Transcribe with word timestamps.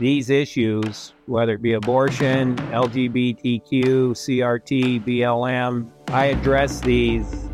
these 0.00 0.30
issues, 0.30 1.12
whether 1.26 1.52
it 1.52 1.62
be 1.62 1.74
abortion, 1.74 2.56
LGBTQ, 2.72 3.62
CRT, 3.62 5.04
BLM, 5.06 5.90
I 6.08 6.26
address 6.26 6.80
these 6.80 7.50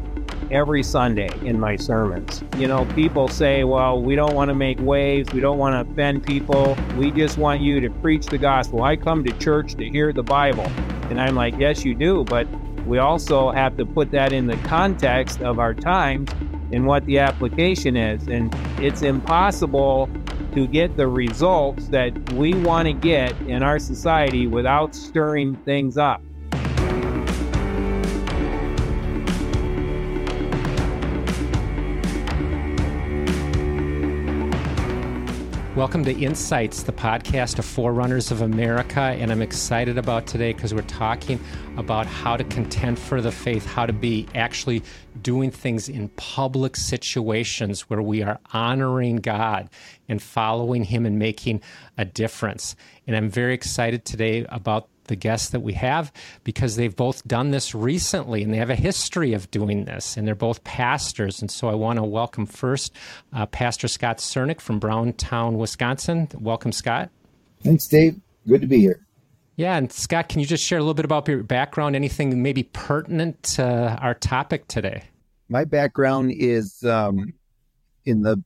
every 0.53 0.85
Sunday 0.85 1.29
in 1.45 1.59
my 1.59 1.75
sermons. 1.75 2.45
You 2.57 2.69
know, 2.69 2.85
people 2.95 3.27
say, 3.27 3.65
well, 3.65 4.01
we 4.01 4.15
don't 4.15 4.33
want 4.33 4.49
to 4.51 4.55
make 4.55 4.79
waves, 4.79 5.33
we 5.33 5.41
don't 5.41 5.59
want 5.59 5.75
to 5.75 5.93
offend 5.93 6.25
people, 6.25 6.79
we 6.97 7.11
just 7.11 7.37
want 7.37 7.61
you 7.61 7.81
to 7.81 7.91
preach 7.91 8.27
the 8.27 8.39
gospel. 8.39 8.85
I 8.85 8.95
come 8.95 9.25
to 9.25 9.33
church 9.39 9.75
to 9.75 9.91
hear 9.91 10.13
the 10.13 10.23
Bible. 10.23 10.67
And 11.11 11.21
I'm 11.21 11.35
like, 11.35 11.57
yes, 11.59 11.85
you 11.85 11.97
do, 11.97 12.23
but 12.23 12.47
we 12.87 12.99
also 12.99 13.51
have 13.51 13.77
to 13.77 13.85
put 13.85 14.13
that 14.13 14.33
in 14.33 14.47
the 14.47 14.57
context 14.59 15.43
of 15.43 15.59
our 15.59 15.75
times 15.75 16.31
and 16.73 16.87
what 16.87 17.05
the 17.07 17.19
application 17.19 17.97
is. 17.97 18.29
And 18.29 18.55
it's 18.79 19.03
impossible 19.03 20.09
to 20.57 20.67
get 20.67 20.97
the 20.97 21.07
results 21.07 21.87
that 21.89 22.33
we 22.33 22.55
want 22.55 22.87
to 22.87 22.95
get 22.95 23.31
in 23.43 23.63
our 23.63 23.79
society 23.79 24.47
without 24.47 24.95
stirring 24.95 25.55
things 25.67 25.99
up. 25.99 26.26
Welcome 35.77 36.07
to 36.07 36.19
Insights, 36.19 36.85
the 36.85 36.93
podcast 36.93 37.59
of 37.59 37.67
Forerunners 37.67 38.31
of 38.31 38.41
America. 38.41 38.99
And 38.99 39.31
I'm 39.31 39.43
excited 39.43 39.99
about 39.99 40.27
today 40.27 40.55
because 40.55 40.73
we're 40.73 40.81
talking 40.81 41.39
about 41.77 42.07
how 42.07 42.39
to 42.39 42.45
contend 42.45 42.99
for 42.99 43.21
the 43.21 43.31
faith, 43.31 43.67
how 43.67 43.85
to 43.85 43.93
be 43.93 44.27
actually 44.35 44.83
doing 45.21 45.51
things 45.51 45.91
in 45.91 46.09
public 46.17 46.77
situations 46.77 47.91
where 47.91 48.01
we 48.01 48.23
are 48.23 48.41
honoring 48.55 49.17
God 49.17 49.69
and 50.09 50.23
following 50.23 50.83
Him 50.83 51.05
and 51.05 51.19
making 51.19 51.61
a 51.99 52.07
difference. 52.07 52.75
And 53.07 53.15
I'm 53.15 53.29
very 53.29 53.53
excited 53.53 54.07
today 54.07 54.47
about 54.49 54.89
the 55.07 55.17
guests 55.17 55.51
that 55.51 55.61
we 55.61 55.75
have 55.75 56.13
because 56.45 56.77
they've 56.77 56.95
both 56.95 57.27
done 57.27 57.51
this 57.51 57.75
recently 57.75 58.43
and 58.43 58.53
they 58.53 58.59
have 58.59 58.71
a 58.71 58.77
history 58.77 59.33
of 59.33 59.51
doing 59.51 59.85
this 59.85 60.17
and 60.17 60.27
they're 60.27 60.35
both 60.35 60.65
pastors. 60.65 61.41
And 61.41 61.51
so 61.51 61.69
I 61.69 61.75
want 61.75 61.99
to 61.99 62.05
welcome 62.05 62.47
first 62.47 62.93
uh, 63.33 63.47
Pastor 63.47 63.89
Scott 63.89 64.19
Cernick 64.19 64.61
from 64.61 64.79
Browntown, 64.79 65.59
Wisconsin. 65.59 66.29
Welcome, 66.35 66.73
Scott. 66.73 67.11
Thanks, 67.63 67.87
Dave. 67.87 68.21
Good 68.47 68.61
to 68.61 68.67
be 68.67 68.81
here. 68.81 69.07
Yeah, 69.57 69.77
and 69.77 69.91
Scott, 69.91 70.29
can 70.29 70.41
you 70.41 70.47
just 70.47 70.65
share 70.65 70.79
a 70.79 70.83
little 70.83 70.95
bit 70.95 71.07
about 71.07 71.27
your 71.27 71.43
background, 71.43 71.97
anything 71.97 72.43
maybe 72.43 72.63
pertinent 72.63 73.43
to 73.55 73.65
our 73.65 74.13
topic 74.13 74.69
today? 74.69 75.05
My 75.49 75.65
background 75.65 76.33
is 76.35 76.83
um, 76.85 77.33
in 78.05 78.23
the 78.23 78.43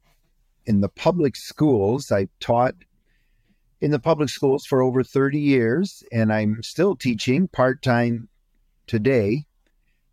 in 0.66 0.80
the 0.80 0.88
public 0.88 1.34
schools. 1.34 2.12
I 2.12 2.28
taught 2.38 2.74
in 3.80 3.90
the 3.90 3.98
public 3.98 4.28
schools 4.28 4.66
for 4.66 4.82
over 4.82 5.02
30 5.02 5.38
years, 5.38 6.02
and 6.12 6.32
I'm 6.32 6.62
still 6.62 6.96
teaching 6.96 7.48
part 7.48 7.82
time 7.82 8.28
today. 8.86 9.46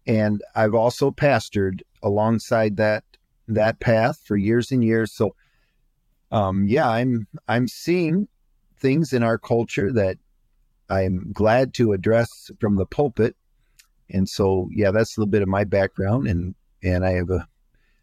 And 0.05 0.41
I've 0.55 0.73
also 0.73 1.11
pastored 1.11 1.81
alongside 2.01 2.77
that 2.77 3.03
that 3.49 3.79
path 3.79 4.19
for 4.25 4.37
years 4.37 4.71
and 4.71 4.83
years. 4.83 5.13
So, 5.13 5.35
um, 6.31 6.67
yeah, 6.67 6.89
I'm 6.89 7.27
I'm 7.47 7.67
seeing 7.67 8.27
things 8.79 9.11
in 9.11 9.23
our 9.23 9.37
culture 9.37 9.91
that 9.93 10.17
I'm 10.89 11.31
glad 11.33 11.73
to 11.75 11.91
address 11.91 12.51
from 12.59 12.75
the 12.75 12.85
pulpit. 12.85 13.35
And 14.09 14.29
so, 14.29 14.69
yeah, 14.71 14.91
that's 14.91 15.17
a 15.17 15.19
little 15.19 15.31
bit 15.31 15.41
of 15.41 15.49
my 15.49 15.65
background, 15.65 16.27
and 16.27 16.55
and 16.81 17.05
I 17.05 17.11
have 17.11 17.29
a 17.29 17.47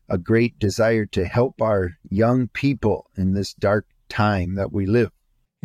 a 0.08 0.18
great 0.18 0.58
desire 0.58 1.06
to 1.06 1.24
help 1.24 1.62
our 1.62 1.92
young 2.10 2.48
people 2.48 3.10
in 3.16 3.32
this 3.32 3.54
dark 3.54 3.86
time 4.10 4.54
that 4.56 4.70
we 4.70 4.84
live. 4.84 5.10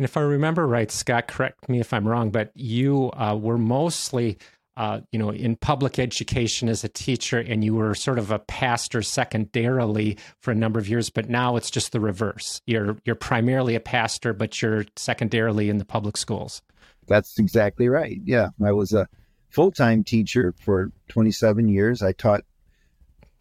And 0.00 0.06
if 0.06 0.16
I 0.16 0.22
remember 0.22 0.66
right, 0.66 0.90
Scott, 0.90 1.28
correct 1.28 1.68
me 1.68 1.78
if 1.78 1.92
I'm 1.92 2.08
wrong, 2.08 2.30
but 2.30 2.52
you 2.54 3.10
uh, 3.12 3.36
were 3.38 3.58
mostly, 3.58 4.38
uh, 4.78 5.00
you 5.12 5.18
know, 5.18 5.28
in 5.28 5.56
public 5.56 5.98
education 5.98 6.70
as 6.70 6.82
a 6.82 6.88
teacher, 6.88 7.38
and 7.38 7.62
you 7.62 7.74
were 7.74 7.94
sort 7.94 8.18
of 8.18 8.30
a 8.30 8.38
pastor 8.38 9.02
secondarily 9.02 10.16
for 10.40 10.52
a 10.52 10.54
number 10.54 10.80
of 10.80 10.88
years. 10.88 11.10
But 11.10 11.28
now 11.28 11.56
it's 11.56 11.70
just 11.70 11.92
the 11.92 12.00
reverse. 12.00 12.62
You're 12.64 12.96
you're 13.04 13.14
primarily 13.14 13.74
a 13.74 13.80
pastor, 13.80 14.32
but 14.32 14.62
you're 14.62 14.86
secondarily 14.96 15.68
in 15.68 15.76
the 15.76 15.84
public 15.84 16.16
schools. 16.16 16.62
That's 17.06 17.38
exactly 17.38 17.90
right. 17.90 18.22
Yeah, 18.24 18.48
I 18.64 18.72
was 18.72 18.94
a 18.94 19.06
full 19.50 19.70
time 19.70 20.02
teacher 20.02 20.54
for 20.62 20.92
27 21.10 21.68
years. 21.68 22.00
I 22.00 22.12
taught 22.12 22.40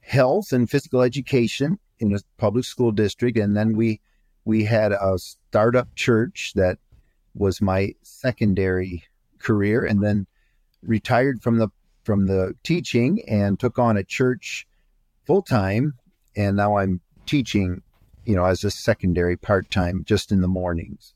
health 0.02 0.52
and 0.52 0.70
physical 0.70 1.04
education 1.04 1.80
in 2.00 2.14
a 2.14 2.20
public 2.38 2.66
school 2.66 2.92
district, 2.92 3.38
and 3.38 3.56
then 3.56 3.78
we 3.78 4.02
we 4.46 4.64
had 4.64 4.92
a 4.92 5.18
startup 5.18 5.94
church 5.96 6.54
that 6.56 6.78
was 7.36 7.62
my 7.62 7.94
secondary 8.02 9.04
career 9.40 9.86
and 9.86 10.04
then 10.04 10.28
retired 10.82 11.42
from 11.42 11.58
the 11.58 11.70
from 12.04 12.26
the 12.26 12.56
teaching 12.64 13.22
and 13.28 13.60
took 13.60 13.78
on 13.78 13.98
a 13.98 14.04
church 14.04 14.68
full 15.26 15.42
time 15.42 15.94
and 16.36 16.58
now 16.58 16.78
I'm 16.78 17.02
teaching 17.26 17.82
you 18.26 18.36
know 18.36 18.46
as 18.46 18.64
a 18.64 18.72
secondary 18.72 19.38
part 19.38 19.70
time 19.70 20.04
just 20.06 20.32
in 20.32 20.42
the 20.42 20.48
mornings 20.48 21.14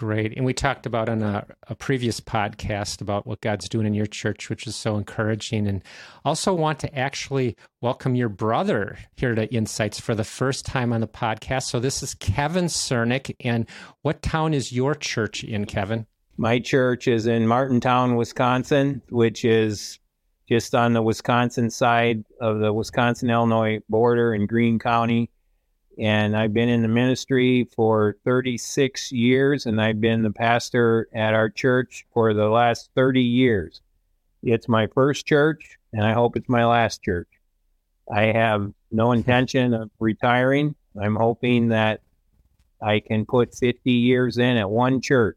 Great. 0.00 0.34
And 0.34 0.46
we 0.46 0.54
talked 0.54 0.86
about 0.86 1.10
on 1.10 1.22
a, 1.22 1.46
a, 1.68 1.74
previous 1.74 2.22
podcast 2.22 3.02
about 3.02 3.26
what 3.26 3.42
God's 3.42 3.68
doing 3.68 3.86
in 3.86 3.92
your 3.92 4.06
church, 4.06 4.48
which 4.48 4.66
is 4.66 4.74
so 4.74 4.96
encouraging. 4.96 5.66
And 5.66 5.82
also 6.24 6.54
want 6.54 6.78
to 6.78 6.98
actually 6.98 7.54
welcome 7.82 8.14
your 8.14 8.30
brother 8.30 8.96
here 9.16 9.34
to 9.34 9.46
Insights 9.52 10.00
for 10.00 10.14
the 10.14 10.24
first 10.24 10.64
time 10.64 10.94
on 10.94 11.02
the 11.02 11.06
podcast. 11.06 11.64
So 11.64 11.80
this 11.80 12.02
is 12.02 12.14
Kevin 12.14 12.64
Cernick. 12.64 13.36
And 13.40 13.66
what 14.00 14.22
town 14.22 14.54
is 14.54 14.72
your 14.72 14.94
church 14.94 15.44
in, 15.44 15.66
Kevin? 15.66 16.06
My 16.38 16.60
church 16.60 17.06
is 17.06 17.26
in 17.26 17.42
Martintown, 17.42 18.16
Wisconsin, 18.16 19.02
which 19.10 19.44
is 19.44 19.98
just 20.48 20.74
on 20.74 20.94
the 20.94 21.02
Wisconsin 21.02 21.68
side 21.68 22.24
of 22.40 22.60
the 22.60 22.72
Wisconsin 22.72 23.28
Illinois 23.28 23.80
border 23.90 24.32
in 24.32 24.46
Greene 24.46 24.78
County 24.78 25.28
and 26.00 26.34
I've 26.34 26.54
been 26.54 26.70
in 26.70 26.80
the 26.80 26.88
ministry 26.88 27.68
for 27.76 28.16
36 28.24 29.12
years, 29.12 29.66
and 29.66 29.78
I've 29.78 30.00
been 30.00 30.22
the 30.22 30.30
pastor 30.30 31.08
at 31.12 31.34
our 31.34 31.50
church 31.50 32.06
for 32.14 32.32
the 32.32 32.48
last 32.48 32.88
30 32.94 33.20
years. 33.20 33.82
It's 34.42 34.66
my 34.66 34.86
first 34.86 35.26
church, 35.26 35.76
and 35.92 36.02
I 36.02 36.14
hope 36.14 36.36
it's 36.36 36.48
my 36.48 36.64
last 36.64 37.02
church. 37.02 37.28
I 38.10 38.32
have 38.32 38.72
no 38.90 39.12
intention 39.20 39.74
of 39.74 39.90
retiring. 39.98 40.74
I'm 40.98 41.16
hoping 41.16 41.68
that 41.68 42.00
I 42.80 43.00
can 43.00 43.26
put 43.26 43.54
50 43.54 43.92
years 43.92 44.38
in 44.38 44.56
at 44.56 44.70
one 44.70 45.02
church. 45.02 45.36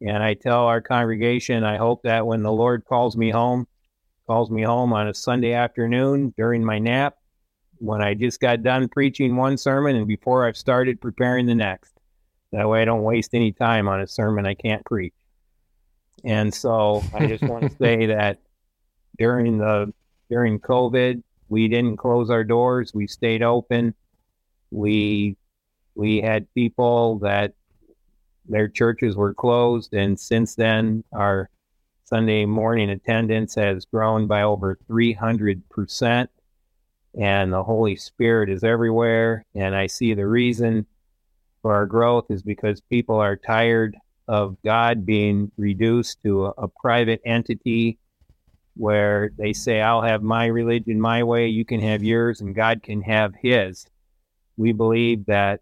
And 0.00 0.22
I 0.22 0.32
tell 0.32 0.64
our 0.64 0.80
congregation, 0.80 1.62
I 1.62 1.76
hope 1.76 2.02
that 2.04 2.26
when 2.26 2.42
the 2.42 2.52
Lord 2.52 2.86
calls 2.86 3.18
me 3.18 3.30
home, 3.30 3.66
calls 4.26 4.50
me 4.50 4.62
home 4.62 4.94
on 4.94 5.08
a 5.08 5.14
Sunday 5.14 5.52
afternoon 5.52 6.32
during 6.38 6.64
my 6.64 6.78
nap, 6.78 7.16
when 7.84 8.00
I 8.00 8.14
just 8.14 8.40
got 8.40 8.62
done 8.62 8.88
preaching 8.88 9.36
one 9.36 9.58
sermon 9.58 9.94
and 9.94 10.08
before 10.08 10.46
I've 10.46 10.56
started 10.56 11.02
preparing 11.02 11.44
the 11.44 11.54
next. 11.54 11.92
That 12.50 12.66
way 12.66 12.80
I 12.80 12.86
don't 12.86 13.02
waste 13.02 13.34
any 13.34 13.52
time 13.52 13.88
on 13.88 14.00
a 14.00 14.06
sermon 14.06 14.46
I 14.46 14.54
can't 14.54 14.84
preach. 14.86 15.12
And 16.24 16.54
so 16.54 17.02
I 17.12 17.26
just 17.26 17.42
want 17.42 17.70
to 17.70 17.76
say 17.78 18.06
that 18.06 18.38
during 19.18 19.58
the 19.58 19.92
during 20.30 20.58
COVID, 20.60 21.22
we 21.50 21.68
didn't 21.68 21.98
close 21.98 22.30
our 22.30 22.42
doors. 22.42 22.94
We 22.94 23.06
stayed 23.06 23.42
open. 23.42 23.94
We 24.70 25.36
we 25.94 26.22
had 26.22 26.52
people 26.54 27.18
that 27.18 27.52
their 28.48 28.68
churches 28.68 29.14
were 29.14 29.34
closed, 29.34 29.92
and 29.92 30.18
since 30.18 30.54
then, 30.54 31.04
our 31.12 31.50
Sunday 32.04 32.46
morning 32.46 32.88
attendance 32.90 33.54
has 33.56 33.84
grown 33.84 34.26
by 34.26 34.42
over 34.42 34.78
300 34.86 35.68
percent 35.68 36.30
and 37.18 37.52
the 37.52 37.62
Holy 37.62 37.96
Spirit 37.96 38.50
is 38.50 38.64
everywhere. 38.64 39.44
And 39.54 39.74
I 39.74 39.86
see 39.86 40.14
the 40.14 40.26
reason 40.26 40.86
for 41.62 41.74
our 41.74 41.86
growth 41.86 42.26
is 42.30 42.42
because 42.42 42.80
people 42.82 43.16
are 43.16 43.36
tired 43.36 43.96
of 44.26 44.56
God 44.64 45.06
being 45.06 45.50
reduced 45.56 46.22
to 46.22 46.46
a, 46.46 46.50
a 46.58 46.68
private 46.68 47.20
entity 47.24 47.98
where 48.76 49.30
they 49.38 49.52
say, 49.52 49.80
I'll 49.80 50.02
have 50.02 50.22
my 50.22 50.46
religion 50.46 51.00
my 51.00 51.22
way, 51.22 51.48
you 51.48 51.64
can 51.64 51.80
have 51.80 52.02
yours, 52.02 52.40
and 52.40 52.54
God 52.54 52.82
can 52.82 53.02
have 53.02 53.32
his. 53.40 53.86
We 54.56 54.72
believe 54.72 55.26
that 55.26 55.60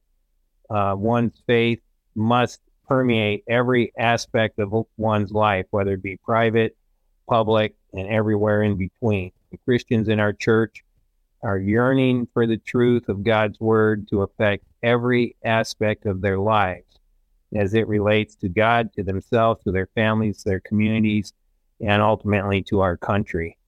uh, 0.70 0.94
one's 0.96 1.42
faith 1.46 1.80
must 2.14 2.60
permeate 2.88 3.44
every 3.46 3.92
aspect 3.98 4.58
of 4.58 4.86
one's 4.96 5.30
life, 5.30 5.66
whether 5.70 5.92
it 5.92 6.02
be 6.02 6.16
private, 6.24 6.76
public, 7.28 7.74
and 7.92 8.08
everywhere 8.08 8.62
in 8.62 8.76
between. 8.76 9.32
The 9.50 9.58
Christians 9.58 10.08
in 10.08 10.18
our 10.18 10.32
church 10.32 10.82
are 11.42 11.58
yearning 11.58 12.28
for 12.32 12.46
the 12.46 12.56
truth 12.56 13.08
of 13.08 13.24
God's 13.24 13.58
word 13.60 14.08
to 14.08 14.22
affect 14.22 14.64
every 14.82 15.36
aspect 15.44 16.06
of 16.06 16.20
their 16.20 16.38
lives 16.38 16.98
as 17.54 17.74
it 17.74 17.86
relates 17.88 18.34
to 18.36 18.48
God, 18.48 18.92
to 18.94 19.02
themselves, 19.02 19.62
to 19.64 19.72
their 19.72 19.88
families, 19.94 20.42
their 20.42 20.60
communities, 20.60 21.32
and 21.80 22.00
ultimately 22.00 22.62
to 22.62 22.80
our 22.80 22.96
country. 22.96 23.58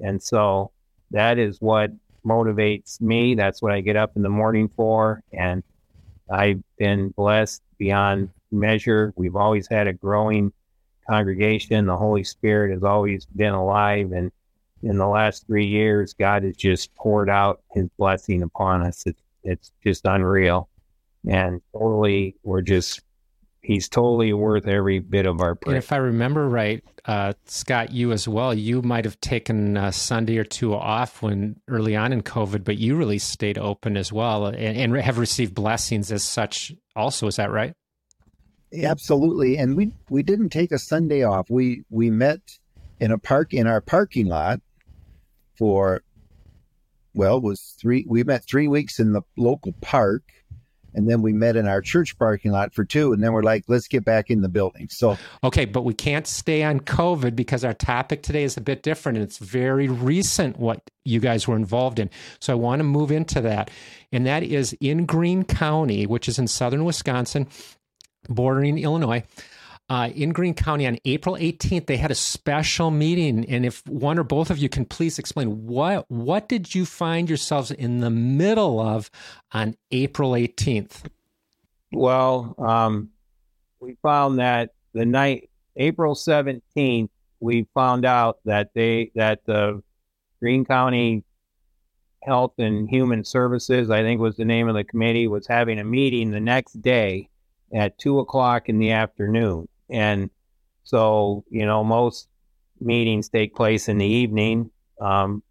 And 0.00 0.22
so 0.22 0.70
that 1.10 1.38
is 1.38 1.60
what 1.60 1.90
motivates 2.24 3.00
me. 3.00 3.34
That's 3.34 3.60
what 3.62 3.72
I 3.72 3.80
get 3.80 3.96
up 3.96 4.16
in 4.16 4.22
the 4.22 4.28
morning 4.28 4.70
for. 4.74 5.22
And 5.32 5.62
I've 6.30 6.62
been 6.78 7.10
blessed 7.10 7.62
beyond 7.78 8.30
measure. 8.50 9.12
We've 9.16 9.36
always 9.36 9.68
had 9.68 9.86
a 9.86 9.92
growing 9.92 10.52
congregation. 11.08 11.86
The 11.86 11.96
Holy 11.96 12.24
Spirit 12.24 12.72
has 12.72 12.82
always 12.82 13.26
been 13.26 13.54
alive. 13.54 14.12
And 14.12 14.32
in 14.88 14.98
the 14.98 15.06
last 15.06 15.46
three 15.46 15.66
years, 15.66 16.14
God 16.14 16.44
has 16.44 16.56
just 16.56 16.94
poured 16.94 17.28
out 17.28 17.60
his 17.72 17.88
blessing 17.98 18.42
upon 18.42 18.82
us. 18.82 19.04
It's, 19.06 19.22
it's 19.42 19.72
just 19.82 20.04
unreal. 20.04 20.68
And 21.28 21.60
totally, 21.72 22.36
we're 22.44 22.62
just 22.62 23.00
he's 23.66 23.88
totally 23.88 24.32
worth 24.32 24.68
every 24.68 25.00
bit 25.00 25.26
of 25.26 25.40
our 25.40 25.56
praise. 25.56 25.74
And 25.74 25.78
if 25.78 25.92
I 25.92 25.96
remember 25.96 26.48
right, 26.48 26.84
uh, 27.04 27.32
Scott, 27.46 27.90
you 27.92 28.12
as 28.12 28.28
well, 28.28 28.54
you 28.54 28.80
might 28.80 29.04
have 29.04 29.20
taken 29.20 29.76
a 29.76 29.90
Sunday 29.92 30.38
or 30.38 30.44
two 30.44 30.72
off 30.74 31.20
when 31.20 31.56
early 31.66 31.96
on 31.96 32.12
in 32.12 32.22
COVID, 32.22 32.62
but 32.62 32.78
you 32.78 32.94
really 32.94 33.18
stayed 33.18 33.58
open 33.58 33.96
as 33.96 34.12
well 34.12 34.46
and, 34.46 34.56
and 34.56 34.96
have 34.96 35.18
received 35.18 35.52
blessings 35.52 36.12
as 36.12 36.22
such. 36.22 36.72
Also, 36.94 37.26
is 37.26 37.36
that 37.36 37.50
right? 37.50 37.74
Absolutely, 38.72 39.56
and 39.58 39.76
we 39.76 39.92
we 40.10 40.22
didn't 40.22 40.50
take 40.50 40.70
a 40.70 40.78
Sunday 40.78 41.22
off. 41.22 41.48
We 41.50 41.84
we 41.88 42.10
met 42.10 42.40
in 43.00 43.10
a 43.10 43.18
park 43.18 43.52
in 43.54 43.66
our 43.66 43.80
parking 43.80 44.26
lot 44.26 44.60
for 45.56 46.02
well 47.14 47.40
was 47.40 47.76
three. 47.80 48.04
We 48.08 48.24
met 48.24 48.44
three 48.44 48.68
weeks 48.68 48.98
in 48.98 49.12
the 49.12 49.22
local 49.36 49.72
park 49.80 50.22
and 50.96 51.08
then 51.08 51.20
we 51.20 51.32
met 51.32 51.56
in 51.56 51.68
our 51.68 51.82
church 51.82 52.18
parking 52.18 52.50
lot 52.50 52.74
for 52.74 52.84
two 52.84 53.12
and 53.12 53.22
then 53.22 53.32
we're 53.32 53.42
like 53.42 53.64
let's 53.68 53.86
get 53.86 54.04
back 54.04 54.30
in 54.30 54.40
the 54.40 54.48
building 54.48 54.88
so 54.90 55.16
okay 55.44 55.64
but 55.64 55.82
we 55.82 55.94
can't 55.94 56.26
stay 56.26 56.64
on 56.64 56.80
covid 56.80 57.36
because 57.36 57.64
our 57.64 57.74
topic 57.74 58.22
today 58.22 58.42
is 58.42 58.56
a 58.56 58.60
bit 58.60 58.82
different 58.82 59.16
and 59.18 59.22
it's 59.22 59.38
very 59.38 59.88
recent 59.88 60.58
what 60.58 60.80
you 61.04 61.20
guys 61.20 61.46
were 61.46 61.56
involved 61.56 61.98
in 61.98 62.10
so 62.40 62.52
i 62.52 62.56
want 62.56 62.80
to 62.80 62.84
move 62.84 63.12
into 63.12 63.40
that 63.40 63.70
and 64.10 64.26
that 64.26 64.42
is 64.42 64.72
in 64.80 65.06
greene 65.06 65.44
county 65.44 66.06
which 66.06 66.28
is 66.28 66.38
in 66.38 66.48
southern 66.48 66.84
wisconsin 66.84 67.46
bordering 68.28 68.78
illinois 68.78 69.22
uh, 69.88 70.10
in 70.14 70.30
Greene 70.30 70.54
County 70.54 70.86
on 70.86 70.98
April 71.04 71.36
18th, 71.36 71.86
they 71.86 71.96
had 71.96 72.10
a 72.10 72.16
special 72.16 72.90
meeting. 72.90 73.44
And 73.46 73.64
if 73.64 73.86
one 73.86 74.18
or 74.18 74.24
both 74.24 74.50
of 74.50 74.58
you 74.58 74.68
can 74.68 74.84
please 74.84 75.18
explain 75.18 75.66
what 75.66 76.10
what 76.10 76.48
did 76.48 76.74
you 76.74 76.84
find 76.84 77.28
yourselves 77.28 77.70
in 77.70 78.00
the 78.00 78.10
middle 78.10 78.80
of 78.80 79.10
on 79.52 79.76
April 79.92 80.32
18th? 80.32 81.04
Well, 81.92 82.54
um, 82.58 83.10
we 83.78 83.96
found 84.02 84.40
that 84.40 84.70
the 84.92 85.06
night 85.06 85.50
April 85.76 86.14
17th, 86.14 87.10
we 87.38 87.66
found 87.74 88.04
out 88.04 88.38
that 88.44 88.70
they 88.74 89.12
that 89.14 89.44
the 89.46 89.82
Greene 90.40 90.64
County 90.64 91.22
Health 92.24 92.54
and 92.58 92.88
Human 92.90 93.24
Services, 93.24 93.88
I 93.88 94.02
think 94.02 94.20
was 94.20 94.36
the 94.36 94.44
name 94.44 94.68
of 94.68 94.74
the 94.74 94.82
committee, 94.82 95.28
was 95.28 95.46
having 95.46 95.78
a 95.78 95.84
meeting 95.84 96.32
the 96.32 96.40
next 96.40 96.82
day 96.82 97.28
at 97.72 97.98
two 97.98 98.18
o'clock 98.18 98.68
in 98.68 98.78
the 98.78 98.90
afternoon. 98.90 99.68
And 99.88 100.30
so, 100.84 101.44
you 101.50 101.66
know, 101.66 101.82
most 101.84 102.28
meetings 102.80 103.28
take 103.28 103.54
place 103.54 103.88
in 103.88 103.98
the 103.98 104.06
evening, 104.06 104.70
um, 105.00 105.42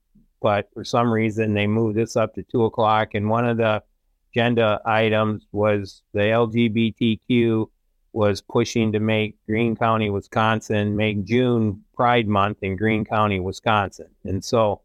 but 0.41 0.69
for 0.73 0.83
some 0.83 1.11
reason 1.11 1.53
they 1.53 1.67
moved 1.67 1.97
this 1.97 2.15
up 2.15 2.35
to 2.35 2.43
two 2.43 2.65
o'clock. 2.65 3.13
And 3.13 3.29
one 3.29 3.47
of 3.47 3.57
the 3.57 3.83
agenda 4.31 4.81
items 4.85 5.47
was 5.51 6.01
the 6.13 6.19
LGBTQ 6.19 7.67
was 8.13 8.41
pushing 8.41 8.93
to 8.93 8.99
make 8.99 9.35
Greene 9.45 9.75
County, 9.75 10.09
Wisconsin, 10.09 10.95
make 10.95 11.25
June 11.25 11.83
Pride 11.93 12.27
Month 12.27 12.59
in 12.61 12.77
Greene 12.77 13.03
County, 13.03 13.41
Wisconsin. 13.41 14.07
And 14.23 14.43
so 14.43 14.81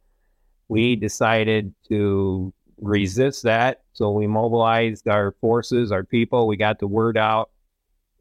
we 0.68 0.96
decided 0.96 1.72
to 1.88 2.52
resist 2.80 3.44
that. 3.44 3.82
So 3.92 4.10
we 4.10 4.26
mobilized 4.26 5.06
our 5.06 5.32
forces, 5.40 5.92
our 5.92 6.02
people. 6.02 6.48
We 6.48 6.56
got 6.56 6.80
the 6.80 6.88
word 6.88 7.16
out 7.16 7.50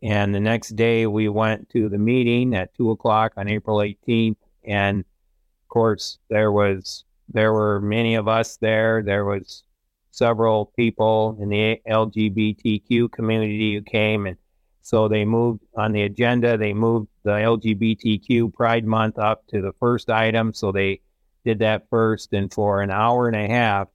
and 0.01 0.33
the 0.33 0.39
next 0.39 0.75
day, 0.75 1.07
we 1.07 1.27
went 1.27 1.69
to 1.71 1.89
the 1.89 1.97
meeting 1.97 2.55
at 2.55 2.73
two 2.75 2.91
o'clock 2.91 3.33
on 3.35 3.49
April 3.49 3.77
18th. 3.77 4.37
And 4.63 4.99
of 4.99 5.67
course, 5.67 6.19
there 6.29 6.51
was 6.51 7.03
there 7.27 7.53
were 7.53 7.81
many 7.81 8.15
of 8.15 8.27
us 8.27 8.57
there. 8.57 9.03
There 9.03 9.25
was 9.25 9.63
several 10.11 10.67
people 10.75 11.37
in 11.39 11.49
the 11.49 11.81
LGBTQ 11.87 13.11
community 13.11 13.75
who 13.75 13.81
came, 13.81 14.25
and 14.25 14.37
so 14.81 15.07
they 15.07 15.25
moved 15.25 15.63
on 15.75 15.91
the 15.91 16.03
agenda. 16.03 16.57
They 16.57 16.73
moved 16.73 17.09
the 17.23 17.31
LGBTQ 17.31 18.53
Pride 18.53 18.85
Month 18.85 19.19
up 19.19 19.45
to 19.47 19.61
the 19.61 19.73
first 19.79 20.09
item, 20.09 20.53
so 20.53 20.71
they 20.71 21.01
did 21.45 21.59
that 21.59 21.87
first. 21.89 22.33
And 22.33 22.51
for 22.51 22.81
an 22.81 22.89
hour 22.89 23.27
and 23.27 23.35
a 23.35 23.47
half, 23.47 23.89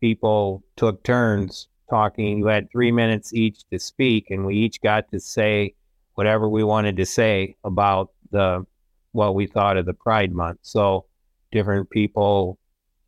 people 0.00 0.62
took 0.76 1.02
turns 1.02 1.68
talking. 1.90 2.40
We 2.40 2.50
had 2.50 2.70
three 2.70 2.92
minutes 2.92 3.34
each 3.34 3.68
to 3.70 3.78
speak, 3.78 4.30
and 4.30 4.46
we 4.46 4.56
each 4.56 4.80
got 4.80 5.10
to 5.10 5.20
say 5.20 5.74
whatever 6.14 6.48
we 6.48 6.64
wanted 6.64 6.96
to 6.96 7.06
say 7.06 7.56
about 7.64 8.10
the 8.30 8.64
what 9.12 9.34
we 9.34 9.46
thought 9.46 9.76
of 9.76 9.86
the 9.86 9.94
Pride 9.94 10.32
Month. 10.32 10.60
So 10.62 11.06
different 11.50 11.90
people 11.90 12.58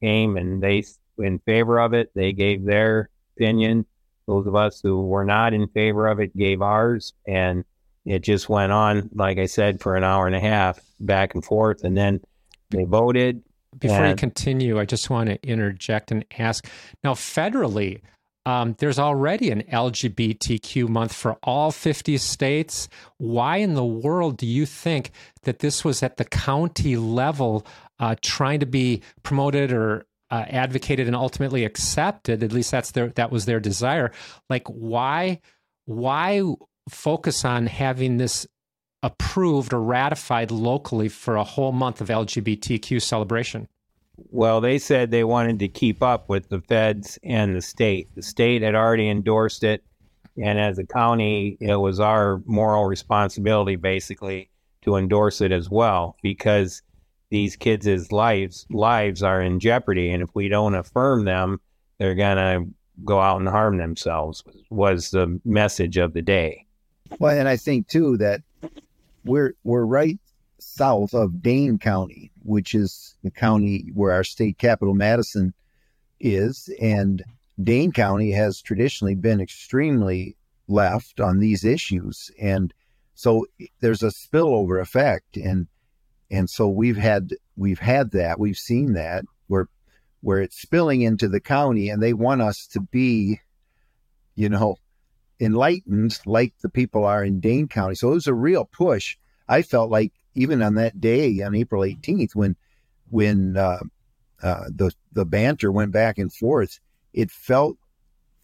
came 0.00 0.37
and 0.37 0.62
they 0.62 0.84
in 1.19 1.38
favor 1.40 1.79
of 1.81 1.94
it. 1.94 2.11
They 2.14 2.32
gave 2.32 2.64
their 2.64 3.08
opinion. 3.37 3.87
Those 4.26 4.46
of 4.46 4.55
us 4.55 4.81
who 4.82 5.06
were 5.06 5.25
not 5.25 5.52
in 5.52 5.69
favor 5.69 6.08
of 6.08 6.20
it 6.20 6.37
gave 6.37 6.62
ours, 6.62 7.12
and 7.26 7.64
it 8.05 8.20
just 8.20 8.49
went 8.49 8.73
on, 8.73 9.11
like 9.14 9.38
I 9.38 9.46
said, 9.46 9.81
for 9.81 9.96
an 9.96 10.05
hour 10.05 10.26
and 10.26 10.37
a 10.37 10.40
half, 10.40 10.81
back 11.00 11.34
and 11.34 11.44
forth, 11.44 11.84
and 11.84 11.96
then 11.96 12.20
they 12.70 12.84
voted. 12.84 13.43
Before 13.79 13.99
and, 13.99 14.11
you 14.11 14.17
continue, 14.17 14.79
I 14.79 14.84
just 14.84 15.11
want 15.11 15.29
to 15.29 15.43
interject 15.46 16.12
and 16.12 16.25
ask 16.38 16.69
now, 17.02 17.14
federally, 17.14 18.00
um, 18.44 18.75
there's 18.79 18.99
already 18.99 19.50
an 19.50 19.62
LGBTQ 19.62 20.89
month 20.89 21.12
for 21.12 21.35
all 21.43 21.71
50 21.71 22.17
states. 22.19 22.89
Why 23.19 23.59
in 23.59 23.75
the 23.75 23.85
world 23.85 24.37
do 24.37 24.47
you 24.47 24.67
think 24.67 25.12
that 25.44 25.61
this 25.61 25.85
was 25.85 26.03
at 26.03 26.17
the 26.17 26.25
county 26.25 26.97
level 26.97 27.67
uh, 28.00 28.17
trying 28.21 28.61
to 28.61 28.67
be 28.67 29.03
promoted 29.23 29.73
or 29.73 30.06
uh, 30.31 30.44
advocated 30.49 31.06
and 31.06 31.15
ultimately 31.15 31.65
accepted? 31.65 32.43
At 32.43 32.53
least 32.53 32.73
that's 32.73 32.91
their 32.91 33.09
that 33.11 33.31
was 33.31 33.44
their 33.44 33.61
desire. 33.61 34.11
Like 34.50 34.67
why 34.67 35.41
why 35.85 36.43
focus 36.89 37.44
on 37.44 37.67
having 37.67 38.17
this 38.17 38.47
approved 39.05 39.73
or 39.73 39.81
ratified 39.81 40.50
locally 40.50 41.09
for 41.09 41.37
a 41.37 41.44
whole 41.44 41.73
month 41.73 42.00
of 42.00 42.09
LGBTQ 42.09 43.00
celebration? 43.00 43.69
Well, 44.17 44.61
they 44.61 44.79
said 44.79 45.11
they 45.11 45.25
wanted 45.25 45.59
to 45.61 45.69
keep 45.69 46.03
up 46.03 46.29
with 46.29 46.49
the 46.49 46.61
feds 46.61 47.19
and 47.23 47.56
the 47.56 47.62
state. 47.62 48.09
The 48.14 48.23
state 48.23 48.62
had 48.62 48.75
already 48.75 49.09
endorsed 49.09 49.64
it, 49.64 49.82
and 50.37 50.59
as 50.59 50.79
a 50.79 50.85
county, 50.85 51.56
it 51.61 51.76
was 51.76 52.00
our 52.00 52.43
moral 52.47 52.87
responsibility 52.87 53.76
basically 53.76 54.51
to 54.82 54.96
endorse 54.96 55.41
it 55.41 55.53
as 55.53 55.70
well 55.70 56.17
because 56.22 56.82
these 57.31 57.56
kids' 57.56 58.13
lives 58.13 58.67
lives 58.70 59.22
are 59.22 59.41
in 59.41 59.60
jeopardy, 59.60 60.10
and 60.10 60.22
if 60.22 60.29
we 60.34 60.48
don't 60.48 60.75
affirm 60.75 61.25
them, 61.25 61.60
they're 61.98 62.15
gonna 62.15 62.67
go 63.05 63.20
out 63.20 63.41
and 63.41 63.48
harm 63.48 63.79
themselves. 63.79 64.44
Was 64.70 65.10
the 65.10 65.41
message 65.44 65.96
of 65.96 66.13
the 66.13 66.22
day. 66.22 66.67
Well, 67.19 67.36
and 67.36 67.48
I 67.48 67.56
think 67.56 67.89
too 67.89 68.17
that 68.19 68.43
we're 69.25 69.55
we're 69.65 69.84
right 69.84 70.19
south 70.58 71.15
of 71.15 71.43
Dane 71.43 71.79
County, 71.79 72.31
which 72.44 72.75
is 72.75 73.17
the 73.22 73.31
county 73.31 73.91
where 73.94 74.13
our 74.13 74.25
state 74.25 74.58
capital, 74.58 74.94
Madison, 74.94 75.55
is. 76.20 76.69
And 76.81 77.22
Dane 77.63 77.93
County 77.93 78.32
has 78.32 78.61
traditionally 78.61 79.15
been 79.15 79.41
extremely 79.41 80.37
left 80.69 81.20
on 81.20 81.39
these 81.39 81.65
issues. 81.65 82.31
And 82.41 82.72
so 83.15 83.46
there's 83.81 84.03
a 84.03 84.06
spillover 84.08 84.81
effect. 84.81 85.37
And 85.37 85.67
and 86.31 86.49
so 86.49 86.69
we've 86.69 86.96
had 86.96 87.34
we've 87.56 87.79
had 87.79 88.13
that. 88.13 88.41
We've 88.41 88.56
seen 88.56 88.94
that 88.94 89.25
where 89.49 89.69
where 90.22 90.41
it's 90.41 90.61
spilling 90.61 91.03
into 91.03 91.29
the 91.29 91.41
county 91.41 91.89
and 91.91 92.03
they 92.03 92.15
want 92.15 92.41
us 92.41 92.67
to 92.69 92.81
be, 92.81 93.41
you 94.34 94.49
know, 94.49 94.77
enlightened 95.41 96.19
like 96.25 96.55
the 96.63 96.69
people 96.69 97.05
are 97.05 97.25
in 97.25 97.41
Dane 97.41 97.69
County. 97.69 97.96
So 97.96 98.11
it 98.13 98.15
was 98.15 98.27
a 98.27 98.34
real 98.34 98.65
push. 98.65 99.17
I 99.49 99.63
felt 99.63 99.91
like 99.91 100.13
even 100.34 100.62
on 100.62 100.74
that 100.74 101.01
day 101.01 101.41
on 101.43 101.55
April 101.55 101.82
18th 101.82 102.34
when 102.34 102.56
when 103.10 103.56
uh, 103.56 103.81
uh, 104.43 104.65
the 104.69 104.91
the 105.12 105.24
banter 105.24 105.70
went 105.70 105.93
back 105.93 106.19
and 106.19 106.32
forth, 106.32 106.81
it 107.12 107.31
felt 107.31 107.77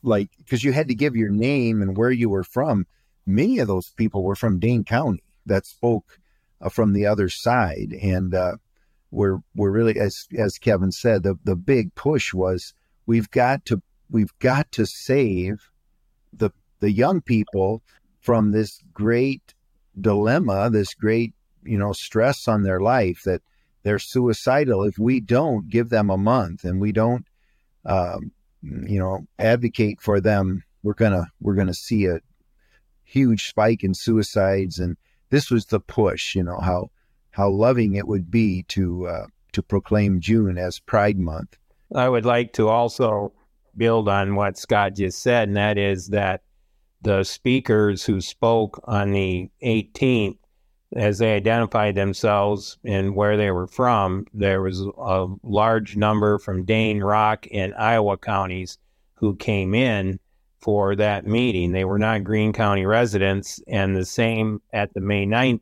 like 0.02 0.30
because 0.38 0.62
you 0.62 0.73
had 0.73 0.88
to 0.88 0.95
give 0.95 1.16
your 1.16 1.30
name 1.30 1.83
and 1.83 1.97
where 1.97 2.11
you 2.11 2.28
were 2.28 2.45
from. 2.45 2.87
Many 3.26 3.59
of 3.59 3.68
those 3.68 3.90
people 3.90 4.23
were 4.23 4.37
from 4.37 4.59
Dane 4.59 4.85
County 4.85 5.23
that 5.47 5.66
spoke 5.66 6.18
uh, 6.61 6.68
from 6.68 6.92
the 6.92 7.07
other 7.07 7.28
side, 7.28 7.95
and 8.00 8.35
uh, 8.35 8.57
we're 9.11 9.38
we're 9.54 9.71
really 9.71 9.99
as 9.99 10.28
as 10.37 10.59
Kevin 10.59 10.92
said, 10.92 11.23
the 11.23 11.37
the 11.45 11.57
big 11.57 11.95
push 11.95 12.33
was 12.33 12.75
we've 13.07 13.30
got 13.30 13.64
to 13.66 13.83
we've 14.11 14.38
got 14.38 14.71
to 14.73 14.87
save 14.87 15.71
the 16.33 16.50
the 16.80 16.92
young 16.92 17.21
people 17.21 17.83
from 18.21 18.52
this 18.52 18.83
great 18.92 19.54
dilemma, 20.00 20.71
this 20.71 20.95
great 20.95 21.33
you 21.68 21.78
know 21.78 21.92
stress 21.92 22.48
on 22.48 22.62
their 22.62 22.80
life 22.80 23.22
that 23.25 23.42
they're 23.82 23.98
suicidal 23.98 24.82
if 24.82 24.98
we 24.98 25.20
don't 25.20 25.68
give 25.68 25.88
them 25.88 26.10
a 26.10 26.16
month 26.16 26.64
and 26.64 26.80
we 26.80 26.92
don't 26.92 27.26
um, 27.84 28.32
you 28.62 28.98
know 28.98 29.26
advocate 29.38 30.00
for 30.00 30.20
them 30.20 30.62
we're 30.82 30.94
gonna 30.94 31.26
we're 31.40 31.54
gonna 31.54 31.75
see 31.75 32.06
a 32.06 32.20
huge 33.08 33.48
spike 33.48 33.82
in 33.82 33.94
suicides, 33.94 34.78
and 34.78 34.96
this 35.30 35.50
was 35.50 35.66
the 35.66 35.80
push. 35.80 36.34
You 36.34 36.42
know 36.42 36.58
how 36.60 36.90
how 37.30 37.48
loving 37.48 37.94
it 37.94 38.06
would 38.06 38.30
be 38.30 38.64
to 38.68 39.06
uh, 39.06 39.26
to 39.52 39.62
proclaim 39.62 40.20
June 40.20 40.58
as 40.58 40.78
Pride 40.78 41.18
Month. 41.18 41.56
I 41.94 42.08
would 42.08 42.26
like 42.26 42.52
to 42.54 42.68
also 42.68 43.32
build 43.76 44.08
on 44.08 44.34
what 44.34 44.58
Scott 44.58 44.94
just 44.94 45.22
said, 45.22 45.48
and 45.48 45.56
that 45.56 45.78
is 45.78 46.08
that 46.08 46.42
the 47.02 47.25
speakers 47.25 48.04
who 48.04 48.20
spoke 48.20 48.82
on 48.84 49.12
the 49.12 49.48
18th, 49.62 50.38
as 50.95 51.18
they 51.18 51.35
identified 51.35 51.95
themselves 51.95 52.78
and 52.85 53.14
where 53.14 53.37
they 53.37 53.50
were 53.50 53.66
from, 53.66 54.26
there 54.33 54.62
was 54.62 54.80
a 54.80 55.26
large 55.42 55.97
number 55.97 56.38
from 56.38 56.64
Dane, 56.64 57.00
Rock, 57.00 57.47
and 57.52 57.75
Iowa 57.75 58.16
counties 58.16 58.78
who 59.14 59.37
came 59.37 59.75
in 59.75 60.18
for 60.61 60.97
that 60.97 61.26
meeting. 61.26 61.73
They 61.73 61.85
were 61.85 61.99
not 61.99 62.25
Greene 62.25 62.52
County 62.52 62.87
residents, 62.87 63.61
and 63.68 63.95
the 63.95 64.04
same 64.04 64.62
at 64.73 64.92
the 64.95 65.00
May 65.00 65.26
9th 65.26 65.61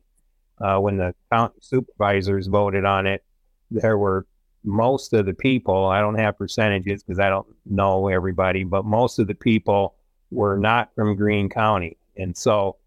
uh, 0.59 0.79
when 0.79 0.97
the 0.97 1.13
county 1.31 1.55
supervisors 1.61 2.47
voted 2.47 2.85
on 2.85 3.05
it. 3.05 3.23
There 3.69 3.97
were 3.97 4.25
most 4.63 5.13
of 5.13 5.25
the 5.25 5.33
people, 5.33 5.85
I 5.85 6.01
don't 6.01 6.17
have 6.17 6.37
percentages 6.37 7.03
because 7.03 7.19
I 7.19 7.29
don't 7.29 7.47
know 7.65 8.07
everybody, 8.07 8.63
but 8.63 8.85
most 8.85 9.19
of 9.19 9.27
the 9.27 9.35
people 9.35 9.95
were 10.31 10.57
not 10.57 10.93
from 10.95 11.15
Greene 11.15 11.49
County. 11.49 11.97
And 12.17 12.35
so, 12.35 12.77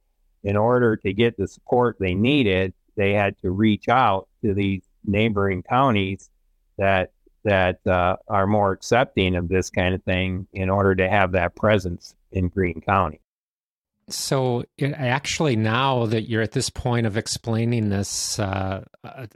in 0.42 0.56
order 0.56 0.97
to 0.97 1.12
get 1.12 1.37
the 1.37 1.47
support 1.47 1.97
they 1.99 2.14
needed, 2.14 2.73
they 2.97 3.12
had 3.12 3.38
to 3.42 3.50
reach 3.50 3.88
out 3.88 4.28
to 4.42 4.54
these 4.54 4.82
neighboring 5.04 5.62
counties 5.62 6.30
that 6.78 7.12
that 7.44 7.87
uh, 7.87 8.16
are 8.28 8.47
more 8.47 8.73
accepting 8.73 9.35
of 9.35 9.49
this 9.49 9.70
kind 9.70 9.94
of 9.94 10.02
thing 10.02 10.47
in 10.52 10.68
order 10.68 10.94
to 10.94 11.09
have 11.09 11.32
that 11.32 11.56
presence 11.56 12.14
in 12.32 12.49
Greene 12.49 12.82
County. 12.82 13.20
So, 14.11 14.64
actually, 14.82 15.56
now 15.56 16.06
that 16.06 16.28
you're 16.28 16.42
at 16.42 16.52
this 16.52 16.68
point 16.68 17.06
of 17.06 17.16
explaining 17.16 17.88
this 17.88 18.38
uh, 18.38 18.85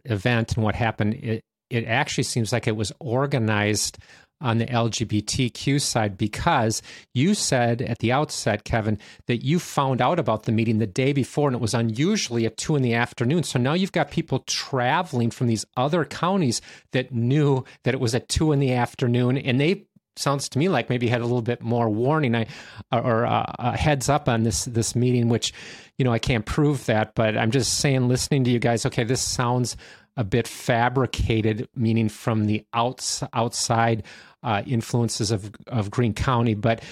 event 0.04 0.56
and 0.56 0.64
what 0.64 0.74
happened, 0.74 1.14
it, 1.14 1.44
it 1.70 1.84
actually 1.86 2.24
seems 2.24 2.52
like 2.52 2.66
it 2.66 2.76
was 2.76 2.92
organized 3.00 3.98
on 4.40 4.58
the 4.58 4.66
LGBTQ 4.66 5.80
side 5.80 6.18
because 6.18 6.82
you 7.12 7.34
said 7.34 7.82
at 7.82 7.98
the 8.00 8.12
outset, 8.12 8.64
Kevin, 8.64 8.98
that 9.26 9.44
you 9.44 9.58
found 9.58 10.00
out 10.00 10.18
about 10.18 10.44
the 10.44 10.52
meeting 10.52 10.78
the 10.78 10.86
day 10.86 11.12
before 11.12 11.48
and 11.48 11.56
it 11.56 11.62
was 11.62 11.74
unusually 11.74 12.44
at 12.46 12.56
two 12.56 12.76
in 12.76 12.82
the 12.82 12.94
afternoon. 12.94 13.42
So 13.42 13.58
now 13.58 13.72
you've 13.72 13.92
got 13.92 14.10
people 14.10 14.40
traveling 14.40 15.30
from 15.30 15.46
these 15.46 15.64
other 15.76 16.04
counties 16.04 16.60
that 16.92 17.12
knew 17.12 17.64
that 17.84 17.94
it 17.94 18.00
was 18.00 18.14
at 18.14 18.28
two 18.28 18.52
in 18.52 18.58
the 18.58 18.72
afternoon 18.72 19.38
and 19.38 19.60
they 19.60 19.86
sounds 20.16 20.48
to 20.48 20.58
me 20.58 20.68
like 20.68 20.88
maybe 20.88 21.08
had 21.08 21.20
a 21.20 21.24
little 21.24 21.42
bit 21.42 21.60
more 21.60 21.88
warning 21.88 22.36
I, 22.36 22.46
or 22.92 23.26
uh, 23.26 23.52
a 23.58 23.76
heads 23.76 24.08
up 24.08 24.28
on 24.28 24.44
this 24.44 24.64
this 24.64 24.94
meeting 24.94 25.28
which 25.28 25.52
you 25.98 26.04
know 26.04 26.12
I 26.12 26.18
can't 26.18 26.46
prove 26.46 26.86
that 26.86 27.14
but 27.14 27.36
I'm 27.36 27.50
just 27.50 27.78
saying 27.78 28.06
listening 28.08 28.44
to 28.44 28.50
you 28.50 28.60
guys 28.60 28.86
okay 28.86 29.04
this 29.04 29.20
sounds 29.20 29.76
a 30.16 30.24
bit 30.24 30.46
fabricated, 30.46 31.68
meaning 31.74 32.08
from 32.08 32.46
the 32.46 32.64
outs, 32.72 33.22
outside 33.32 34.04
uh, 34.42 34.62
influences 34.66 35.30
of, 35.30 35.50
of 35.66 35.90
Greene 35.90 36.14
County. 36.14 36.54
But 36.54 36.82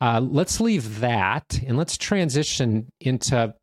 uh, 0.00 0.20
let's 0.20 0.60
leave 0.60 1.00
that 1.00 1.60
and 1.66 1.78
let's 1.78 1.96
transition 1.96 2.90
into 3.00 3.54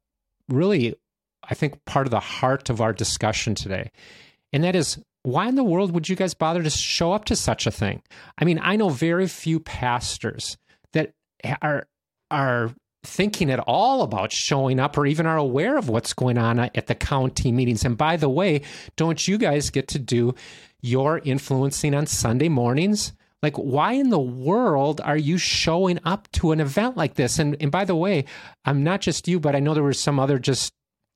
really, 0.50 0.96
I 1.44 1.54
think, 1.54 1.84
part 1.86 2.08
of 2.08 2.12
the 2.12 2.20
heart 2.20 2.70
of 2.70 2.82
our 2.82 2.94
discussion 2.94 3.56
today. 3.56 3.92
And 4.52 4.64
that 4.64 4.76
is 4.76 5.00
why 5.24 5.48
in 5.48 5.56
the 5.56 5.64
world 5.64 5.92
would 5.94 6.10
you 6.10 6.16
guys 6.16 6.34
bother 6.34 6.64
to 6.64 6.70
show 6.70 7.14
up 7.14 7.26
to 7.26 7.36
such 7.36 7.66
a 7.66 7.72
thing? 7.72 8.02
I 8.38 8.46
mean, 8.46 8.60
I 8.62 8.76
know 8.76 8.90
very 8.90 9.28
few 9.28 9.60
pastors 9.60 10.58
that 10.94 11.12
are 11.62 11.88
are 12.30 12.72
thinking 13.04 13.52
at 13.52 13.60
all 13.60 14.02
about 14.02 14.32
showing 14.32 14.80
up 14.80 14.98
or 14.98 15.06
even 15.06 15.26
are 15.26 15.38
aware 15.38 15.78
of 15.78 15.90
what's 15.90 16.14
going 16.14 16.38
on 16.38 16.60
at 16.60 16.88
the 16.88 16.96
county 16.96 17.52
meetings. 17.52 17.84
And 17.84 17.98
by 17.98 18.18
the 18.18 18.30
way, 18.30 18.62
don't 18.96 19.28
you 19.28 19.38
guys 19.38 19.70
get 19.70 19.88
to 19.90 20.00
do 20.00 20.34
your 20.82 21.20
influencing 21.20 21.94
on 21.94 22.06
Sunday 22.06 22.50
mornings? 22.50 23.14
Like, 23.42 23.58
why 23.58 23.94
in 23.94 24.10
the 24.10 24.20
world 24.20 25.02
are 25.02 25.18
you 25.18 25.38
showing 25.38 26.00
up 26.06 26.32
to 26.34 26.54
an 26.54 26.62
event 26.62 26.96
like 26.96 27.16
this? 27.16 27.40
And 27.40 27.58
and 27.60 27.72
by 27.72 27.84
the 27.84 27.96
way, 27.96 28.24
I'm 28.64 28.84
not 28.84 29.02
just 29.02 29.28
you, 29.28 29.40
but 29.40 29.56
I 29.56 29.60
know 29.60 29.74
there 29.74 29.84
were 29.84 29.94
some 29.94 30.18
other 30.18 30.40
just 30.40 30.74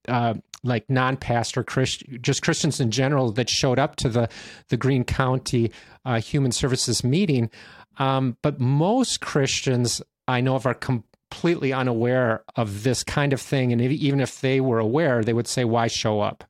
uh, 0.09 0.33
like 0.61 0.89
non-pastor 0.89 1.63
Christ, 1.63 2.03
just 2.21 2.41
Christians 2.43 2.81
in 2.81 2.91
general 2.91 3.31
that 3.31 3.49
showed 3.49 3.79
up 3.79 3.95
to 3.97 4.09
the 4.09 4.29
the 4.67 4.75
Greene 4.75 5.05
County 5.05 5.71
uh, 6.03 6.19
Human 6.19 6.51
Services 6.51 7.01
meeting. 7.01 7.49
Um, 7.97 8.35
but 8.41 8.59
most 8.59 9.21
Christians 9.21 10.01
I 10.27 10.41
know 10.41 10.55
of 10.55 10.65
are 10.65 10.73
com- 10.73 11.05
completely 11.29 11.73
unaware 11.73 12.43
of 12.55 12.83
this 12.83 13.03
kind 13.03 13.33
of 13.33 13.41
thing. 13.41 13.71
And 13.71 13.81
even 13.81 14.19
if 14.19 14.41
they 14.41 14.59
were 14.59 14.79
aware, 14.79 15.23
they 15.23 15.33
would 15.33 15.47
say, 15.47 15.65
why 15.65 15.87
show 15.87 16.21
up? 16.21 16.43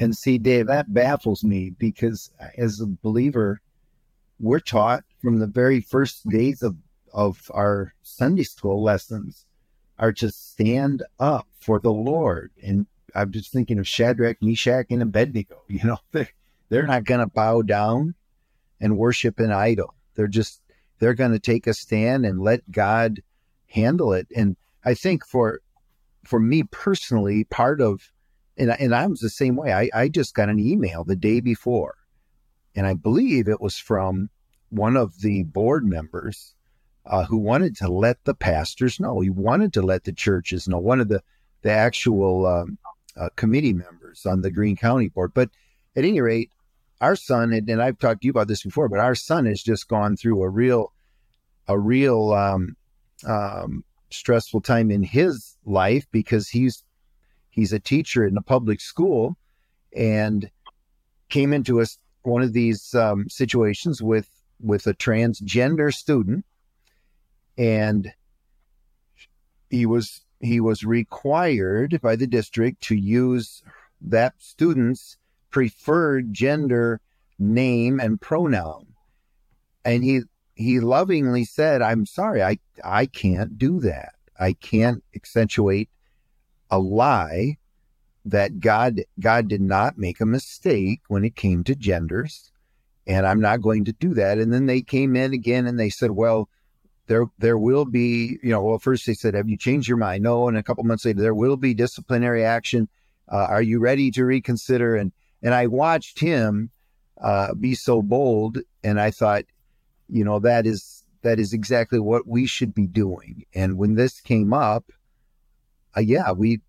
And 0.00 0.16
see, 0.16 0.38
Dave, 0.38 0.66
that 0.66 0.92
baffles 0.92 1.44
me 1.44 1.70
because 1.70 2.30
as 2.56 2.80
a 2.80 2.86
believer, 2.86 3.60
we're 4.40 4.60
taught 4.60 5.04
from 5.20 5.38
the 5.38 5.46
very 5.46 5.80
first 5.80 6.28
days 6.28 6.62
of, 6.62 6.76
of 7.12 7.50
our 7.52 7.94
Sunday 8.02 8.44
school 8.44 8.82
lessons 8.82 9.44
are 9.98 10.12
to 10.12 10.30
stand 10.30 11.02
up 11.18 11.46
for 11.60 11.80
the 11.80 11.92
Lord. 11.92 12.52
And 12.62 12.86
I'm 13.14 13.32
just 13.32 13.52
thinking 13.52 13.78
of 13.78 13.88
Shadrach, 13.88 14.38
Meshach, 14.40 14.86
and 14.90 15.02
Abednego. 15.02 15.62
You 15.68 15.84
know, 15.84 15.98
they're, 16.12 16.30
they're 16.68 16.86
not 16.86 17.04
going 17.04 17.20
to 17.20 17.26
bow 17.26 17.62
down 17.62 18.14
and 18.80 18.96
worship 18.96 19.40
an 19.40 19.50
idol. 19.50 19.94
They're 20.14 20.28
just, 20.28 20.60
they're 20.98 21.14
going 21.14 21.32
to 21.32 21.38
take 21.38 21.66
a 21.66 21.74
stand 21.74 22.24
and 22.24 22.40
let 22.40 22.70
God 22.70 23.20
handle 23.68 24.12
it. 24.12 24.26
And 24.34 24.56
I 24.84 24.94
think 24.94 25.24
for 25.24 25.60
for 26.24 26.40
me 26.40 26.64
personally, 26.64 27.44
part 27.44 27.80
of 27.80 28.10
and 28.56 28.70
and 28.70 28.94
I 28.94 29.06
was 29.06 29.20
the 29.20 29.30
same 29.30 29.56
way. 29.56 29.72
I, 29.72 29.90
I 29.94 30.08
just 30.08 30.34
got 30.34 30.48
an 30.48 30.58
email 30.58 31.04
the 31.04 31.16
day 31.16 31.40
before, 31.40 31.94
and 32.74 32.86
I 32.86 32.94
believe 32.94 33.48
it 33.48 33.60
was 33.60 33.78
from 33.78 34.30
one 34.70 34.96
of 34.96 35.20
the 35.20 35.44
board 35.44 35.86
members 35.86 36.54
uh, 37.06 37.24
who 37.24 37.38
wanted 37.38 37.76
to 37.76 37.88
let 37.88 38.24
the 38.24 38.34
pastors 38.34 39.00
know. 39.00 39.20
He 39.20 39.30
wanted 39.30 39.72
to 39.74 39.82
let 39.82 40.04
the 40.04 40.12
churches 40.12 40.68
know. 40.68 40.78
One 40.78 41.00
of 41.00 41.08
the 41.08 41.22
the 41.62 41.70
actual 41.70 42.46
um, 42.46 42.78
uh, 43.16 43.28
committee 43.36 43.72
members 43.72 44.26
on 44.26 44.42
the 44.42 44.50
Greene 44.50 44.76
County 44.76 45.08
board. 45.08 45.32
But 45.34 45.50
at 45.96 46.04
any 46.04 46.20
rate, 46.20 46.50
our 47.00 47.16
son 47.16 47.52
and, 47.52 47.68
and 47.68 47.82
I've 47.82 47.98
talked 47.98 48.22
to 48.22 48.26
you 48.26 48.30
about 48.30 48.48
this 48.48 48.62
before, 48.62 48.88
but 48.88 49.00
our 49.00 49.14
son 49.14 49.46
has 49.46 49.62
just 49.62 49.88
gone 49.88 50.16
through 50.16 50.42
a 50.42 50.48
real 50.48 50.92
a 51.66 51.78
real 51.78 52.32
um, 52.32 52.76
um, 53.26 53.84
stressful 54.10 54.60
time 54.60 54.90
in 54.90 55.02
his 55.02 55.56
life 55.64 56.06
because 56.10 56.48
he's 56.48 56.84
he's 57.50 57.72
a 57.72 57.80
teacher 57.80 58.26
in 58.26 58.36
a 58.36 58.42
public 58.42 58.80
school 58.80 59.36
and 59.96 60.50
came 61.28 61.52
into 61.52 61.80
a, 61.80 61.86
one 62.22 62.42
of 62.42 62.52
these 62.52 62.94
um, 62.94 63.28
situations 63.28 64.02
with 64.02 64.28
with 64.60 64.86
a 64.86 64.94
transgender 64.94 65.92
student. 65.92 66.44
And 67.56 68.12
he 69.70 69.86
was 69.86 70.22
he 70.40 70.60
was 70.60 70.84
required 70.84 72.00
by 72.00 72.16
the 72.16 72.26
district 72.26 72.82
to 72.84 72.94
use 72.94 73.62
that 74.00 74.34
student's 74.38 75.16
preferred 75.50 76.32
gender 76.32 77.00
name 77.38 77.98
and 77.98 78.20
pronoun. 78.20 78.86
And 79.84 80.04
he 80.04 80.22
he 80.58 80.80
lovingly 80.80 81.44
said, 81.44 81.82
I'm 81.82 82.04
sorry, 82.04 82.42
I, 82.42 82.58
I 82.84 83.06
can't 83.06 83.56
do 83.58 83.78
that. 83.80 84.14
I 84.38 84.54
can't 84.54 85.04
accentuate 85.14 85.88
a 86.68 86.80
lie 86.80 87.58
that 88.24 88.58
God 88.60 89.00
God 89.20 89.48
did 89.48 89.60
not 89.60 89.96
make 89.96 90.20
a 90.20 90.26
mistake 90.26 91.00
when 91.06 91.24
it 91.24 91.36
came 91.36 91.62
to 91.64 91.74
genders, 91.74 92.50
and 93.06 93.24
I'm 93.24 93.40
not 93.40 93.62
going 93.62 93.84
to 93.86 93.92
do 93.92 94.14
that. 94.14 94.38
And 94.38 94.52
then 94.52 94.66
they 94.66 94.82
came 94.82 95.14
in 95.16 95.32
again 95.32 95.66
and 95.66 95.78
they 95.78 95.90
said, 95.90 96.10
well, 96.10 96.48
there 97.06 97.26
there 97.38 97.56
will 97.56 97.84
be, 97.84 98.38
you 98.42 98.50
know, 98.50 98.62
well, 98.62 98.78
first 98.80 99.06
they 99.06 99.14
said, 99.14 99.34
have 99.34 99.48
you 99.48 99.56
changed 99.56 99.88
your 99.88 99.96
mind? 99.96 100.24
No, 100.24 100.48
and 100.48 100.58
a 100.58 100.62
couple 100.62 100.84
months 100.84 101.04
later, 101.04 101.22
there 101.22 101.34
will 101.34 101.56
be 101.56 101.72
disciplinary 101.72 102.44
action. 102.44 102.88
Uh, 103.30 103.46
are 103.48 103.62
you 103.62 103.78
ready 103.78 104.10
to 104.10 104.24
reconsider? 104.24 104.96
And 104.96 105.12
and 105.40 105.54
I 105.54 105.68
watched 105.68 106.18
him 106.18 106.70
uh, 107.20 107.54
be 107.54 107.76
so 107.76 108.02
bold, 108.02 108.58
and 108.82 109.00
I 109.00 109.12
thought, 109.12 109.44
you 110.08 110.24
know 110.24 110.38
that 110.38 110.66
is 110.66 111.04
that 111.22 111.38
is 111.38 111.52
exactly 111.52 111.98
what 111.98 112.26
we 112.26 112.46
should 112.46 112.74
be 112.74 112.86
doing. 112.86 113.44
And 113.54 113.76
when 113.76 113.94
this 113.94 114.20
came 114.20 114.52
up 114.52 114.92
uh, 115.96 116.00
yeah 116.00 116.32
we 116.32 116.60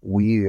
we 0.00 0.48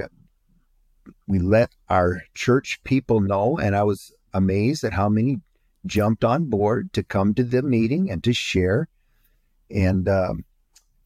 we 1.27 1.39
let 1.39 1.69
our 1.89 2.23
church 2.33 2.79
people 2.83 3.19
know 3.19 3.57
and 3.57 3.75
i 3.75 3.83
was 3.83 4.13
amazed 4.33 4.83
at 4.83 4.93
how 4.93 5.09
many 5.09 5.37
jumped 5.85 6.23
on 6.23 6.45
board 6.45 6.93
to 6.93 7.03
come 7.03 7.33
to 7.33 7.43
the 7.43 7.61
meeting 7.61 8.09
and 8.09 8.23
to 8.23 8.33
share. 8.33 8.87
And 9.69 10.07
um 10.07 10.45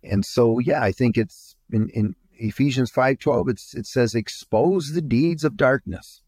and 0.03 0.23
so 0.23 0.59
yeah 0.59 0.83
i 0.83 0.91
think 0.91 1.17
it's 1.17 1.55
in 1.71 1.89
in 1.89 2.15
ephesians 2.33 2.91
5.12 2.91 3.49
it's 3.49 3.73
it 3.73 3.87
says 3.87 4.13
expose 4.13 4.91
the 4.91 5.01
deeds 5.01 5.43
of 5.43 5.57
darkness. 5.57 6.21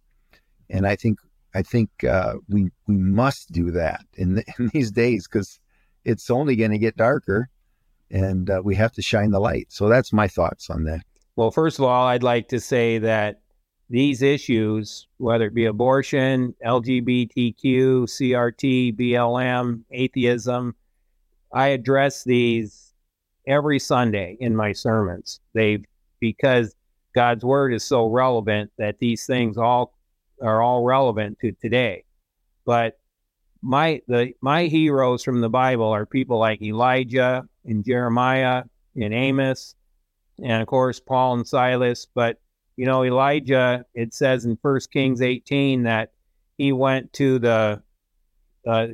And 0.70 0.88
i 0.88 0.96
think 0.96 1.20
I 1.56 1.62
think 1.62 1.90
uh, 2.04 2.36
we 2.48 2.70
we 2.88 2.96
must 2.98 3.52
do 3.52 3.72
that 3.72 4.02
in, 4.16 4.36
the, 4.36 4.44
in 4.60 4.68
these 4.74 4.92
days 4.92 5.28
because 5.28 5.60
it's 6.06 6.30
only 6.30 6.56
going 6.56 6.72
to 6.72 6.78
get 6.78 6.96
darker. 6.96 7.50
and 8.12 8.50
uh, 8.50 8.62
we 8.64 8.76
have 8.76 8.92
to 8.94 9.02
shine 9.02 9.32
the 9.32 9.40
light. 9.40 9.68
So 9.70 9.88
that's 9.90 10.12
my 10.14 10.28
thoughts 10.28 10.70
on 10.70 10.84
that. 10.86 11.02
Well, 11.36 11.52
first 11.52 11.80
of 11.80 11.86
all, 11.86 12.08
I'd 12.08 12.24
like 12.24 12.48
to 12.50 12.60
say 12.60 12.98
that 13.00 13.42
these 13.90 14.22
issues, 14.22 15.08
whether 15.18 15.46
it 15.46 15.54
be 15.54 15.66
abortion, 15.66 16.54
LGBTQ, 16.66 17.56
CRT, 18.04 18.96
BLM, 18.98 19.82
atheism, 19.92 20.76
I 21.54 21.68
address 21.70 22.24
these 22.24 22.94
every 23.48 23.80
Sunday 23.80 24.38
in 24.40 24.56
my 24.56 24.74
sermons. 24.74 25.40
They 25.54 25.84
because 26.20 26.76
God's 27.16 27.44
word 27.44 27.74
is 27.74 27.84
so 27.84 28.08
relevant 28.08 28.72
that 28.78 29.00
these 29.00 29.26
things 29.26 29.58
all 29.58 29.94
are 30.42 30.62
all 30.62 30.84
relevant 30.84 31.40
to 31.42 31.52
today. 31.54 32.04
But 32.66 33.00
my 33.62 34.02
the 34.08 34.34
my 34.42 34.66
heroes 34.66 35.24
from 35.24 35.42
the 35.42 35.50
Bible 35.50 35.90
are 35.90 36.06
people 36.06 36.40
like 36.40 36.62
Elijah 36.62 37.48
and 37.66 37.84
Jeremiah 37.84 38.64
and 38.96 39.14
Amos 39.14 39.76
and 40.42 40.62
of 40.62 40.68
course 40.68 41.00
Paul 41.00 41.36
and 41.36 41.48
Silas, 41.48 42.08
but 42.14 42.40
you 42.80 42.86
know, 42.86 43.04
Elijah, 43.04 43.84
it 43.94 44.14
says 44.14 44.46
in 44.46 44.56
First 44.56 44.90
Kings 44.90 45.22
18 45.22 45.84
that 45.84 46.14
he 46.58 46.72
went 46.72 47.12
to 47.12 47.38
the, 47.38 47.84
uh, 48.66 48.88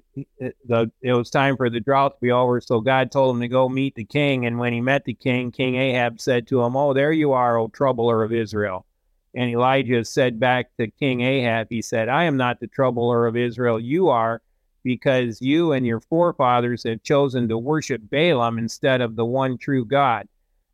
the, 0.65 0.91
it 1.03 1.13
was 1.13 1.29
time 1.29 1.55
for 1.55 1.69
the 1.69 1.79
drought 1.79 2.15
to 2.15 2.17
be 2.19 2.31
over. 2.31 2.59
So 2.61 2.81
God 2.81 3.11
told 3.11 3.35
him 3.35 3.41
to 3.41 3.47
go 3.47 3.69
meet 3.69 3.93
the 3.93 4.03
king. 4.03 4.47
And 4.47 4.57
when 4.57 4.73
he 4.73 4.81
met 4.81 5.05
the 5.05 5.13
king, 5.13 5.51
King 5.51 5.75
Ahab 5.75 6.19
said 6.19 6.47
to 6.47 6.63
him, 6.63 6.75
Oh, 6.75 6.95
there 6.95 7.11
you 7.11 7.33
are, 7.33 7.59
O 7.59 7.67
troubler 7.67 8.23
of 8.23 8.33
Israel. 8.33 8.87
And 9.35 9.49
Elijah 9.49 10.05
said 10.05 10.39
back 10.39 10.69
to 10.77 10.89
King 10.91 11.21
Ahab, 11.21 11.67
he 11.69 11.81
said, 11.81 12.07
I 12.07 12.23
am 12.23 12.37
not 12.37 12.59
the 12.59 12.67
troubler 12.67 13.27
of 13.27 13.35
Israel. 13.35 13.79
You 13.79 14.07
are, 14.07 14.41
because 14.83 15.41
you 15.41 15.73
and 15.73 15.85
your 15.85 15.99
forefathers 15.99 16.83
have 16.83 17.03
chosen 17.03 17.49
to 17.49 17.57
worship 17.57 18.01
Balaam 18.09 18.57
instead 18.57 19.01
of 19.01 19.15
the 19.15 19.25
one 19.25 19.57
true 19.57 19.83
God. 19.83 20.27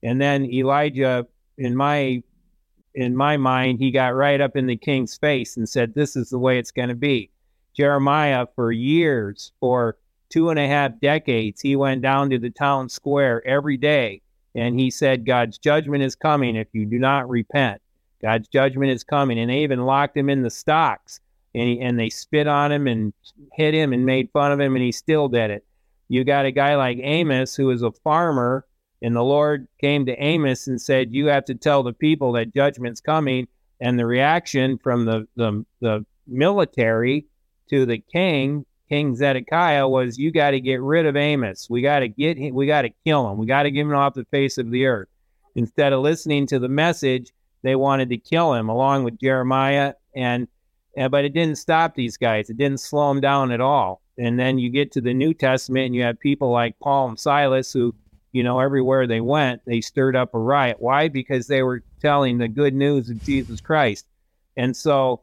And 0.04 0.22
then 0.22 0.46
Elijah, 0.46 1.26
in 1.58 1.76
my 1.76 2.22
in 2.94 3.16
my 3.16 3.38
mind, 3.38 3.80
he 3.80 3.90
got 3.90 4.16
right 4.16 4.42
up 4.42 4.58
in 4.58 4.68
the 4.68 4.76
king's 4.76 5.18
face 5.18 5.56
and 5.56 5.68
said, 5.68 5.94
This 5.94 6.16
is 6.16 6.30
the 6.30 6.40
way 6.40 6.60
it's 6.60 6.72
going 6.72 6.90
to 6.90 6.96
be. 6.96 7.32
Jeremiah, 7.76 8.48
for 8.54 8.72
years, 8.72 9.54
for 9.60 9.98
two 10.30 10.50
and 10.50 10.60
a 10.60 10.68
half 10.68 11.00
decades, 11.00 11.62
he 11.62 11.76
went 11.76 12.02
down 12.02 12.30
to 12.30 12.38
the 12.38 12.50
town 12.50 12.90
square 12.90 13.46
every 13.48 13.78
day 13.78 14.22
and 14.56 14.80
he 14.80 14.92
said, 14.92 15.26
God's 15.26 15.58
judgment 15.58 16.04
is 16.04 16.16
coming 16.16 16.56
if 16.56 16.68
you 16.74 16.86
do 16.86 17.00
not 17.00 17.30
repent. 17.30 17.81
God's 18.22 18.48
judgment 18.48 18.92
is 18.92 19.04
coming. 19.04 19.40
And 19.40 19.50
they 19.50 19.60
even 19.60 19.86
locked 19.86 20.18
him 20.18 20.30
in 20.30 20.42
the 20.42 20.50
stocks 20.50 21.20
and, 21.54 21.68
he, 21.68 21.80
and 21.82 22.00
they 22.00 22.10
spit 22.10 22.48
on 22.48 22.72
him 22.72 22.88
and 22.88 23.14
hit 23.54 23.74
him 23.74 23.94
and 23.94 24.06
made 24.06 24.30
fun 24.32 24.52
of 24.52 24.60
him, 24.60 24.76
and 24.76 24.84
he 24.84 24.92
still 24.92 25.28
did 25.28 25.52
it. 25.52 25.66
You 26.08 26.24
got 26.24 26.46
a 26.46 26.52
guy 26.52 26.76
like 26.76 26.98
Amos, 27.02 27.56
who 27.56 27.70
is 27.72 27.82
a 27.82 27.92
farmer 27.92 28.66
and 29.02 29.16
the 29.16 29.24
Lord 29.24 29.68
came 29.80 30.06
to 30.06 30.24
Amos 30.24 30.68
and 30.68 30.80
said, 30.80 31.14
You 31.14 31.28
have 31.28 31.46
to 31.46 31.56
tell 31.56 31.84
the 31.84 31.94
people 31.94 32.34
that 32.34 32.54
judgment's 32.54 33.02
coming. 33.02 33.48
And 33.80 33.98
the 33.98 34.06
reaction 34.06 34.78
from 34.78 35.06
the, 35.06 35.28
the, 35.36 35.66
the 35.80 36.06
military 36.28 37.26
to 37.72 37.88
the 37.88 37.98
king, 37.98 38.66
King 38.90 39.16
Zedekiah, 39.16 39.88
was, 39.88 40.20
You 40.20 40.32
got 40.32 40.52
to 40.52 40.62
get 40.62 40.82
rid 40.82 41.08
of 41.08 41.16
Amos. 41.16 41.68
We 41.70 41.82
got 41.82 42.00
to 42.00 42.08
get 42.08 42.38
him, 42.38 42.54
we 42.54 42.68
got 42.68 42.84
to 42.84 42.92
kill 43.06 43.30
him. 43.32 43.40
We 43.40 43.48
got 43.48 43.64
to 43.64 43.72
get 43.72 43.82
him 43.82 43.96
off 43.96 44.14
the 44.14 44.26
face 44.26 44.60
of 44.60 44.70
the 44.70 44.86
earth. 44.86 45.10
Instead 45.56 45.94
of 45.94 46.02
listening 46.02 46.46
to 46.48 46.60
the 46.60 46.70
message, 46.70 47.32
they 47.64 47.76
wanted 47.76 48.10
to 48.10 48.18
kill 48.18 48.54
him 48.54 48.70
along 48.70 49.04
with 49.04 49.20
Jeremiah. 49.20 49.94
And, 50.16 50.48
and 50.98 51.12
but 51.12 51.26
it 51.26 51.34
didn't 51.34 51.58
stop 51.58 51.96
these 51.96 52.18
guys. 52.18 52.50
It 52.50 52.58
didn't 52.58 52.80
slow 52.80 53.10
them 53.10 53.22
down 53.22 53.52
at 53.52 53.62
all. 53.62 54.02
And 54.18 54.40
then 54.40 54.60
you 54.60 54.70
get 54.70 54.92
to 54.94 55.02
the 55.02 55.14
New 55.14 55.34
Testament 55.34 55.88
and 55.88 55.96
you 55.96 56.04
have 56.04 56.20
people 56.20 56.52
like 56.52 56.80
Paul 56.80 57.10
and 57.10 57.20
Silas 57.20 57.72
who 57.72 57.96
you 58.32 58.44
know, 58.44 58.60
everywhere 58.60 59.08
they 59.08 59.22
went, 59.22 59.62
they 59.66 59.82
stirred 59.82 60.16
up 60.16 60.34
a 60.34 60.40
riot. 60.40 60.78
Why? 60.80 61.08
Because 61.08 61.48
they 61.48 61.64
were 61.64 61.84
telling 62.02 62.38
the 62.38 62.48
good 62.48 62.74
news 62.74 63.10
of 63.10 63.22
Jesus 63.24 63.60
Christ. 63.60 64.06
And 64.56 64.76
so 64.76 65.22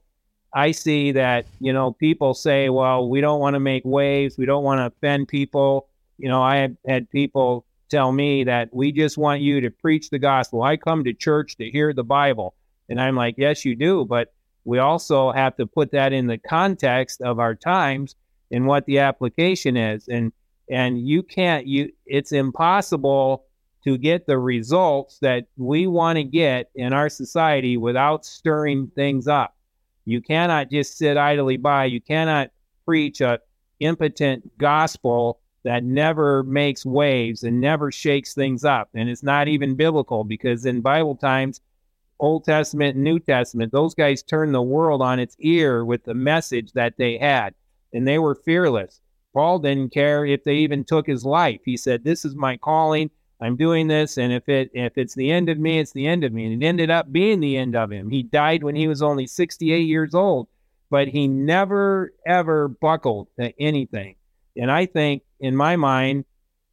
I 0.55 0.73
see 0.73 1.13
that, 1.13 1.47
you 1.61 1.73
know, 1.73 1.93
people 1.93 2.35
say, 2.35 2.69
well, 2.69 3.09
we 3.09 3.21
don't 3.21 3.41
want 3.41 3.55
to 3.55 3.61
make 3.61 3.83
waves. 3.85 4.37
We 4.37 4.47
don't 4.47 4.65
want 4.65 4.79
to 4.81 4.87
offend 4.87 5.29
people. 5.29 5.89
You 6.19 6.29
know, 6.29 6.43
I 6.43 6.69
had 6.87 7.11
people 7.11 7.65
tell 7.89 8.13
me 8.13 8.45
that 8.45 8.69
we 8.73 8.93
just 8.93 9.19
want 9.19 9.41
you 9.41 9.61
to 9.61 9.71
preach 9.71 10.11
the 10.11 10.19
gospel. 10.19 10.63
I 10.63 10.77
come 10.77 11.05
to 11.05 11.13
church 11.15 11.57
to 11.57 11.71
hear 11.71 11.93
the 11.93 12.05
Bible. 12.05 12.55
And 12.89 13.01
I'm 13.01 13.17
like, 13.17 13.35
yes, 13.39 13.65
you 13.65 13.77
do. 13.77 14.05
But 14.05 14.33
we 14.65 14.79
also 14.79 15.33
have 15.33 15.57
to 15.57 15.67
put 15.67 15.93
that 15.93 16.13
in 16.13 16.27
the 16.27 16.39
context 16.39 17.21
of 17.23 17.39
our 17.39 17.55
times 17.55 18.15
and 18.51 18.67
what 18.67 18.87
the 18.87 18.99
application 18.99 19.77
is. 19.77 20.09
And 20.09 20.33
and 20.71 21.07
you 21.07 21.23
can't 21.23 21.67
you 21.67 21.91
it's 22.07 22.33
impossible 22.33 23.45
to 23.85 23.97
get 23.97 24.27
the 24.27 24.39
results 24.39 25.19
that 25.21 25.47
we 25.57 25.87
want 25.87 26.17
to 26.17 26.25
get 26.25 26.71
in 26.75 26.93
our 26.93 27.09
society 27.09 27.77
without 27.77 28.25
stirring 28.25 28.91
things 28.95 29.27
up 29.29 29.57
you 30.05 30.21
cannot 30.21 30.71
just 30.71 30.99
sit 30.99 31.17
idly 31.17 31.57
by 31.57 31.85
you 31.85 32.01
cannot 32.01 32.51
preach 32.85 33.21
a 33.21 33.39
impotent 33.81 34.59
gospel 34.59 35.41
that 35.69 35.85
never 35.85 36.43
makes 36.43 36.85
waves 36.85 37.43
and 37.43 37.61
never 37.61 37.93
shakes 37.93 38.35
things 38.35 38.65
up 38.65 38.89
and 38.95 39.09
it's 39.09 39.23
not 39.23 39.47
mm-hmm. 39.47 39.55
even 39.55 39.75
biblical 39.75 40.25
because 40.25 40.67
in 40.67 40.81
bible 40.81 41.15
times 41.15 41.61
old 42.21 42.45
testament 42.45 42.97
new 42.97 43.19
testament 43.19 43.71
those 43.71 43.95
guys 43.95 44.23
turned 44.23 44.55
the 44.55 44.63
world 44.63 45.03
on 45.03 45.21
its 45.21 45.37
ear 45.39 45.85
with 45.85 46.03
the 46.05 46.15
message 46.15 46.73
that 46.73 46.97
they 46.97 47.17
had 47.17 47.55
and 47.93 48.07
they 48.07 48.19
were 48.19 48.35
fearless 48.35 49.01
Paul 49.39 49.61
didn't 49.61 49.93
care 49.93 50.25
if 50.25 50.43
they 50.45 50.57
even 50.57 50.85
took 50.85 51.07
his 51.07 51.25
life. 51.25 51.61
He 51.65 51.77
said, 51.77 52.03
"This 52.03 52.25
is 52.25 52.35
my 52.35 52.57
calling. 52.57 53.11
I'm 53.41 53.57
doing 53.57 53.87
this, 53.87 54.19
and 54.19 54.33
if 54.33 54.49
it 54.49 54.71
if 54.75 54.99
it's 54.99 55.15
the 55.15 55.31
end 55.31 55.49
of 55.49 55.59
me, 55.59 55.79
it's 55.79 55.93
the 55.93 56.07
end 56.07 56.25
of 56.25 56.33
me." 56.33 56.47
And 56.47 56.61
it 56.61 56.67
ended 56.67 56.91
up 56.91 57.13
being 57.13 57.41
the 57.41 57.57
end 57.57 57.77
of 57.77 57.93
him. 57.93 58.11
He 58.11 58.23
died 58.23 58.65
when 58.65 58.75
he 58.75 58.89
was 58.89 59.01
only 59.01 59.27
68 59.27 59.87
years 59.87 60.15
old, 60.15 60.49
but 60.91 61.09
he 61.09 61.29
never 61.29 62.13
ever 62.27 62.69
buckled 62.69 63.29
to 63.39 63.53
anything. 63.61 64.17
And 64.57 64.71
I 64.73 64.87
think, 64.87 65.23
in 65.41 65.57
my 65.57 65.77
mind, 65.77 66.25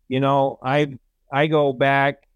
you 0.08 0.20
know, 0.20 0.60
I 0.64 0.98
I 1.32 1.48
go 1.48 1.74
back 1.74 2.28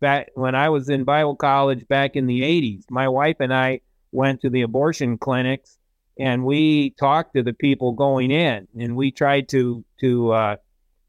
back 0.00 0.30
when 0.34 0.54
I 0.54 0.68
was 0.68 0.88
in 0.88 1.04
Bible 1.04 1.36
college 1.36 1.86
back 1.88 2.16
in 2.16 2.26
the 2.26 2.42
80s. 2.42 2.84
My 2.90 3.08
wife 3.08 3.36
and 3.40 3.52
I 3.52 3.80
went 4.12 4.42
to 4.42 4.50
the 4.50 4.62
abortion 4.62 5.18
clinics 5.18 5.78
and 6.18 6.44
we 6.44 6.90
talked 6.90 7.34
to 7.34 7.42
the 7.42 7.52
people 7.52 7.92
going 7.92 8.30
in, 8.30 8.66
and 8.78 8.96
we 8.96 9.10
tried 9.10 9.48
to 9.50 9.84
to 10.00 10.32
uh, 10.32 10.56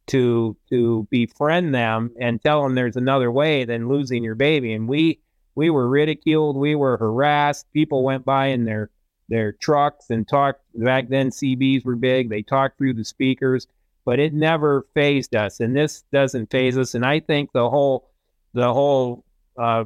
to 0.07 0.57
to 0.69 1.07
befriend 1.09 1.73
them 1.73 2.13
and 2.19 2.41
tell 2.41 2.63
them 2.63 2.75
there's 2.75 2.97
another 2.97 3.31
way 3.31 3.65
than 3.65 3.87
losing 3.87 4.23
your 4.23 4.35
baby. 4.35 4.73
And 4.73 4.87
we 4.87 5.19
we 5.55 5.69
were 5.69 5.87
ridiculed, 5.87 6.57
we 6.57 6.75
were 6.75 6.97
harassed. 6.97 7.71
People 7.73 8.03
went 8.03 8.25
by 8.25 8.47
in 8.47 8.65
their 8.65 8.89
their 9.29 9.53
trucks 9.53 10.09
and 10.09 10.27
talked. 10.27 10.61
Back 10.75 11.07
then, 11.09 11.29
CBs 11.29 11.85
were 11.85 11.95
big. 11.95 12.29
They 12.29 12.41
talked 12.41 12.77
through 12.77 12.93
the 12.95 13.05
speakers, 13.05 13.67
but 14.07 14.21
it 14.21 14.33
never 14.33 14.87
phased 14.93 15.35
us, 15.35 15.59
and 15.59 15.75
this 15.75 16.05
doesn't 16.13 16.49
phase 16.49 16.77
us. 16.77 16.95
And 16.95 17.05
I 17.05 17.19
think 17.19 17.51
the 17.51 17.69
whole 17.69 18.09
the 18.53 18.71
whole 18.71 19.25
uh, 19.57 19.83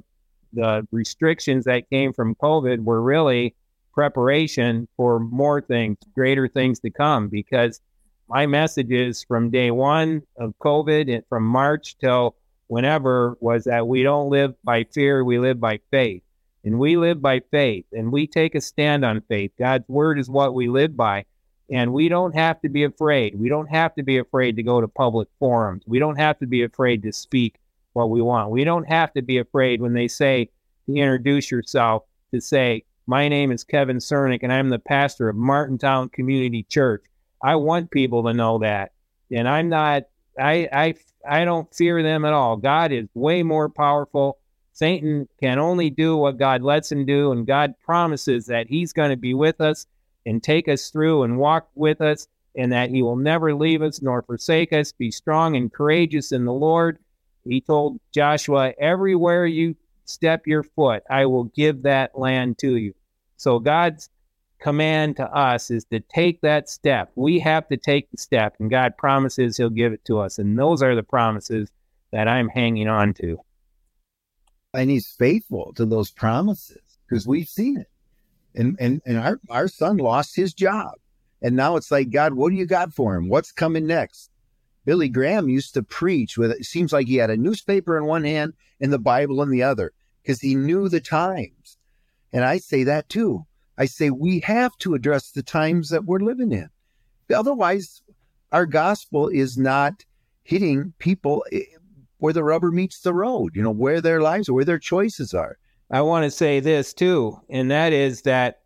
the 0.54 0.88
restrictions 0.92 1.66
that 1.66 1.90
came 1.90 2.14
from 2.14 2.36
COVID 2.36 2.84
were 2.84 3.02
really 3.02 3.56
preparation 3.96 4.88
for 4.96 5.20
more 5.20 5.60
things, 5.60 5.98
greater 6.14 6.48
things 6.48 6.80
to 6.82 6.92
come. 6.92 7.30
Because 7.30 7.82
my 8.30 8.46
message 8.46 8.92
is 8.92 9.24
from 9.24 9.50
day 9.50 9.72
one 9.72 10.22
of 10.38 10.54
COVID 10.60 11.12
and 11.12 11.24
from 11.28 11.44
March 11.44 11.98
till 11.98 12.36
whenever 12.68 13.38
was 13.40 13.64
that 13.64 13.88
we 13.88 14.04
don't 14.04 14.30
live 14.30 14.54
by 14.64 14.84
fear, 14.84 15.24
we 15.24 15.40
live 15.40 15.60
by 15.60 15.80
faith. 15.90 16.22
And 16.64 16.78
we 16.78 16.96
live 16.96 17.24
by 17.24 17.40
faith 17.50 17.86
and 17.92 18.12
we 18.12 18.28
take 18.28 18.54
a 18.54 18.62
stand 18.62 19.04
on 19.04 19.22
faith. 19.22 19.52
God's 19.58 19.90
word 19.90 20.20
is 20.20 20.30
what 20.30 20.54
we 20.54 20.70
live 20.70 20.96
by. 20.96 21.26
And 21.72 21.94
we 21.94 22.10
don't 22.10 22.36
have 22.36 22.62
to 22.62 22.70
be 22.70 22.84
afraid. 22.84 23.40
We 23.40 23.48
don't 23.48 23.70
have 23.70 23.96
to 23.96 24.04
be 24.04 24.18
afraid 24.18 24.58
to 24.58 24.64
go 24.64 24.82
to 24.82 24.88
public 24.88 25.30
forums. 25.40 25.84
We 25.88 26.00
don't 26.00 26.18
have 26.18 26.38
to 26.40 26.46
be 26.46 26.64
afraid 26.64 27.02
to 27.04 27.14
speak 27.14 27.60
what 27.94 28.10
we 28.10 28.22
want. 28.22 28.52
We 28.52 28.64
don't 28.64 28.88
have 28.88 29.14
to 29.14 29.22
be 29.22 29.38
afraid 29.38 29.82
when 29.82 29.94
they 29.94 30.08
say 30.08 30.50
to 30.86 30.96
introduce 30.96 31.50
yourself 31.50 32.04
to 32.34 32.42
say, 32.42 32.84
my 33.08 33.28
name 33.28 33.52
is 33.52 33.64
Kevin 33.64 33.98
Cernick, 33.98 34.40
and 34.44 34.54
I'm 34.54 34.70
the 34.70 34.80
pastor 34.80 35.28
of 35.28 35.36
Martintown 35.36 36.12
Community 36.12 36.64
Church. 36.64 37.04
I 37.44 37.56
want 37.56 37.92
people 37.92 38.24
to 38.24 38.34
know 38.34 38.60
that, 38.60 38.92
and 39.32 39.48
I'm 39.50 39.70
not. 39.70 40.04
I 40.40 40.70
I 40.72 40.96
I 41.28 41.46
don't 41.46 41.74
fear 41.74 42.04
them 42.04 42.24
at 42.26 42.34
all. 42.34 42.58
God 42.58 42.92
is 42.92 43.10
way 43.14 43.44
more 43.44 43.70
powerful. 43.70 44.38
Satan 44.74 45.28
can 45.42 45.60
only 45.60 45.90
do 45.90 46.16
what 46.16 46.38
God 46.38 46.62
lets 46.62 46.92
him 46.92 47.06
do, 47.06 47.32
and 47.32 47.46
God 47.46 47.74
promises 47.84 48.46
that 48.46 48.68
He's 48.68 48.94
going 48.94 49.10
to 49.10 49.18
be 49.18 49.34
with 49.34 49.60
us 49.60 49.88
and 50.26 50.42
take 50.42 50.68
us 50.68 50.90
through 50.90 51.24
and 51.24 51.38
walk 51.38 51.70
with 51.76 52.02
us, 52.02 52.28
and 52.56 52.72
that 52.72 52.90
He 52.90 53.02
will 53.02 53.16
never 53.16 53.54
leave 53.56 53.82
us 53.82 54.02
nor 54.02 54.22
forsake 54.22 54.74
us. 54.74 54.92
Be 54.92 55.12
strong 55.12 55.56
and 55.56 55.72
courageous 55.72 56.32
in 56.32 56.46
the 56.46 56.54
Lord. 56.54 57.00
He 57.44 57.62
told 57.62 58.00
Joshua, 58.14 58.74
Everywhere 58.80 59.46
you 59.46 59.76
step 60.06 60.46
your 60.46 60.64
foot, 60.64 61.04
I 61.10 61.26
will 61.26 61.46
give 61.46 61.84
that 61.84 62.18
land 62.18 62.58
to 62.60 62.76
you. 62.78 62.94
So 63.38 63.60
God's 63.60 64.10
command 64.60 65.16
to 65.18 65.26
us 65.26 65.72
is 65.72 65.86
to 65.86 66.00
take 66.00 66.42
that 66.42 66.70
step. 66.70 67.12
We 67.16 67.40
have 67.40 67.68
to 67.70 67.78
take 67.78 68.12
the 68.12 68.18
step, 68.18 68.56
and 68.60 68.70
God 68.70 68.98
promises 68.98 69.58
He'll 69.58 69.70
give 69.70 69.94
it 69.94 70.06
to 70.06 70.20
us. 70.20 70.38
And 70.38 70.58
those 70.58 70.84
are 70.84 70.96
the 70.96 71.04
promises 71.04 71.70
that 72.12 72.28
I'm 72.28 72.50
hanging 72.50 72.88
on 72.88 73.14
to. 73.16 73.40
And 74.74 74.90
he's 74.90 75.08
faithful 75.08 75.74
to 75.76 75.86
those 75.86 76.12
promises 76.12 76.82
because 77.08 77.28
we've 77.28 77.48
seen 77.48 77.80
it. 77.80 77.91
And 78.56 78.78
and 78.80 79.02
and 79.06 79.18
our, 79.18 79.40
our 79.50 79.68
son 79.68 79.98
lost 79.98 80.36
his 80.36 80.54
job. 80.54 80.94
And 81.42 81.56
now 81.56 81.76
it's 81.76 81.92
like, 81.92 82.12
God, 82.12 82.34
what 82.34 82.50
do 82.50 82.56
you 82.56 82.66
got 82.66 82.94
for 82.94 83.16
him? 83.16 83.30
What's 83.30 83.52
coming 83.52 83.88
next? 83.88 84.30
Billy 84.86 85.10
Graham 85.10 85.50
used 85.50 85.74
to 85.76 85.84
preach 85.84 86.38
with 86.38 86.52
it 86.52 86.66
seems 86.66 86.92
like 86.92 87.08
he 87.08 87.16
had 87.16 87.30
a 87.30 87.38
newspaper 87.38 87.98
in 87.98 88.06
one 88.06 88.24
hand 88.24 88.54
and 88.80 88.92
the 88.92 89.00
Bible 89.00 89.42
in 89.42 89.50
the 89.50 89.64
other 89.64 89.94
because 90.22 90.42
he 90.42 90.56
knew 90.56 90.90
the 90.90 91.00
times. 91.00 91.78
And 92.34 92.44
I 92.44 92.58
say 92.58 92.84
that 92.84 93.10
too. 93.10 93.46
I 93.78 93.86
say 93.86 94.10
we 94.10 94.40
have 94.42 94.78
to 94.80 94.94
address 94.94 95.32
the 95.32 95.44
times 95.44 95.90
that 95.90 96.06
we're 96.06 96.20
living 96.20 96.52
in. 96.52 96.70
Otherwise, 97.34 98.02
our 98.52 98.66
gospel 98.66 99.28
is 99.28 99.58
not 99.58 100.06
hitting 100.44 100.94
people 101.00 101.46
eh, 101.52 101.62
where 102.18 102.34
the 102.34 102.44
rubber 102.44 102.72
meets 102.72 103.02
the 103.02 103.14
road, 103.14 103.56
you 103.56 103.64
know, 103.64 103.72
where 103.72 104.02
their 104.02 104.22
lives 104.22 104.50
or 104.50 104.54
where 104.54 104.66
their 104.66 104.80
choices 104.80 105.34
are. 105.34 105.58
I 105.92 106.02
want 106.02 106.24
to 106.24 106.32
say 106.32 106.62
this 106.62 106.94
too, 106.94 107.42
and 107.50 107.70
that 107.70 107.92
is 107.92 108.22
that, 108.22 108.62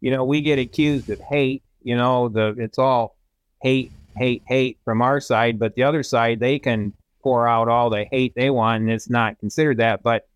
you 0.00 0.12
know, 0.12 0.24
we 0.24 0.40
get 0.40 0.60
accused 0.60 1.10
of 1.10 1.18
hate. 1.20 1.64
You 1.82 1.96
know, 1.96 2.28
the 2.28 2.54
it's 2.56 2.78
all 2.78 3.16
hate, 3.60 3.90
hate, 4.16 4.42
hate 4.46 4.78
from 4.84 5.02
our 5.02 5.20
side, 5.20 5.58
but 5.58 5.74
the 5.74 5.82
other 5.82 6.04
side 6.04 6.38
they 6.38 6.60
can 6.60 6.92
pour 7.20 7.48
out 7.48 7.68
all 7.68 7.90
the 7.90 8.04
hate 8.04 8.32
they 8.36 8.50
want, 8.50 8.82
and 8.82 8.92
it's 8.92 9.10
not 9.10 9.40
considered 9.40 9.78
that. 9.78 10.04
But 10.04 10.28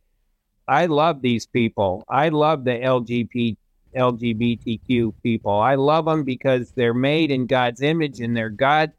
I 0.67 0.87
love 0.87 1.23
these 1.23 1.47
people. 1.47 2.05
I 2.09 2.31
love 2.31 2.65
the 2.65 2.73
LGBT 2.73 3.57
LGBTQ 3.95 5.13
people. 5.23 5.61
I 5.61 5.77
love 5.77 6.07
them 6.07 6.25
because 6.25 6.73
they're 6.73 6.95
made 6.95 7.31
in 7.31 7.47
God's 7.47 7.83
image, 7.83 8.21
and 8.21 8.37
they're 8.37 8.51
God. 8.51 8.91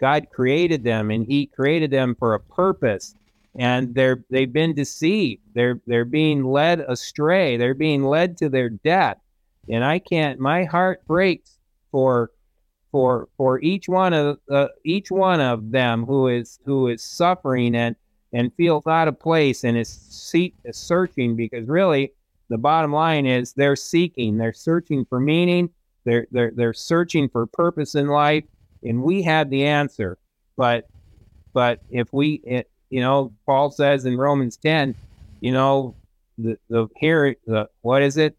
God 0.00 0.26
created 0.32 0.82
them, 0.82 1.12
and 1.12 1.24
He 1.24 1.46
created 1.46 1.92
them 1.92 2.16
for 2.18 2.34
a 2.34 2.40
purpose 2.40 3.14
and 3.56 3.94
they're 3.94 4.24
they've 4.30 4.52
been 4.52 4.74
deceived. 4.74 5.42
They're 5.54 5.80
they're 5.86 6.04
being 6.04 6.44
led 6.44 6.80
astray. 6.80 7.56
They're 7.56 7.74
being 7.74 8.04
led 8.04 8.36
to 8.38 8.48
their 8.48 8.70
death. 8.70 9.18
And 9.68 9.84
I 9.84 9.98
can't. 9.98 10.40
My 10.40 10.64
heart 10.64 11.06
breaks 11.06 11.58
for 11.90 12.30
for 12.90 13.28
for 13.36 13.60
each 13.60 13.88
one 13.88 14.12
of 14.12 14.38
uh, 14.50 14.68
each 14.84 15.10
one 15.10 15.40
of 15.40 15.70
them 15.70 16.04
who 16.04 16.28
is 16.28 16.58
who 16.64 16.88
is 16.88 17.02
suffering 17.02 17.74
and 17.74 17.96
and 18.32 18.52
feels 18.54 18.86
out 18.86 19.08
of 19.08 19.18
place 19.18 19.64
and 19.64 19.76
is, 19.76 19.88
seek, 19.88 20.54
is 20.64 20.76
searching 20.76 21.34
because 21.34 21.66
really 21.66 22.12
the 22.50 22.58
bottom 22.58 22.92
line 22.92 23.26
is 23.26 23.52
they're 23.52 23.76
seeking. 23.76 24.36
They're 24.36 24.52
searching 24.52 25.04
for 25.04 25.20
meaning. 25.20 25.70
They're 26.04 26.26
they're 26.30 26.52
they're 26.54 26.72
searching 26.72 27.28
for 27.28 27.46
purpose 27.46 27.94
in 27.94 28.06
life, 28.06 28.44
and 28.82 29.02
we 29.02 29.22
have 29.22 29.50
the 29.50 29.64
answer. 29.64 30.18
But 30.56 30.88
but 31.52 31.80
if 31.90 32.12
we 32.12 32.64
you 32.90 33.00
know, 33.00 33.32
Paul 33.46 33.70
says 33.70 34.04
in 34.04 34.16
Romans 34.16 34.56
10, 34.56 34.94
you 35.40 35.52
know, 35.52 35.94
the, 36.36 36.58
the 36.68 36.88
hear, 36.96 37.36
the, 37.46 37.68
what 37.82 38.02
is 38.02 38.16
it? 38.16 38.36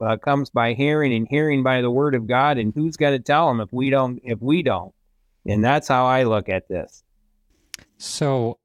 Uh, 0.00 0.18
comes 0.18 0.50
by 0.50 0.74
hearing 0.74 1.14
and 1.14 1.26
hearing 1.28 1.62
by 1.62 1.80
the 1.80 1.90
word 1.90 2.14
of 2.14 2.26
God. 2.26 2.58
And 2.58 2.72
who's 2.74 2.96
going 2.96 3.14
to 3.14 3.22
tell 3.22 3.48
them 3.48 3.60
if 3.60 3.72
we 3.72 3.88
don't, 3.88 4.20
if 4.22 4.40
we 4.40 4.62
don't? 4.62 4.94
And 5.46 5.64
that's 5.64 5.88
how 5.88 6.04
I 6.04 6.24
look 6.24 6.48
at 6.48 6.68
this. 6.68 7.02
So 7.96 8.58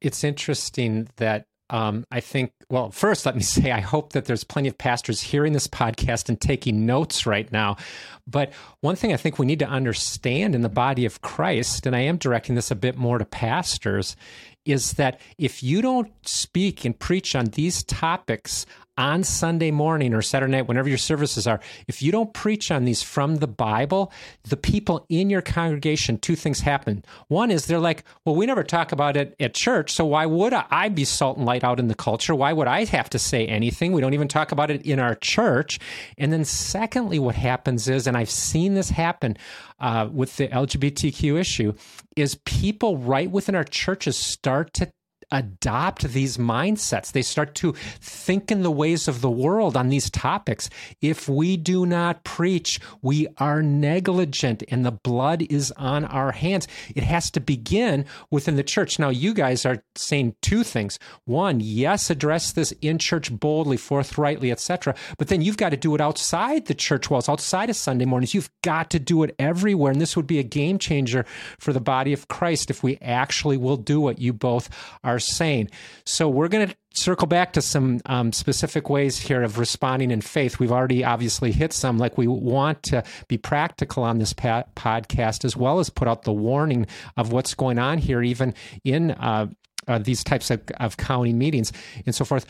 it's 0.00 0.24
interesting 0.24 1.08
that 1.16 1.46
um, 1.74 2.06
I 2.12 2.20
think, 2.20 2.52
well, 2.70 2.92
first, 2.92 3.26
let 3.26 3.34
me 3.34 3.42
say, 3.56 3.72
I 3.72 3.80
hope 3.80 4.12
that 4.12 4.26
there's 4.26 4.44
plenty 4.44 4.68
of 4.68 4.78
pastors 4.78 5.20
hearing 5.20 5.52
this 5.52 5.66
podcast 5.66 6.28
and 6.28 6.40
taking 6.40 6.86
notes 6.86 7.26
right 7.26 7.50
now. 7.50 7.76
But 8.28 8.52
one 8.80 8.94
thing 8.94 9.12
I 9.12 9.16
think 9.16 9.40
we 9.40 9.46
need 9.46 9.58
to 9.58 9.66
understand 9.66 10.54
in 10.54 10.62
the 10.62 10.68
body 10.68 11.04
of 11.04 11.20
Christ, 11.20 11.84
and 11.84 11.96
I 11.96 12.00
am 12.00 12.16
directing 12.16 12.54
this 12.54 12.70
a 12.70 12.76
bit 12.76 12.96
more 12.96 13.18
to 13.18 13.24
pastors, 13.24 14.14
is 14.64 14.92
that 14.92 15.20
if 15.36 15.64
you 15.64 15.82
don't 15.82 16.12
speak 16.22 16.84
and 16.84 16.96
preach 16.96 17.34
on 17.34 17.46
these 17.46 17.82
topics 17.82 18.66
on 18.96 19.24
Sunday 19.24 19.70
morning 19.70 20.14
or 20.14 20.22
Saturday 20.22 20.52
night, 20.52 20.68
whenever 20.68 20.88
your 20.88 20.98
services 20.98 21.46
are, 21.46 21.60
if 21.88 22.02
you 22.02 22.12
don't 22.12 22.32
preach 22.32 22.70
on 22.70 22.84
these 22.84 23.02
from 23.02 23.36
the 23.36 23.46
Bible, 23.46 24.12
the 24.44 24.56
people 24.56 25.04
in 25.08 25.30
your 25.30 25.42
congregation, 25.42 26.18
two 26.18 26.36
things 26.36 26.60
happen. 26.60 27.04
One 27.28 27.50
is 27.50 27.66
they're 27.66 27.78
like, 27.78 28.04
well, 28.24 28.36
we 28.36 28.46
never 28.46 28.62
talk 28.62 28.92
about 28.92 29.16
it 29.16 29.34
at 29.40 29.54
church, 29.54 29.92
so 29.92 30.04
why 30.04 30.26
would 30.26 30.52
I 30.52 30.88
be 30.88 31.04
salt 31.04 31.36
and 31.36 31.46
light 31.46 31.64
out 31.64 31.80
in 31.80 31.88
the 31.88 31.94
culture? 31.94 32.34
Why 32.34 32.52
would 32.52 32.68
I 32.68 32.84
have 32.84 33.10
to 33.10 33.18
say 33.18 33.46
anything? 33.46 33.92
We 33.92 34.00
don't 34.00 34.14
even 34.14 34.28
talk 34.28 34.52
about 34.52 34.70
it 34.70 34.82
in 34.82 35.00
our 35.00 35.14
church. 35.14 35.78
And 36.18 36.32
then, 36.32 36.44
secondly, 36.44 37.18
what 37.18 37.34
happens 37.34 37.88
is, 37.88 38.06
and 38.06 38.16
I've 38.16 38.30
seen 38.30 38.74
this 38.74 38.90
happen 38.90 39.36
uh, 39.80 40.08
with 40.12 40.36
the 40.36 40.48
LGBTQ 40.48 41.38
issue, 41.38 41.74
is 42.16 42.38
people 42.44 42.98
right 42.98 43.30
within 43.30 43.54
our 43.54 43.64
churches 43.64 44.16
start 44.16 44.72
to 44.74 44.90
adopt 45.30 46.02
these 46.02 46.36
mindsets. 46.36 47.12
They 47.12 47.22
start 47.22 47.54
to 47.56 47.72
think 48.00 48.50
in 48.50 48.62
the 48.62 48.70
ways 48.70 49.08
of 49.08 49.20
the 49.20 49.30
world 49.30 49.76
on 49.76 49.88
these 49.88 50.10
topics. 50.10 50.70
If 51.00 51.28
we 51.28 51.56
do 51.56 51.86
not 51.86 52.24
preach, 52.24 52.80
we 53.02 53.28
are 53.38 53.62
negligent 53.62 54.62
and 54.68 54.84
the 54.84 54.92
blood 54.92 55.42
is 55.42 55.72
on 55.72 56.04
our 56.04 56.32
hands. 56.32 56.68
It 56.94 57.04
has 57.04 57.30
to 57.32 57.40
begin 57.40 58.04
within 58.30 58.56
the 58.56 58.62
church. 58.62 58.98
Now, 58.98 59.10
you 59.10 59.34
guys 59.34 59.66
are 59.66 59.82
saying 59.96 60.36
two 60.42 60.62
things. 60.62 60.98
One, 61.24 61.60
yes, 61.60 62.10
address 62.10 62.52
this 62.52 62.72
in 62.80 62.98
church 62.98 63.32
boldly, 63.32 63.76
forthrightly, 63.76 64.50
etc. 64.50 64.94
But 65.18 65.28
then 65.28 65.42
you've 65.42 65.56
got 65.56 65.70
to 65.70 65.76
do 65.76 65.94
it 65.94 66.00
outside 66.00 66.66
the 66.66 66.74
church 66.74 67.10
walls, 67.10 67.28
outside 67.28 67.70
of 67.70 67.76
Sunday 67.76 68.04
mornings. 68.04 68.34
You've 68.34 68.50
got 68.62 68.90
to 68.90 68.98
do 68.98 69.22
it 69.22 69.34
everywhere. 69.38 69.92
And 69.92 70.00
this 70.00 70.16
would 70.16 70.26
be 70.26 70.38
a 70.38 70.44
game 70.44 70.78
changer 70.78 71.24
for 71.58 71.72
the 71.72 71.80
body 71.80 72.12
of 72.12 72.28
Christ 72.28 72.70
if 72.70 72.82
we 72.82 72.98
actually 73.00 73.56
will 73.56 73.76
do 73.76 74.00
what 74.00 74.18
you 74.18 74.32
both 74.32 74.68
are 75.02 75.13
saying. 75.18 75.70
So 76.04 76.28
we're 76.28 76.48
going 76.48 76.68
to 76.68 76.76
circle 76.94 77.26
back 77.26 77.52
to 77.54 77.62
some 77.62 78.00
um, 78.06 78.32
specific 78.32 78.88
ways 78.88 79.18
here 79.18 79.42
of 79.42 79.58
responding 79.58 80.10
in 80.10 80.20
faith. 80.20 80.58
We've 80.58 80.72
already 80.72 81.04
obviously 81.04 81.52
hit 81.52 81.72
some, 81.72 81.98
like 81.98 82.16
we 82.16 82.26
want 82.26 82.82
to 82.84 83.02
be 83.28 83.38
practical 83.38 84.02
on 84.02 84.18
this 84.18 84.32
pa- 84.32 84.64
podcast, 84.76 85.44
as 85.44 85.56
well 85.56 85.80
as 85.80 85.90
put 85.90 86.08
out 86.08 86.22
the 86.22 86.32
warning 86.32 86.86
of 87.16 87.32
what's 87.32 87.54
going 87.54 87.78
on 87.78 87.98
here, 87.98 88.22
even 88.22 88.54
in 88.84 89.10
uh, 89.12 89.48
uh, 89.88 89.98
these 89.98 90.24
types 90.24 90.50
of, 90.50 90.62
of 90.80 90.96
county 90.96 91.32
meetings 91.32 91.72
and 92.06 92.14
so 92.14 92.24
forth. 92.24 92.46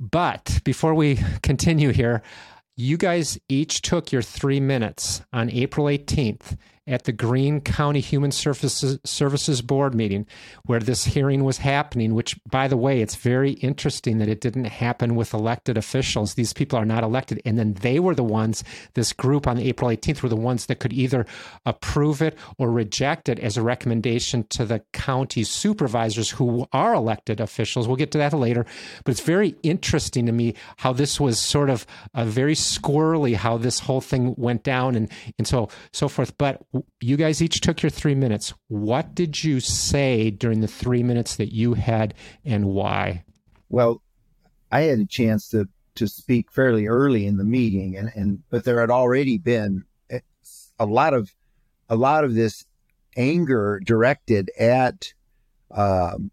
But 0.00 0.60
before 0.64 0.94
we 0.94 1.18
continue 1.42 1.90
here, 1.90 2.22
you 2.76 2.96
guys 2.96 3.38
each 3.48 3.82
took 3.82 4.12
your 4.12 4.22
three 4.22 4.60
minutes 4.60 5.22
on 5.32 5.50
April 5.50 5.86
18th 5.86 6.56
at 6.88 7.04
the 7.04 7.12
Greene 7.12 7.60
County 7.60 8.00
Human 8.00 8.32
Services, 8.32 8.98
Services 9.04 9.62
Board 9.62 9.94
meeting 9.94 10.26
where 10.64 10.80
this 10.80 11.04
hearing 11.04 11.44
was 11.44 11.58
happening, 11.58 12.14
which, 12.14 12.38
by 12.50 12.66
the 12.66 12.76
way, 12.76 13.00
it's 13.00 13.14
very 13.14 13.52
interesting 13.52 14.18
that 14.18 14.28
it 14.28 14.40
didn't 14.40 14.64
happen 14.64 15.14
with 15.14 15.34
elected 15.34 15.76
officials. 15.76 16.34
These 16.34 16.52
people 16.52 16.78
are 16.78 16.84
not 16.84 17.04
elected. 17.04 17.40
And 17.44 17.58
then 17.58 17.74
they 17.74 18.00
were 18.00 18.14
the 18.14 18.24
ones, 18.24 18.64
this 18.94 19.12
group 19.12 19.46
on 19.46 19.58
April 19.58 19.90
18th, 19.90 20.22
were 20.22 20.28
the 20.28 20.36
ones 20.36 20.66
that 20.66 20.80
could 20.80 20.92
either 20.92 21.26
approve 21.66 22.22
it 22.22 22.36
or 22.56 22.70
reject 22.70 23.28
it 23.28 23.38
as 23.38 23.56
a 23.56 23.62
recommendation 23.62 24.44
to 24.48 24.64
the 24.64 24.82
county 24.92 25.44
supervisors 25.44 26.30
who 26.30 26.66
are 26.72 26.94
elected 26.94 27.40
officials. 27.40 27.86
We'll 27.86 27.96
get 27.96 28.10
to 28.12 28.18
that 28.18 28.32
later. 28.32 28.64
But 29.04 29.12
it's 29.12 29.20
very 29.20 29.54
interesting 29.62 30.26
to 30.26 30.32
me 30.32 30.54
how 30.78 30.92
this 30.92 31.20
was 31.20 31.38
sort 31.38 31.70
of 31.70 31.86
a 32.14 32.24
very 32.24 32.54
squirrely, 32.54 33.34
how 33.34 33.58
this 33.58 33.80
whole 33.80 34.00
thing 34.00 34.34
went 34.36 34.62
down 34.62 34.94
and, 34.94 35.10
and 35.38 35.46
so, 35.46 35.68
so 35.92 36.08
forth. 36.08 36.36
But 36.38 36.62
you 37.00 37.16
guys 37.16 37.42
each 37.42 37.60
took 37.60 37.82
your 37.82 37.90
three 37.90 38.14
minutes. 38.14 38.54
What 38.68 39.14
did 39.14 39.42
you 39.42 39.60
say 39.60 40.30
during 40.30 40.60
the 40.60 40.68
three 40.68 41.02
minutes 41.02 41.36
that 41.36 41.52
you 41.52 41.74
had 41.74 42.14
and 42.44 42.66
why? 42.66 43.24
Well, 43.68 44.02
I 44.70 44.82
had 44.82 44.98
a 44.98 45.06
chance 45.06 45.48
to, 45.50 45.68
to 45.96 46.06
speak 46.06 46.52
fairly 46.52 46.86
early 46.86 47.26
in 47.26 47.36
the 47.36 47.44
meeting 47.44 47.96
and, 47.96 48.10
and 48.14 48.42
but 48.50 48.64
there 48.64 48.80
had 48.80 48.90
already 48.90 49.38
been 49.38 49.84
a 50.78 50.86
lot 50.86 51.14
of 51.14 51.34
a 51.88 51.96
lot 51.96 52.24
of 52.24 52.34
this 52.34 52.64
anger 53.16 53.80
directed 53.84 54.50
at 54.58 55.12
um, 55.70 56.30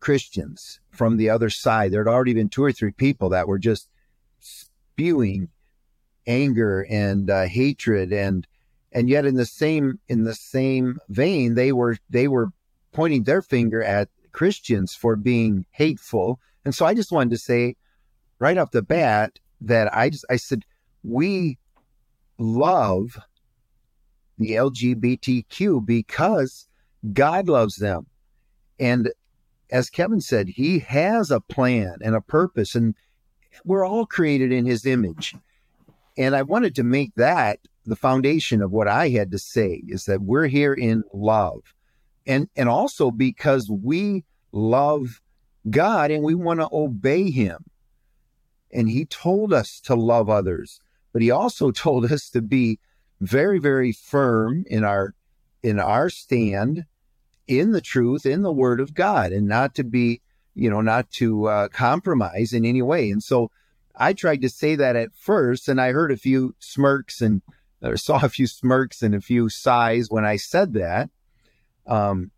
Christians 0.00 0.80
from 0.90 1.16
the 1.16 1.30
other 1.30 1.50
side. 1.50 1.92
There 1.92 2.04
had 2.04 2.10
already 2.10 2.34
been 2.34 2.48
two 2.48 2.64
or 2.64 2.72
three 2.72 2.92
people 2.92 3.30
that 3.30 3.46
were 3.46 3.58
just 3.58 3.88
spewing 4.40 5.48
anger 6.26 6.86
and 6.88 7.30
uh, 7.30 7.44
hatred 7.44 8.12
and 8.12 8.46
and 8.96 9.10
yet 9.10 9.26
in 9.26 9.34
the 9.34 9.44
same 9.44 10.00
in 10.08 10.24
the 10.24 10.34
same 10.34 10.98
vein 11.10 11.54
they 11.54 11.70
were 11.70 11.98
they 12.08 12.26
were 12.26 12.48
pointing 12.92 13.24
their 13.24 13.42
finger 13.42 13.82
at 13.82 14.08
Christians 14.32 14.94
for 14.94 15.16
being 15.16 15.66
hateful. 15.70 16.40
And 16.64 16.74
so 16.74 16.86
I 16.86 16.94
just 16.94 17.12
wanted 17.12 17.30
to 17.30 17.38
say 17.38 17.76
right 18.38 18.56
off 18.56 18.70
the 18.70 18.80
bat 18.80 19.38
that 19.60 19.94
I 19.94 20.08
just 20.08 20.24
I 20.30 20.36
said 20.36 20.64
we 21.04 21.58
love 22.38 23.18
the 24.38 24.52
LGBTQ 24.52 25.84
because 25.84 26.66
God 27.12 27.48
loves 27.48 27.76
them. 27.76 28.06
And 28.80 29.12
as 29.70 29.90
Kevin 29.90 30.22
said 30.22 30.48
he 30.48 30.78
has 30.78 31.30
a 31.30 31.40
plan 31.40 31.96
and 32.00 32.14
a 32.14 32.22
purpose 32.22 32.74
and 32.74 32.94
we're 33.66 33.86
all 33.86 34.06
created 34.06 34.52
in 34.52 34.64
his 34.64 34.86
image. 34.86 35.34
And 36.16 36.34
I 36.34 36.40
wanted 36.42 36.74
to 36.76 36.82
make 36.82 37.14
that 37.16 37.58
the 37.86 37.96
foundation 37.96 38.62
of 38.62 38.72
what 38.72 38.88
I 38.88 39.08
had 39.08 39.30
to 39.30 39.38
say 39.38 39.82
is 39.88 40.04
that 40.04 40.22
we're 40.22 40.48
here 40.48 40.74
in 40.74 41.04
love. 41.12 41.74
And 42.26 42.48
and 42.56 42.68
also 42.68 43.10
because 43.10 43.70
we 43.70 44.24
love 44.52 45.20
God 45.70 46.10
and 46.10 46.22
we 46.22 46.34
want 46.34 46.60
to 46.60 46.68
obey 46.72 47.30
Him. 47.30 47.64
And 48.72 48.88
He 48.88 49.04
told 49.04 49.52
us 49.52 49.80
to 49.82 49.94
love 49.94 50.28
others, 50.28 50.80
but 51.12 51.22
He 51.22 51.30
also 51.30 51.70
told 51.72 52.10
us 52.10 52.28
to 52.30 52.42
be 52.42 52.78
very, 53.20 53.58
very 53.58 53.92
firm 53.92 54.64
in 54.68 54.84
our 54.84 55.14
in 55.62 55.78
our 55.78 56.10
stand 56.10 56.84
in 57.46 57.70
the 57.70 57.80
truth, 57.80 58.26
in 58.26 58.42
the 58.42 58.52
Word 58.52 58.80
of 58.80 58.94
God, 58.94 59.32
and 59.32 59.46
not 59.46 59.74
to 59.76 59.84
be, 59.84 60.20
you 60.54 60.68
know, 60.68 60.80
not 60.80 61.10
to 61.12 61.46
uh, 61.46 61.68
compromise 61.68 62.52
in 62.52 62.64
any 62.64 62.82
way. 62.82 63.10
And 63.10 63.22
so 63.22 63.50
I 63.94 64.12
tried 64.12 64.42
to 64.42 64.48
say 64.48 64.74
that 64.76 64.96
at 64.96 65.14
first, 65.14 65.68
and 65.68 65.80
I 65.80 65.92
heard 65.92 66.12
a 66.12 66.16
few 66.16 66.54
smirks 66.58 67.20
and 67.20 67.42
or 67.82 67.96
saw 67.96 68.24
a 68.24 68.28
few 68.28 68.46
smirks 68.46 69.02
and 69.02 69.14
a 69.14 69.20
few 69.20 69.48
sighs 69.48 70.10
when 70.10 70.24
I 70.24 70.36
said 70.36 70.74
that. 70.74 71.10
Um, 71.86 72.30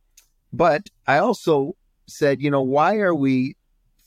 but 0.52 0.88
I 1.06 1.18
also 1.18 1.76
said, 2.06 2.40
you 2.40 2.50
know, 2.50 2.62
why 2.62 2.96
are 2.96 3.14
we 3.14 3.56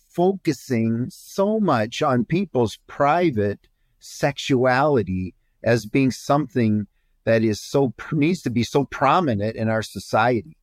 focusing 0.09 1.07
so 1.09 1.59
much 1.59 2.01
on 2.01 2.25
people's 2.25 2.77
private 2.87 3.59
sexuality 3.99 5.33
as 5.63 5.85
being 5.85 6.11
something 6.11 6.87
that 7.23 7.43
is 7.43 7.61
so 7.61 7.93
needs 8.11 8.41
to 8.41 8.49
be 8.49 8.63
so 8.63 8.83
prominent 8.85 9.55
in 9.55 9.69
our 9.69 9.83
society 9.83 10.57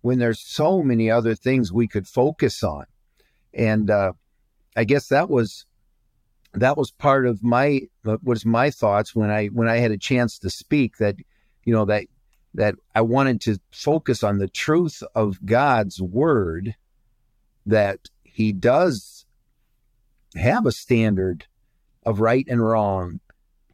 when 0.00 0.18
there's 0.18 0.40
so 0.40 0.82
many 0.82 1.10
other 1.10 1.34
things 1.34 1.72
we 1.72 1.88
could 1.88 2.06
focus 2.06 2.62
on 2.62 2.84
and 3.52 3.90
uh, 3.90 4.12
i 4.76 4.84
guess 4.84 5.08
that 5.08 5.28
was 5.28 5.66
that 6.54 6.76
was 6.76 6.90
part 6.90 7.26
of 7.26 7.42
my 7.42 7.82
was 8.22 8.44
my 8.44 8.70
thoughts 8.70 9.14
when 9.14 9.30
i 9.30 9.46
when 9.48 9.68
i 9.68 9.76
had 9.76 9.90
a 9.90 9.98
chance 9.98 10.38
to 10.38 10.50
speak 10.50 10.96
that 10.98 11.16
you 11.64 11.72
know 11.72 11.84
that 11.84 12.04
that 12.54 12.74
i 12.94 13.00
wanted 13.00 13.40
to 13.40 13.58
focus 13.70 14.22
on 14.22 14.38
the 14.38 14.48
truth 14.48 15.02
of 15.14 15.44
god's 15.44 16.00
word 16.00 16.74
that 17.66 18.00
he 18.24 18.52
does 18.52 19.26
have 20.34 20.66
a 20.66 20.72
standard 20.72 21.46
of 22.04 22.20
right 22.20 22.46
and 22.48 22.66
wrong 22.66 23.20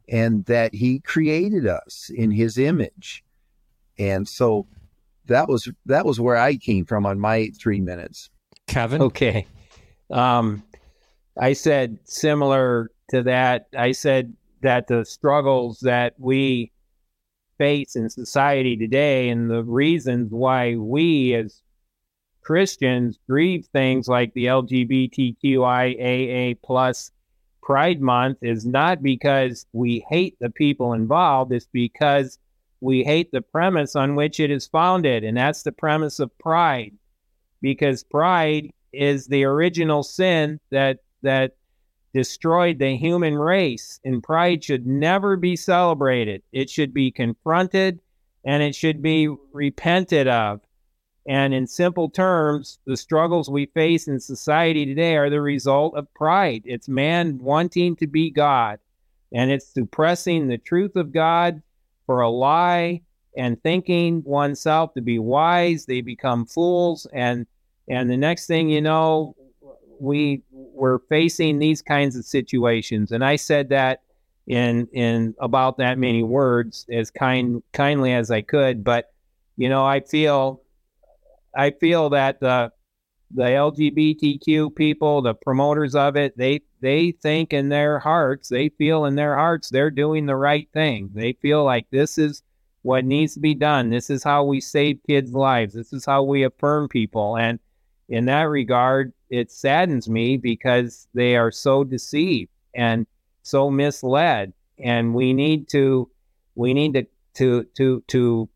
and 0.09 0.45
that 0.47 0.75
he 0.75 1.01
created 1.01 1.67
us 1.67 2.11
in 2.15 2.31
his 2.31 2.59
image. 2.59 3.25
And 3.99 4.29
so 4.29 4.67
that 5.27 5.49
was 5.49 5.69
that 5.87 6.05
was 6.05 6.21
where 6.21 6.37
I 6.37 6.57
came 6.57 6.85
from 6.85 7.07
on 7.07 7.19
my 7.19 7.51
3 7.59 7.81
minutes. 7.81 8.31
Kevin? 8.67 9.03
Okay. 9.03 9.47
Um 10.11 10.63
I 11.37 11.53
said 11.53 11.99
similar 12.05 12.91
to 13.11 13.23
that. 13.25 13.67
I 13.77 13.93
said 13.93 14.35
that 14.63 14.87
the 14.87 15.05
struggles 15.05 15.81
that 15.81 16.15
we 16.19 16.73
face 17.59 17.97
in 17.97 18.09
society 18.11 18.77
today 18.77 19.29
and 19.29 19.51
the 19.51 19.63
reasons 19.63 20.31
why 20.31 20.77
we 20.77 21.35
as 21.35 21.61
Christians 22.43 23.19
grieve 23.29 23.67
things 23.67 24.09
like 24.09 24.33
the 24.35 24.47
LGBTQIAA 24.47 26.59
plus 26.63 27.11
Pride 27.63 28.01
Month 28.01 28.39
is 28.43 28.67
not 28.67 29.03
because 29.03 29.67
we 29.73 30.05
hate 30.09 30.37
the 30.39 30.51
people 30.51 30.93
involved, 30.93 31.53
it's 31.53 31.69
because 31.73 32.39
we 32.83 33.03
hate 33.03 33.33
the 33.33 33.41
premise 33.41 33.97
on 33.97 34.15
which 34.15 34.39
it 34.39 34.51
is 34.51 34.67
founded, 34.67 35.25
and 35.25 35.39
that's 35.39 35.63
the 35.63 35.73
premise 35.73 36.21
of 36.21 36.37
pride. 36.39 36.93
Because 37.63 38.05
pride 38.05 38.71
is 38.93 39.27
the 39.27 39.45
original 39.45 40.03
sin 40.03 40.61
that 40.71 40.99
that 41.25 41.57
destroyed 42.15 42.79
the 42.79 42.97
human 42.97 43.37
race, 43.37 44.01
and 44.05 44.23
pride 44.23 44.63
should 44.63 44.87
never 44.87 45.37
be 45.37 45.57
celebrated. 45.57 46.43
It 46.53 46.71
should 46.71 46.95
be 46.95 47.11
confronted 47.11 48.01
and 48.45 48.63
it 48.63 48.75
should 48.75 49.03
be 49.03 49.35
repented 49.53 50.29
of. 50.29 50.61
And 51.27 51.55
in 51.55 51.67
simple 51.67 52.11
terms, 52.11 52.79
the 52.87 52.97
struggles 52.97 53.49
we 53.49 53.67
face 53.67 54.09
in 54.09 54.21
society 54.21 54.85
today 54.85 55.17
are 55.17 55.31
the 55.31 55.41
result 55.41 55.97
of 55.97 56.13
pride. 56.15 56.63
It's 56.67 56.89
man 56.89 57.39
wanting 57.39 57.97
to 57.97 58.07
be 58.07 58.31
God, 58.31 58.79
and 59.33 59.51
it's 59.51 59.67
suppressing 59.67 60.47
the 60.47 60.59
truth 60.59 60.97
of 60.97 61.13
God 61.13 61.63
for 62.05 62.21
a 62.21 62.29
lie 62.29 63.01
and 63.37 63.61
thinking 63.63 64.23
oneself 64.25 64.93
to 64.95 65.01
be 65.01 65.19
wise. 65.19 65.87
They 65.87 66.03
become 66.03 66.45
fools, 66.45 67.07
and 67.15 67.47
and 67.89 68.11
the 68.11 68.19
next 68.19 68.47
thing 68.47 68.69
you 68.69 68.83
know, 68.83 69.35
we 70.01 70.43
we're 70.51 70.99
facing 71.09 71.59
these 71.59 71.83
kinds 71.83 72.17
of 72.17 72.25
situations. 72.25 73.13
And 73.13 73.25
I 73.25 73.37
said 73.37 73.69
that 73.71 74.03
in 74.47 74.89
in 74.93 75.35
about 75.41 75.79
that 75.79 75.99
many 75.99 76.23
words 76.23 76.87
as 76.91 77.11
kind 77.11 77.63
kindly 77.73 78.13
as 78.13 78.31
I 78.31 78.43
could, 78.43 78.85
but 78.85 79.13
you 79.57 79.69
know, 79.69 79.85
I 79.85 80.01
feel 80.01 80.63
I 81.55 81.71
feel 81.71 82.11
that 82.11 82.41
the 82.41 82.73
the 83.35 83.43
LGBTQ 83.43 84.77
people, 84.77 85.23
the 85.23 85.35
promoters 85.35 85.95
of 85.95 86.17
it, 86.17 86.37
they 86.37 86.61
they 86.81 87.13
think 87.23 87.53
in 87.53 87.69
their 87.69 87.99
hearts, 87.99 88.49
they 88.49 88.69
feel 88.71 89.07
in 89.07 89.15
their 89.15 89.37
hearts 89.37 89.71
they're 89.71 89.91
doing 89.91 90.27
the 90.27 90.37
right 90.37 90.69
thing. 90.73 91.11
They 91.15 91.33
feel 91.33 91.65
like 91.65 91.87
this 91.91 92.19
is 92.19 92.43
what 92.83 93.05
needs 93.05 93.35
to 93.35 93.41
be 93.41 93.55
done. 93.55 93.89
This 93.89 94.11
is 94.11 94.23
how 94.23 94.45
we 94.45 94.61
save 94.61 95.01
kids' 95.09 95.33
lives. 95.33 95.73
This 95.73 95.93
is 95.93 96.05
how 96.05 96.23
we 96.23 96.43
affirm 96.45 96.89
people. 96.89 97.37
And 97.39 97.59
in 98.11 98.27
that 98.27 98.43
regard, 98.43 99.13
it 99.35 99.51
saddens 99.51 100.09
me 100.09 100.37
because 100.37 101.09
they 101.15 101.37
are 101.37 101.51
so 101.51 101.85
deceived 101.85 102.51
and 102.75 103.07
so 103.43 103.71
misled. 103.71 104.53
And 104.79 105.15
we 105.15 105.33
need 105.33 105.69
to 105.71 106.11
we 106.55 106.75
need 106.75 106.95
to 106.95 107.07
to 107.35 107.65
to 107.77 108.03
to 108.09 108.49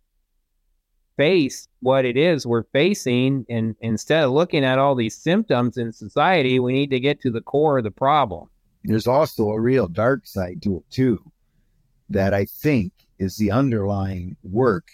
face 1.16 1.68
what 1.80 2.04
it 2.04 2.16
is 2.16 2.46
we're 2.46 2.62
facing. 2.72 3.44
And 3.48 3.74
instead 3.80 4.24
of 4.24 4.30
looking 4.30 4.64
at 4.64 4.78
all 4.78 4.94
these 4.94 5.16
symptoms 5.16 5.76
in 5.76 5.92
society, 5.92 6.60
we 6.60 6.72
need 6.72 6.90
to 6.90 7.00
get 7.00 7.20
to 7.22 7.30
the 7.30 7.40
core 7.40 7.78
of 7.78 7.84
the 7.84 7.90
problem. 7.90 8.48
There's 8.84 9.08
also 9.08 9.50
a 9.50 9.60
real 9.60 9.88
dark 9.88 10.26
side 10.26 10.62
to 10.62 10.76
it, 10.78 10.90
too, 10.90 11.20
that 12.08 12.32
I 12.32 12.44
think 12.44 12.92
is 13.18 13.36
the 13.36 13.50
underlying 13.50 14.36
work 14.44 14.86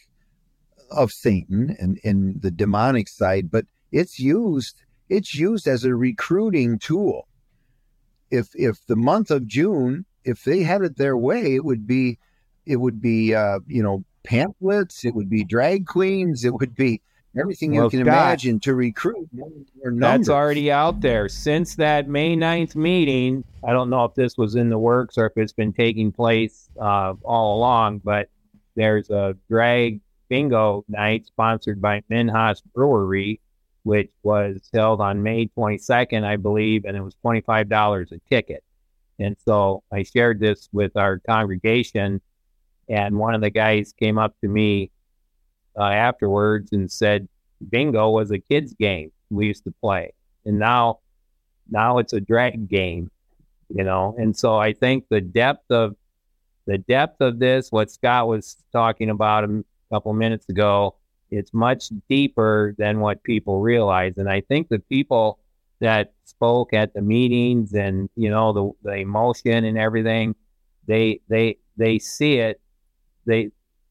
of 0.91 1.13
Satan 1.13 1.77
and, 1.79 2.01
and 2.03 2.41
the 2.41 2.51
demonic 2.51 3.09
side, 3.09 3.51
but 3.51 3.67
it's 3.93 4.19
used 4.19 4.84
it's 5.09 5.35
used 5.35 5.67
as 5.67 5.85
a 5.85 5.95
recruiting 5.95 6.79
tool. 6.79 7.27
If 8.31 8.49
if 8.55 8.85
the 8.87 8.97
month 8.97 9.31
of 9.31 9.47
June, 9.47 10.05
if 10.25 10.45
they 10.45 10.63
had 10.63 10.83
it 10.83 10.97
their 10.97 11.17
way, 11.17 11.55
it 11.55 11.65
would 11.65 11.87
be 11.87 12.19
it 12.67 12.77
would 12.77 13.01
be 13.01 13.35
uh, 13.35 13.61
you 13.67 13.83
know 13.83 14.05
pamphlets, 14.25 15.05
it 15.05 15.15
would 15.15 15.29
be 15.29 15.45
drag 15.45 15.87
queens, 15.87 16.45
it 16.45 16.55
would 16.55 16.75
be 16.75 17.01
everything 17.39 17.75
well, 17.75 17.85
you 17.85 17.91
can 17.91 18.01
imagine 18.01 18.61
to 18.61 18.75
recruit 18.75 19.29
That's 19.83 20.29
already 20.29 20.71
out 20.71 21.01
there. 21.01 21.29
Since 21.29 21.77
that 21.77 22.09
May 22.09 22.37
9th 22.37 22.77
meeting, 22.77 23.45
I 23.63 23.73
don't 23.73 23.91
know 23.91 24.05
if 24.05 24.15
this 24.15 24.39
was 24.39 24.55
in 24.55 24.71
the 24.71 24.79
works 24.79 25.19
or 25.19 25.27
if 25.27 25.33
it's 25.37 25.53
been 25.53 25.73
taking 25.73 26.13
place 26.13 26.69
uh, 26.81 27.15
all 27.23 27.59
along, 27.59 27.99
but 27.99 28.29
there's 28.77 29.11
a 29.11 29.37
drag 29.49 30.01
bingo 30.29 30.85
night 30.89 31.27
sponsored 31.27 31.81
by 31.81 32.03
Minhas 32.11 32.63
Brewery, 32.75 33.41
which 33.85 34.11
was 34.23 34.69
held 34.75 35.01
on 35.01 35.23
May 35.23 35.47
22nd, 35.47 36.25
I 36.25 36.37
believe, 36.37 36.85
and 36.85 36.97
it 36.97 37.03
was 37.03 37.15
$25 37.25 38.13
a 38.13 38.19
ticket. 38.29 38.65
And 39.19 39.37
so 39.45 39.83
I 39.93 40.03
shared 40.03 40.41
this 40.41 40.69
with 40.73 40.97
our 40.97 41.21
congregation 41.21 42.21
and 42.89 43.17
one 43.17 43.35
of 43.35 43.41
the 43.41 43.51
guys 43.51 43.93
came 43.93 44.19
up 44.19 44.35
to 44.41 44.49
me 44.49 44.91
uh, 45.79 45.85
afterwards 45.85 46.73
and 46.73 46.91
said, 46.91 47.29
"Bingo 47.71 48.11
was 48.11 48.31
a 48.31 48.39
kids' 48.39 48.75
game 48.75 49.11
we 49.31 49.47
used 49.47 49.65
to 49.65 49.75
play, 49.83 50.13
and 50.45 50.59
now, 50.59 51.01
now 51.71 51.99
it's 51.99 52.13
a 52.13 52.21
drag 52.21 52.69
game." 52.69 53.11
You 53.71 53.85
know, 53.85 54.15
and 54.19 54.37
so 54.37 54.57
I 54.57 54.73
think 54.73 55.07
the 55.09 55.21
depth 55.21 55.71
of 55.71 55.97
the 56.67 56.79
depth 56.79 57.21
of 57.21 57.39
this, 57.39 57.73
what 57.73 57.91
Scott 57.91 58.29
was 58.29 58.57
talking 58.73 59.11
about 59.11 59.45
a 59.45 59.65
couple 59.91 60.13
minutes 60.13 60.49
ago, 60.49 60.97
it's 61.37 61.53
much 61.53 61.91
deeper 62.09 62.75
than 62.79 63.01
what 63.01 63.23
people 63.23 63.61
realize. 63.61 64.15
And 64.17 64.29
I 64.29 64.41
think 64.43 64.69
the 64.69 64.79
people 64.79 65.39
that 65.81 66.13
spoke 66.25 66.73
at 66.73 66.95
the 66.95 67.03
meetings 67.03 67.75
and 67.75 68.09
you 68.17 68.31
know 68.31 68.53
the 68.53 68.91
the 68.91 68.97
emotion 68.97 69.65
and 69.65 69.79
everything, 69.79 70.35
they 70.87 71.21
they 71.29 71.59
they 71.77 71.99
see 71.99 72.39
it 72.39 72.61
they 73.27 73.51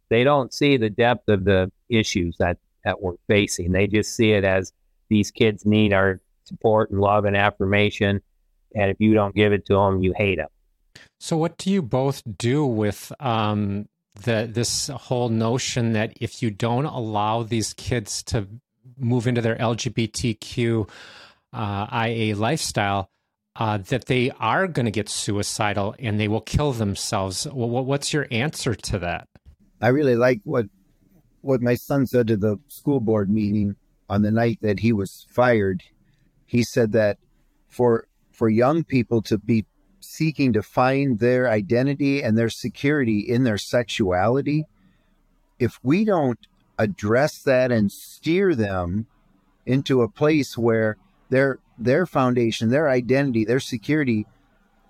they 0.10 0.24
don't 0.24 0.54
see 0.54 0.78
the 0.78 0.90
depth 0.90 1.30
of 1.30 1.44
the 1.44 1.72
issues 1.90 2.36
that 2.40 2.58
that 2.84 3.02
we're 3.02 3.16
facing. 3.28 3.72
They 3.72 3.88
just 3.88 4.16
see 4.16 4.32
it 4.32 4.44
as 4.44 4.74
these 5.10 5.32
kids 5.32 5.66
need 5.66 5.94
our 5.94 6.20
support 6.44 6.92
and 6.92 7.00
love 7.00 7.26
and 7.26 7.38
affirmation, 7.38 8.22
and 8.76 8.92
if 8.92 9.00
you 9.00 9.14
don't 9.14 9.36
give 9.36 9.54
it 9.54 9.66
to 9.68 9.74
them, 9.74 10.04
you 10.04 10.14
hate 10.16 10.38
them. 10.38 10.50
So, 11.20 11.38
what 11.38 11.58
do 11.58 11.72
you 11.72 11.82
both 11.82 12.22
do 12.38 12.66
with 12.66 13.12
um, 13.20 13.88
the 14.16 14.50
this 14.52 14.88
whole 14.88 15.30
notion 15.30 15.94
that 15.94 16.14
if 16.22 16.42
you 16.42 16.52
don't 16.52 16.86
allow 16.86 17.44
these 17.44 17.74
kids 17.74 18.24
to 18.24 18.48
move 18.98 19.28
into 19.28 19.42
their 19.42 19.56
LGBTQ 19.56 20.90
uh, 21.52 22.06
IA 22.08 22.36
lifestyle, 22.36 23.10
uh, 23.56 23.78
that 23.78 24.06
they 24.06 24.32
are 24.40 24.68
going 24.68 24.86
to 24.86 24.92
get 24.92 25.10
suicidal 25.10 25.96
and 26.00 26.20
they 26.20 26.28
will 26.28 26.42
kill 26.42 26.74
themselves. 26.74 27.48
Well, 27.52 27.70
what's 27.86 28.14
your 28.14 28.28
answer 28.32 28.76
to 28.76 29.00
that? 29.00 29.28
I 29.82 29.90
really 29.90 30.16
like 30.16 30.42
what 30.44 30.68
what 31.42 31.62
my 31.62 31.76
son 31.76 32.08
said 32.08 32.28
to 32.28 32.38
the 32.38 32.58
school 32.70 33.00
board 33.00 33.30
meeting 33.30 33.76
on 34.10 34.22
the 34.22 34.32
night 34.32 34.60
that 34.62 34.80
he 34.80 34.94
was 34.94 35.26
fired, 35.30 35.84
he 36.46 36.64
said 36.64 36.94
that 36.94 37.18
for 37.68 38.08
for 38.32 38.50
young 38.50 38.84
people 38.84 39.22
to 39.24 39.38
be 39.38 39.66
seeking 40.14 40.54
to 40.54 40.62
find 40.62 41.20
their 41.20 41.50
identity 41.50 42.22
and 42.22 42.38
their 42.38 42.50
security 42.50 43.20
in 43.20 43.44
their 43.44 43.58
sexuality, 43.58 44.66
if 45.58 45.80
we 45.82 46.06
don't 46.06 46.46
address 46.78 47.42
that 47.42 47.72
and 47.72 47.92
steer 47.92 48.54
them 48.54 49.08
into 49.66 50.02
a 50.02 50.10
place 50.10 50.58
where 50.58 50.98
their 51.30 51.60
their 51.78 52.06
foundation, 52.06 52.70
their 52.70 52.90
identity, 52.90 53.44
their 53.44 53.60
security 53.60 54.28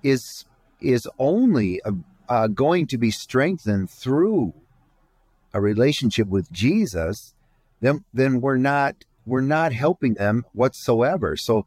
is 0.03 0.45
is 0.81 1.07
only 1.17 1.81
uh, 1.83 1.91
uh, 2.27 2.47
going 2.47 2.85
to 2.87 2.97
be 2.97 3.11
strengthened 3.11 3.89
through 3.89 4.53
a 5.53 5.61
relationship 5.61 6.27
with 6.27 6.51
Jesus, 6.51 7.33
then 7.79 8.03
then 8.13 8.41
we're 8.41 8.57
not 8.57 9.05
we're 9.25 9.41
not 9.41 9.71
helping 9.71 10.15
them 10.15 10.45
whatsoever. 10.51 11.37
So 11.37 11.65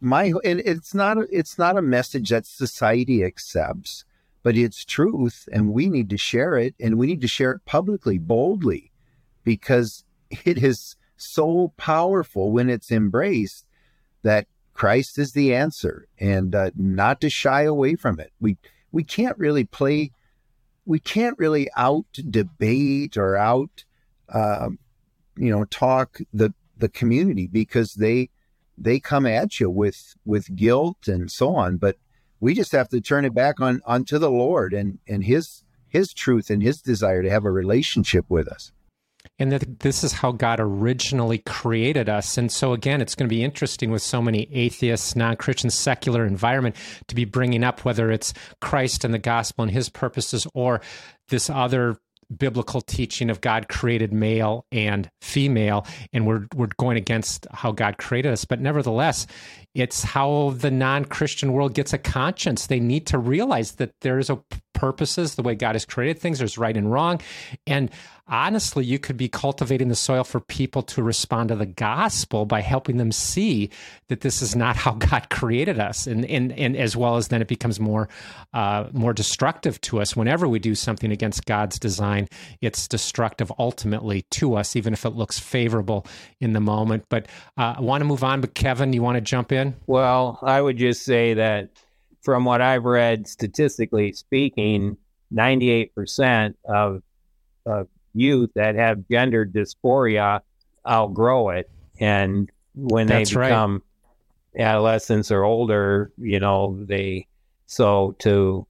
my 0.00 0.32
and 0.44 0.60
it's 0.60 0.94
not 0.94 1.18
it's 1.30 1.58
not 1.58 1.76
a 1.76 1.82
message 1.82 2.30
that 2.30 2.46
society 2.46 3.24
accepts, 3.24 4.04
but 4.42 4.56
it's 4.56 4.84
truth, 4.84 5.48
and 5.52 5.72
we 5.72 5.88
need 5.88 6.10
to 6.10 6.16
share 6.16 6.56
it, 6.56 6.74
and 6.80 6.98
we 6.98 7.06
need 7.06 7.20
to 7.20 7.28
share 7.28 7.52
it 7.52 7.64
publicly, 7.64 8.18
boldly, 8.18 8.92
because 9.42 10.04
it 10.44 10.62
is 10.62 10.96
so 11.16 11.72
powerful 11.76 12.50
when 12.50 12.68
it's 12.68 12.90
embraced 12.90 13.66
that 14.22 14.46
Christ 14.72 15.18
is 15.18 15.32
the 15.32 15.54
answer, 15.54 16.08
and 16.18 16.54
uh, 16.54 16.70
not 16.76 17.20
to 17.20 17.30
shy 17.30 17.62
away 17.62 17.94
from 17.94 18.20
it. 18.20 18.32
We 18.40 18.56
we 18.92 19.04
can't 19.04 19.38
really 19.38 19.64
play, 19.64 20.12
we 20.84 20.98
can't 20.98 21.38
really 21.38 21.68
out 21.76 22.06
debate 22.12 23.16
or 23.16 23.36
out, 23.36 23.84
uh, 24.28 24.70
you 25.36 25.50
know, 25.50 25.64
talk 25.64 26.18
the 26.32 26.52
the 26.76 26.88
community 26.88 27.46
because 27.46 27.94
they 27.94 28.30
they 28.76 29.00
come 29.00 29.26
at 29.26 29.60
you 29.60 29.70
with 29.70 30.14
with 30.24 30.54
guilt 30.54 31.08
and 31.08 31.30
so 31.30 31.54
on. 31.54 31.76
But 31.76 31.96
we 32.40 32.54
just 32.54 32.72
have 32.72 32.88
to 32.90 33.00
turn 33.00 33.24
it 33.24 33.34
back 33.34 33.60
on 33.60 33.80
onto 33.86 34.18
the 34.18 34.30
Lord 34.30 34.72
and 34.72 34.98
and 35.06 35.24
His 35.24 35.64
His 35.88 36.12
truth 36.12 36.50
and 36.50 36.62
His 36.62 36.80
desire 36.80 37.22
to 37.22 37.30
have 37.30 37.44
a 37.44 37.50
relationship 37.50 38.26
with 38.28 38.48
us. 38.48 38.72
And 39.38 39.50
that 39.50 39.80
this 39.80 40.04
is 40.04 40.12
how 40.12 40.32
God 40.32 40.60
originally 40.60 41.38
created 41.38 42.08
us. 42.08 42.38
And 42.38 42.52
so, 42.52 42.72
again, 42.72 43.00
it's 43.00 43.14
going 43.14 43.28
to 43.28 43.34
be 43.34 43.42
interesting 43.42 43.90
with 43.90 44.02
so 44.02 44.22
many 44.22 44.48
atheists, 44.52 45.16
non 45.16 45.36
Christian, 45.36 45.70
secular 45.70 46.24
environment 46.24 46.76
to 47.08 47.14
be 47.14 47.24
bringing 47.24 47.64
up 47.64 47.84
whether 47.84 48.12
it's 48.12 48.32
Christ 48.60 49.04
and 49.04 49.12
the 49.12 49.18
gospel 49.18 49.64
and 49.64 49.72
his 49.72 49.88
purposes 49.88 50.46
or 50.54 50.82
this 51.30 51.50
other 51.50 51.96
biblical 52.38 52.80
teaching 52.80 53.30
of 53.30 53.40
God 53.40 53.68
created 53.68 54.12
male 54.12 54.66
and 54.72 55.10
female, 55.20 55.86
and 56.12 56.26
we're 56.26 56.46
we're 56.54 56.68
going 56.78 56.96
against 56.96 57.46
how 57.52 57.72
God 57.72 57.98
created 57.98 58.32
us. 58.32 58.44
But 58.44 58.60
nevertheless, 58.60 59.26
it's 59.74 60.02
how 60.02 60.54
the 60.56 60.70
non-Christian 60.70 61.52
world 61.52 61.74
gets 61.74 61.92
a 61.92 61.98
conscience. 61.98 62.66
They 62.66 62.80
need 62.80 63.06
to 63.08 63.18
realize 63.18 63.72
that 63.72 63.92
there's 64.00 64.30
a 64.30 64.40
purposes 64.74 65.34
the 65.34 65.42
way 65.42 65.54
God 65.54 65.74
has 65.74 65.84
created 65.84 66.18
things. 66.18 66.38
There's 66.38 66.58
right 66.58 66.76
and 66.76 66.90
wrong, 66.90 67.20
and 67.66 67.90
honestly, 68.26 68.84
you 68.84 68.98
could 68.98 69.16
be 69.16 69.28
cultivating 69.28 69.88
the 69.88 69.94
soil 69.94 70.24
for 70.24 70.40
people 70.40 70.82
to 70.82 71.02
respond 71.02 71.50
to 71.50 71.56
the 71.56 71.66
gospel 71.66 72.46
by 72.46 72.60
helping 72.60 72.96
them 72.96 73.12
see 73.12 73.70
that 74.08 74.22
this 74.22 74.40
is 74.40 74.56
not 74.56 74.76
how 74.76 74.92
God 74.92 75.30
created 75.30 75.78
us, 75.78 76.06
and 76.06 76.24
and, 76.24 76.52
and 76.52 76.76
as 76.76 76.96
well 76.96 77.16
as 77.16 77.28
then 77.28 77.42
it 77.42 77.48
becomes 77.48 77.80
more 77.80 78.08
uh, 78.52 78.88
more 78.92 79.12
destructive 79.12 79.80
to 79.82 80.00
us 80.00 80.16
whenever 80.16 80.48
we 80.48 80.58
do 80.58 80.74
something 80.74 81.12
against 81.12 81.44
God's 81.46 81.78
design. 81.78 82.28
It's 82.60 82.88
destructive 82.88 83.52
ultimately 83.58 84.22
to 84.32 84.54
us, 84.56 84.76
even 84.76 84.92
if 84.92 85.04
it 85.04 85.10
looks 85.10 85.38
favorable 85.38 86.06
in 86.40 86.52
the 86.52 86.60
moment. 86.60 87.04
But 87.08 87.26
uh, 87.56 87.74
I 87.76 87.80
want 87.80 88.00
to 88.00 88.06
move 88.06 88.24
on. 88.24 88.40
But 88.40 88.54
Kevin, 88.54 88.92
you 88.92 89.02
want 89.02 89.16
to 89.16 89.20
jump 89.20 89.52
in? 89.52 89.74
Well, 89.86 90.38
I 90.42 90.60
would 90.60 90.76
just 90.76 91.02
say 91.02 91.34
that 91.34 91.70
from 92.24 92.44
what 92.44 92.60
I've 92.60 92.84
read, 92.84 93.28
statistically 93.28 94.12
speaking, 94.12 94.96
98% 95.32 96.54
of 96.64 97.02
uh, 97.66 97.84
youth 98.14 98.50
that 98.54 98.74
have 98.76 99.06
gender 99.10 99.44
dysphoria 99.44 100.40
outgrow 100.88 101.50
it. 101.50 101.70
And 102.00 102.50
when 102.74 103.06
That's 103.06 103.30
they 103.30 103.40
become 103.40 103.82
right. 104.54 104.64
adolescents 104.64 105.30
or 105.30 105.44
older, 105.44 106.12
you 106.16 106.40
know, 106.40 106.82
they, 106.84 107.26
so 107.66 108.16
to, 108.20 108.66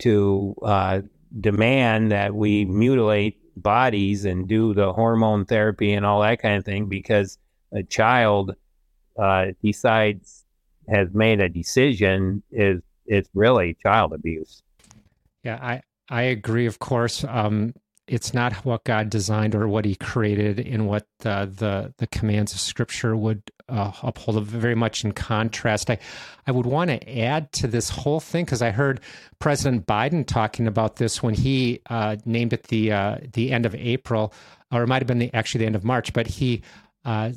to 0.00 0.56
uh, 0.62 1.00
demand 1.40 2.10
that 2.10 2.34
we 2.34 2.64
mutilate 2.64 3.40
bodies 3.56 4.24
and 4.24 4.48
do 4.48 4.74
the 4.74 4.92
hormone 4.92 5.46
therapy 5.46 5.92
and 5.92 6.04
all 6.04 6.20
that 6.20 6.42
kind 6.42 6.56
of 6.56 6.64
thing 6.64 6.86
because 6.86 7.38
a 7.72 7.82
child 7.82 8.54
uh, 9.18 9.46
decides 9.62 10.44
has 10.88 11.08
made 11.12 11.40
a 11.40 11.48
decision 11.48 12.42
is 12.50 12.80
it's 13.06 13.28
really 13.34 13.76
child 13.82 14.12
abuse. 14.12 14.62
Yeah, 15.42 15.58
I 15.62 15.82
I 16.08 16.22
agree. 16.22 16.66
Of 16.66 16.78
course, 16.78 17.24
um, 17.24 17.74
it's 18.08 18.32
not 18.32 18.52
what 18.64 18.84
God 18.84 19.10
designed 19.10 19.54
or 19.54 19.66
what 19.66 19.84
He 19.84 19.96
created, 19.96 20.60
in 20.60 20.86
what 20.86 21.06
uh, 21.24 21.46
the 21.46 21.94
the 21.98 22.06
commands 22.06 22.52
of 22.52 22.60
Scripture 22.60 23.16
would 23.16 23.42
uh, 23.68 23.92
uphold. 24.02 24.44
Very 24.44 24.74
much 24.74 25.04
in 25.04 25.12
contrast, 25.12 25.90
I 25.90 25.98
I 26.46 26.52
would 26.52 26.66
want 26.66 26.90
to 26.90 27.18
add 27.20 27.52
to 27.52 27.66
this 27.66 27.90
whole 27.90 28.20
thing 28.20 28.44
because 28.44 28.62
I 28.62 28.70
heard 28.70 29.00
President 29.38 29.86
Biden 29.86 30.26
talking 30.26 30.66
about 30.66 30.96
this 30.96 31.22
when 31.22 31.34
he 31.34 31.80
uh, 31.90 32.16
named 32.24 32.52
it 32.52 32.64
the 32.64 32.92
uh, 32.92 33.18
the 33.32 33.52
end 33.52 33.66
of 33.66 33.74
April, 33.74 34.32
or 34.70 34.84
it 34.84 34.86
might 34.86 35.02
have 35.02 35.08
been 35.08 35.18
the, 35.18 35.34
actually 35.34 35.60
the 35.60 35.66
end 35.66 35.76
of 35.76 35.84
March, 35.84 36.12
but 36.12 36.26
he 36.26 36.62
uh, 37.06 37.30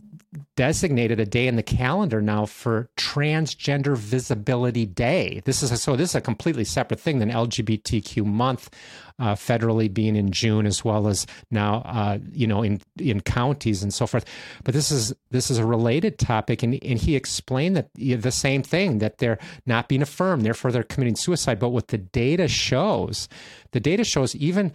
designated 0.55 1.19
a 1.19 1.25
day 1.25 1.47
in 1.47 1.55
the 1.55 1.63
calendar 1.63 2.21
now 2.21 2.45
for 2.45 2.89
Transgender 2.97 3.95
Visibility 3.95 4.86
Day. 4.86 5.41
This 5.45 5.62
is 5.62 5.71
a, 5.71 5.77
so 5.77 5.95
this 5.95 6.10
is 6.10 6.15
a 6.15 6.21
completely 6.21 6.65
separate 6.65 6.99
thing 6.99 7.19
than 7.19 7.29
LGBTQ 7.29 8.25
month, 8.25 8.71
uh, 9.19 9.36
federally 9.36 9.91
being 9.91 10.15
in 10.15 10.32
June 10.32 10.65
as 10.65 10.84
well 10.84 11.08
as 11.08 11.27
now 11.51 11.84
uh, 11.86 12.17
you 12.32 12.47
know 12.47 12.63
in 12.63 12.82
in 12.97 13.21
counties 13.21 13.84
and 13.84 13.93
so 13.93 14.08
forth. 14.08 14.25
But 14.63 14.73
this 14.73 14.91
is 14.91 15.13
this 15.29 15.51
is 15.51 15.60
a 15.60 15.65
related 15.65 16.17
topic, 16.17 16.63
and 16.63 16.84
and 16.84 16.99
he 16.99 17.15
explained 17.15 17.77
that 17.77 17.89
you 17.95 18.15
know, 18.15 18.21
the 18.21 18.32
same 18.32 18.63
thing 18.63 18.97
that 18.99 19.19
they're 19.19 19.38
not 19.67 19.88
being 19.88 20.01
affirmed, 20.01 20.43
therefore 20.43 20.71
they're 20.71 20.84
committing 20.84 21.15
suicide. 21.15 21.60
But 21.60 21.69
what 21.69 21.89
the 21.89 21.99
data 21.99 22.47
shows, 22.47 23.29
the 23.71 23.79
data 23.79 24.03
shows 24.03 24.36
even 24.36 24.73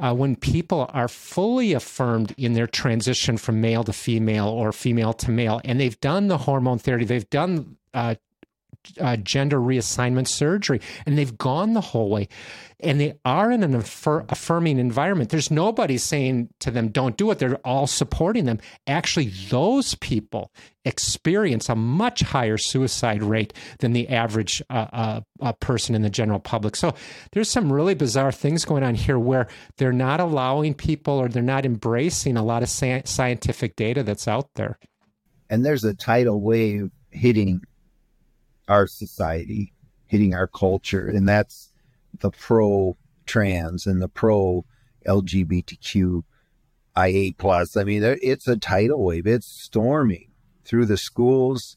uh, 0.00 0.14
when 0.14 0.34
people 0.34 0.90
are 0.92 1.08
fully 1.08 1.72
affirmed 1.72 2.34
in 2.36 2.54
their 2.54 2.66
transition 2.66 3.36
from 3.36 3.60
male 3.60 3.84
to 3.84 3.92
female 3.92 4.48
or 4.48 4.72
female 4.72 5.12
to 5.12 5.30
male, 5.30 5.60
and 5.64 5.78
they've 5.78 6.00
done 6.00 6.28
the 6.28 6.38
hormone 6.38 6.78
therapy, 6.78 7.04
they've 7.04 7.30
done 7.30 7.76
uh, 7.92 8.14
uh, 9.00 9.16
gender 9.16 9.58
reassignment 9.58 10.28
surgery, 10.28 10.80
and 11.06 11.16
they've 11.16 11.36
gone 11.36 11.74
the 11.74 11.80
whole 11.80 12.10
way. 12.10 12.28
And 12.82 12.98
they 12.98 13.14
are 13.24 13.50
in 13.50 13.62
an 13.62 13.74
affir- 13.74 14.24
affirming 14.30 14.78
environment. 14.78 15.30
There's 15.30 15.50
nobody 15.50 15.98
saying 15.98 16.48
to 16.60 16.70
them, 16.70 16.88
don't 16.88 17.16
do 17.16 17.30
it. 17.30 17.38
They're 17.38 17.56
all 17.56 17.86
supporting 17.86 18.46
them. 18.46 18.58
Actually, 18.86 19.28
those 19.50 19.94
people 19.96 20.50
experience 20.86 21.68
a 21.68 21.74
much 21.74 22.22
higher 22.22 22.56
suicide 22.56 23.22
rate 23.22 23.52
than 23.80 23.92
the 23.92 24.08
average 24.08 24.62
uh, 24.70 24.86
uh, 24.92 25.20
uh, 25.42 25.52
person 25.54 25.94
in 25.94 26.00
the 26.00 26.08
general 26.08 26.40
public. 26.40 26.74
So 26.74 26.94
there's 27.32 27.50
some 27.50 27.70
really 27.70 27.94
bizarre 27.94 28.32
things 28.32 28.64
going 28.64 28.82
on 28.82 28.94
here 28.94 29.18
where 29.18 29.48
they're 29.76 29.92
not 29.92 30.20
allowing 30.20 30.72
people 30.72 31.14
or 31.14 31.28
they're 31.28 31.42
not 31.42 31.66
embracing 31.66 32.38
a 32.38 32.42
lot 32.42 32.62
of 32.62 32.70
sa- 32.70 33.02
scientific 33.04 33.76
data 33.76 34.02
that's 34.02 34.26
out 34.26 34.48
there. 34.54 34.78
And 35.50 35.66
there's 35.66 35.84
a 35.84 35.94
tidal 35.94 36.40
wave 36.40 36.90
hitting 37.10 37.60
our 38.70 38.86
society, 38.86 39.72
hitting 40.06 40.32
our 40.32 40.46
culture, 40.46 41.08
and 41.08 41.28
that's 41.28 41.72
the 42.20 42.30
pro 42.30 42.96
trans 43.26 43.86
and 43.86 44.00
the 44.00 44.08
pro 44.08 44.64
LGBTQ 45.06 46.22
IA 46.96 47.32
plus. 47.36 47.76
I 47.76 47.84
mean, 47.84 48.02
it's 48.04 48.46
a 48.46 48.56
tidal 48.56 49.04
wave. 49.04 49.26
It's 49.26 49.46
storming 49.46 50.30
through 50.64 50.86
the 50.86 50.96
schools, 50.96 51.76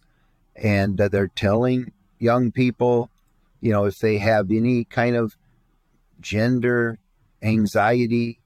and 0.55 1.01
uh, 1.01 1.07
they're 1.07 1.27
telling 1.27 1.91
young 2.19 2.51
people, 2.51 3.09
you 3.59 3.71
know, 3.71 3.85
if 3.85 3.97
they 3.97 4.19
have 4.19 4.51
any 4.51 4.85
kind 4.85 5.15
of 5.15 5.35
gender 6.21 6.99
anxiety, 7.41 8.39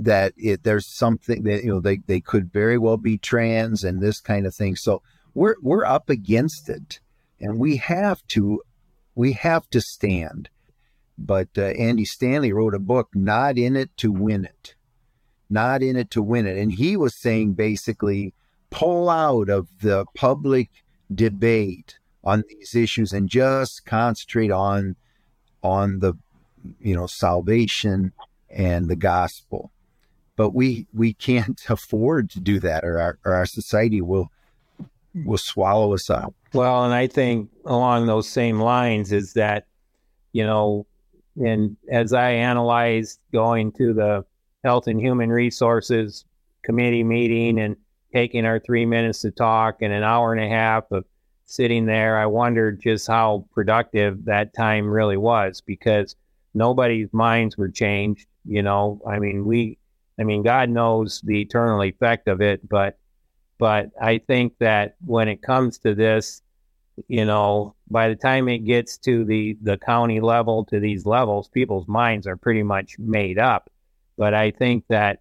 that 0.00 0.32
it, 0.36 0.64
there's 0.64 0.86
something 0.86 1.44
that 1.44 1.62
you 1.62 1.70
know 1.70 1.80
they, 1.80 1.98
they 2.06 2.20
could 2.20 2.52
very 2.52 2.78
well 2.78 2.96
be 2.96 3.16
trans 3.16 3.84
and 3.84 4.00
this 4.00 4.20
kind 4.20 4.44
of 4.44 4.54
thing. 4.54 4.74
So 4.74 5.02
we're 5.34 5.56
we're 5.62 5.84
up 5.84 6.10
against 6.10 6.68
it 6.68 7.00
and 7.40 7.58
we 7.58 7.76
have 7.76 8.26
to 8.28 8.62
we 9.14 9.32
have 9.32 9.68
to 9.70 9.80
stand. 9.80 10.48
But 11.16 11.48
uh, 11.56 11.62
andy 11.62 12.04
stanley 12.04 12.52
wrote 12.52 12.74
a 12.74 12.78
book 12.78 13.08
not 13.14 13.58
in 13.58 13.76
it 13.76 13.96
to 13.98 14.12
win 14.12 14.44
it. 14.44 14.74
Not 15.50 15.82
in 15.82 15.96
it 15.96 16.10
to 16.12 16.22
win 16.22 16.46
it. 16.46 16.58
And 16.58 16.72
he 16.72 16.96
was 16.96 17.14
saying 17.14 17.54
basically 17.54 18.34
pull 18.70 19.08
out 19.08 19.48
of 19.48 19.68
the 19.80 20.04
public 20.14 20.70
debate 21.12 21.98
on 22.22 22.44
these 22.48 22.74
issues 22.74 23.12
and 23.12 23.28
just 23.28 23.84
concentrate 23.86 24.50
on 24.50 24.96
on 25.62 26.00
the 26.00 26.14
you 26.80 26.94
know 26.94 27.06
salvation 27.06 28.12
and 28.50 28.88
the 28.88 28.96
gospel. 28.96 29.70
But 30.36 30.50
we 30.54 30.86
we 30.92 31.14
can't 31.14 31.60
afford 31.68 32.30
to 32.30 32.40
do 32.40 32.60
that, 32.60 32.84
or 32.84 33.00
our, 33.00 33.18
or 33.24 33.34
our 33.34 33.46
society 33.46 34.00
will 34.00 34.30
will 35.14 35.38
swallow 35.38 35.94
us 35.94 36.10
up. 36.10 36.34
Well, 36.54 36.84
and 36.84 36.94
I 36.94 37.06
think 37.06 37.50
along 37.66 38.06
those 38.06 38.28
same 38.28 38.60
lines 38.60 39.12
is 39.12 39.34
that, 39.34 39.66
you 40.32 40.44
know, 40.44 40.86
and 41.36 41.76
as 41.90 42.12
I 42.12 42.30
analyzed 42.30 43.20
going 43.32 43.72
to 43.72 43.92
the 43.92 44.24
Health 44.64 44.86
and 44.86 45.00
Human 45.00 45.30
Resources 45.30 46.24
Committee 46.64 47.04
meeting 47.04 47.60
and 47.60 47.76
taking 48.12 48.46
our 48.46 48.58
three 48.58 48.86
minutes 48.86 49.20
to 49.20 49.30
talk 49.30 49.82
and 49.82 49.92
an 49.92 50.02
hour 50.02 50.32
and 50.32 50.42
a 50.42 50.48
half 50.48 50.90
of 50.90 51.04
sitting 51.44 51.86
there, 51.86 52.18
I 52.18 52.26
wondered 52.26 52.80
just 52.80 53.06
how 53.06 53.46
productive 53.52 54.24
that 54.24 54.54
time 54.54 54.88
really 54.88 55.16
was 55.16 55.60
because 55.60 56.16
nobody's 56.54 57.12
minds 57.12 57.56
were 57.56 57.68
changed. 57.68 58.26
You 58.44 58.62
know, 58.62 59.00
I 59.06 59.18
mean, 59.18 59.44
we, 59.44 59.78
I 60.18 60.24
mean, 60.24 60.42
God 60.42 60.70
knows 60.70 61.20
the 61.20 61.40
eternal 61.42 61.82
effect 61.82 62.26
of 62.26 62.40
it, 62.40 62.66
but, 62.66 62.98
but 63.58 63.90
I 64.00 64.18
think 64.18 64.54
that 64.60 64.96
when 65.04 65.28
it 65.28 65.42
comes 65.42 65.78
to 65.78 65.94
this, 65.94 66.42
you 67.08 67.24
know, 67.24 67.74
by 67.90 68.08
the 68.08 68.16
time 68.16 68.48
it 68.48 68.58
gets 68.58 68.98
to 68.98 69.24
the 69.24 69.56
the 69.62 69.76
county 69.78 70.20
level 70.20 70.64
to 70.66 70.80
these 70.80 71.06
levels, 71.06 71.48
people's 71.48 71.86
minds 71.88 72.26
are 72.26 72.36
pretty 72.36 72.62
much 72.62 72.98
made 72.98 73.38
up. 73.38 73.70
But 74.16 74.34
I 74.34 74.50
think 74.50 74.84
that 74.88 75.20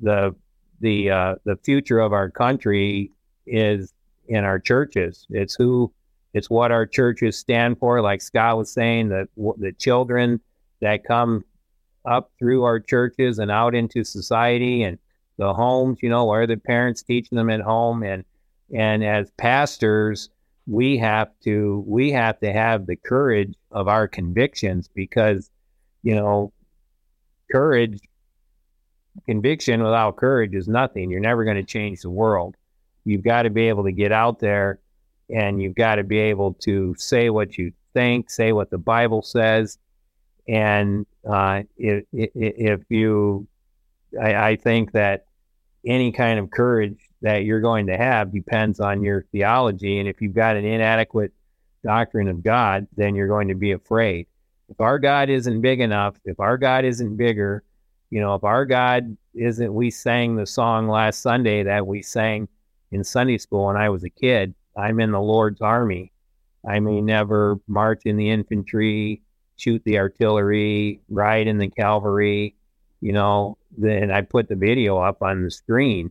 the 0.00 0.34
the 0.80 1.10
uh, 1.10 1.34
the 1.44 1.56
future 1.56 2.00
of 2.00 2.12
our 2.12 2.30
country 2.30 3.12
is 3.46 3.92
in 4.28 4.44
our 4.44 4.58
churches. 4.58 5.26
It's 5.30 5.54
who, 5.54 5.92
it's 6.32 6.50
what 6.50 6.72
our 6.72 6.86
churches 6.86 7.36
stand 7.36 7.78
for. 7.78 8.00
Like 8.00 8.22
Scott 8.22 8.56
was 8.58 8.72
saying, 8.72 9.08
that 9.10 9.28
the 9.36 9.72
children 9.72 10.40
that 10.80 11.04
come 11.04 11.44
up 12.04 12.32
through 12.38 12.64
our 12.64 12.80
churches 12.80 13.38
and 13.38 13.50
out 13.50 13.74
into 13.74 14.04
society 14.04 14.82
and 14.82 14.98
the 15.42 15.54
homes, 15.54 15.98
you 16.02 16.08
know, 16.08 16.30
are 16.30 16.46
the 16.46 16.56
parents 16.56 17.02
teaching 17.02 17.36
them 17.36 17.50
at 17.50 17.60
home, 17.60 18.02
and 18.02 18.24
and 18.74 19.04
as 19.04 19.30
pastors, 19.32 20.30
we 20.66 20.96
have 20.98 21.28
to 21.44 21.84
we 21.86 22.12
have 22.12 22.38
to 22.40 22.52
have 22.52 22.86
the 22.86 22.96
courage 22.96 23.54
of 23.70 23.88
our 23.88 24.06
convictions 24.08 24.88
because, 24.94 25.50
you 26.02 26.14
know, 26.14 26.52
courage 27.50 27.98
conviction 29.26 29.82
without 29.82 30.16
courage 30.16 30.54
is 30.54 30.68
nothing. 30.68 31.10
You're 31.10 31.20
never 31.20 31.44
going 31.44 31.56
to 31.56 31.64
change 31.64 32.00
the 32.00 32.10
world. 32.10 32.56
You've 33.04 33.24
got 33.24 33.42
to 33.42 33.50
be 33.50 33.68
able 33.68 33.84
to 33.84 33.92
get 33.92 34.12
out 34.12 34.38
there 34.38 34.78
and 35.28 35.60
you've 35.60 35.74
got 35.74 35.96
to 35.96 36.04
be 36.04 36.18
able 36.18 36.54
to 36.54 36.94
say 36.96 37.30
what 37.30 37.58
you 37.58 37.72
think, 37.94 38.30
say 38.30 38.52
what 38.52 38.70
the 38.70 38.78
Bible 38.78 39.22
says. 39.22 39.78
And 40.48 41.06
uh, 41.28 41.62
if, 41.76 42.04
if 42.12 42.80
you, 42.88 43.46
I, 44.20 44.34
I 44.34 44.56
think 44.56 44.92
that 44.92 45.26
any 45.84 46.12
kind 46.12 46.38
of 46.38 46.50
courage 46.50 46.98
that 47.22 47.44
you're 47.44 47.60
going 47.60 47.86
to 47.86 47.96
have 47.96 48.32
depends 48.32 48.80
on 48.80 49.02
your 49.02 49.24
theology. 49.32 49.98
And 49.98 50.08
if 50.08 50.20
you've 50.20 50.34
got 50.34 50.56
an 50.56 50.64
inadequate 50.64 51.32
doctrine 51.84 52.28
of 52.28 52.42
God, 52.42 52.86
then 52.96 53.14
you're 53.14 53.28
going 53.28 53.48
to 53.48 53.54
be 53.54 53.72
afraid. 53.72 54.26
If 54.68 54.80
our 54.80 54.98
God 54.98 55.28
isn't 55.28 55.60
big 55.60 55.80
enough, 55.80 56.16
if 56.24 56.40
our 56.40 56.56
God 56.56 56.84
isn't 56.84 57.16
bigger, 57.16 57.62
you 58.10 58.20
know, 58.20 58.34
if 58.34 58.44
our 58.44 58.64
God 58.64 59.16
isn't, 59.34 59.72
we 59.72 59.90
sang 59.90 60.36
the 60.36 60.46
song 60.46 60.88
last 60.88 61.20
Sunday 61.20 61.62
that 61.62 61.86
we 61.86 62.02
sang 62.02 62.48
in 62.90 63.04
Sunday 63.04 63.38
school 63.38 63.66
when 63.66 63.76
I 63.76 63.88
was 63.88 64.04
a 64.04 64.10
kid. 64.10 64.54
I'm 64.76 65.00
in 65.00 65.10
the 65.10 65.20
Lord's 65.20 65.60
army. 65.60 66.12
I 66.66 66.78
may 66.80 67.00
never 67.00 67.58
march 67.66 68.02
in 68.04 68.16
the 68.16 68.30
infantry, 68.30 69.22
shoot 69.56 69.82
the 69.84 69.98
artillery, 69.98 71.00
ride 71.08 71.46
in 71.46 71.58
the 71.58 71.68
cavalry, 71.68 72.54
you 73.00 73.12
know. 73.12 73.58
Then 73.76 74.10
I 74.10 74.22
put 74.22 74.48
the 74.48 74.56
video 74.56 74.98
up 74.98 75.22
on 75.22 75.42
the 75.42 75.50
screen, 75.50 76.10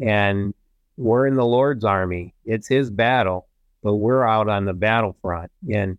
and 0.00 0.54
we're 0.96 1.26
in 1.26 1.34
the 1.34 1.44
Lord's 1.46 1.84
army. 1.84 2.34
It's 2.44 2.68
His 2.68 2.90
battle, 2.90 3.46
but 3.82 3.94
we're 3.94 4.26
out 4.26 4.48
on 4.48 4.64
the 4.64 4.72
battlefront. 4.72 5.50
And 5.72 5.98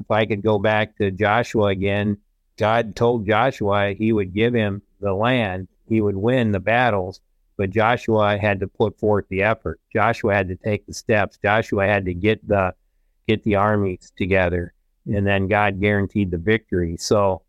if 0.00 0.10
I 0.10 0.26
could 0.26 0.42
go 0.42 0.58
back 0.58 0.96
to 0.98 1.10
Joshua 1.10 1.66
again, 1.66 2.18
God 2.56 2.96
told 2.96 3.26
Joshua 3.26 3.92
he 3.92 4.12
would 4.12 4.32
give 4.32 4.54
him 4.54 4.82
the 5.00 5.12
land, 5.12 5.68
he 5.88 6.00
would 6.00 6.16
win 6.16 6.52
the 6.52 6.60
battles, 6.60 7.20
but 7.56 7.70
Joshua 7.70 8.38
had 8.38 8.60
to 8.60 8.66
put 8.66 8.98
forth 8.98 9.26
the 9.28 9.42
effort. 9.42 9.80
Joshua 9.92 10.34
had 10.34 10.48
to 10.48 10.56
take 10.56 10.86
the 10.86 10.94
steps. 10.94 11.38
Joshua 11.42 11.86
had 11.86 12.04
to 12.06 12.14
get 12.14 12.46
the 12.46 12.74
get 13.26 13.42
the 13.42 13.56
armies 13.56 14.12
together, 14.16 14.72
and 15.06 15.26
then 15.26 15.48
God 15.48 15.80
guaranteed 15.80 16.30
the 16.30 16.38
victory. 16.38 16.96
So 16.96 17.42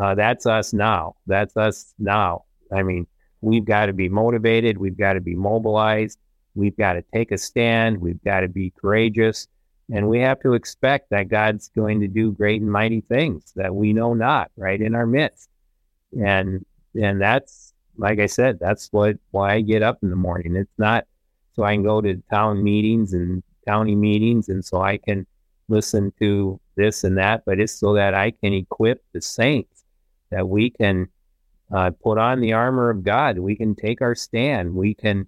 uh, 0.00 0.14
that's 0.14 0.46
us 0.46 0.72
now. 0.72 1.16
That's 1.26 1.56
us 1.56 1.94
now. 1.98 2.44
I 2.72 2.82
mean, 2.82 3.06
we've 3.40 3.64
got 3.64 3.86
to 3.86 3.92
be 3.92 4.08
motivated. 4.08 4.78
We've 4.78 4.96
got 4.96 5.14
to 5.14 5.20
be 5.20 5.34
mobilized. 5.34 6.18
We've 6.54 6.76
got 6.76 6.94
to 6.94 7.04
take 7.14 7.32
a 7.32 7.38
stand. 7.38 7.98
We've 7.98 8.22
got 8.24 8.40
to 8.40 8.48
be 8.48 8.72
courageous. 8.80 9.48
And 9.92 10.08
we 10.08 10.20
have 10.20 10.40
to 10.40 10.54
expect 10.54 11.10
that 11.10 11.28
God's 11.28 11.68
going 11.68 12.00
to 12.00 12.08
do 12.08 12.32
great 12.32 12.62
and 12.62 12.70
mighty 12.70 13.02
things 13.02 13.52
that 13.56 13.74
we 13.74 13.92
know 13.92 14.14
not 14.14 14.50
right 14.56 14.80
in 14.80 14.94
our 14.94 15.06
midst. 15.06 15.48
And 16.18 16.64
and 16.94 17.20
that's 17.20 17.72
like 17.98 18.20
I 18.20 18.26
said, 18.26 18.58
that's 18.58 18.88
what 18.92 19.16
why 19.32 19.54
I 19.54 19.60
get 19.60 19.82
up 19.82 19.98
in 20.02 20.10
the 20.10 20.16
morning. 20.16 20.56
It's 20.56 20.78
not 20.78 21.04
so 21.54 21.64
I 21.64 21.74
can 21.74 21.82
go 21.82 22.00
to 22.00 22.22
town 22.30 22.62
meetings 22.62 23.12
and 23.12 23.42
county 23.66 23.94
meetings, 23.94 24.48
and 24.48 24.64
so 24.64 24.80
I 24.80 24.96
can 24.96 25.26
listen 25.68 26.12
to 26.20 26.60
this 26.76 27.04
and 27.04 27.16
that, 27.18 27.42
but 27.44 27.60
it's 27.60 27.74
so 27.74 27.94
that 27.94 28.14
I 28.14 28.30
can 28.30 28.52
equip 28.52 29.02
the 29.12 29.20
saints 29.20 29.71
that 30.32 30.48
we 30.48 30.70
can 30.70 31.08
uh, 31.72 31.90
put 32.02 32.18
on 32.18 32.40
the 32.40 32.54
armor 32.54 32.90
of 32.90 33.04
God. 33.04 33.38
We 33.38 33.54
can 33.54 33.74
take 33.74 34.02
our 34.02 34.14
stand. 34.14 34.74
We 34.74 34.94
can 34.94 35.26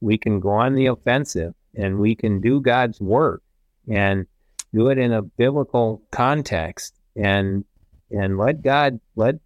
we 0.00 0.18
can 0.18 0.40
go 0.40 0.50
on 0.50 0.74
the 0.74 0.86
offensive, 0.86 1.54
and 1.74 1.98
we 1.98 2.14
can 2.14 2.40
do 2.40 2.60
God's 2.60 3.00
work 3.00 3.42
and 3.88 4.26
do 4.74 4.88
it 4.88 4.98
in 4.98 5.12
a 5.12 5.22
biblical 5.22 6.02
context 6.10 6.94
and 7.14 7.64
and 8.10 8.38
let 8.38 8.62
God 8.62 9.00
let 9.16 9.36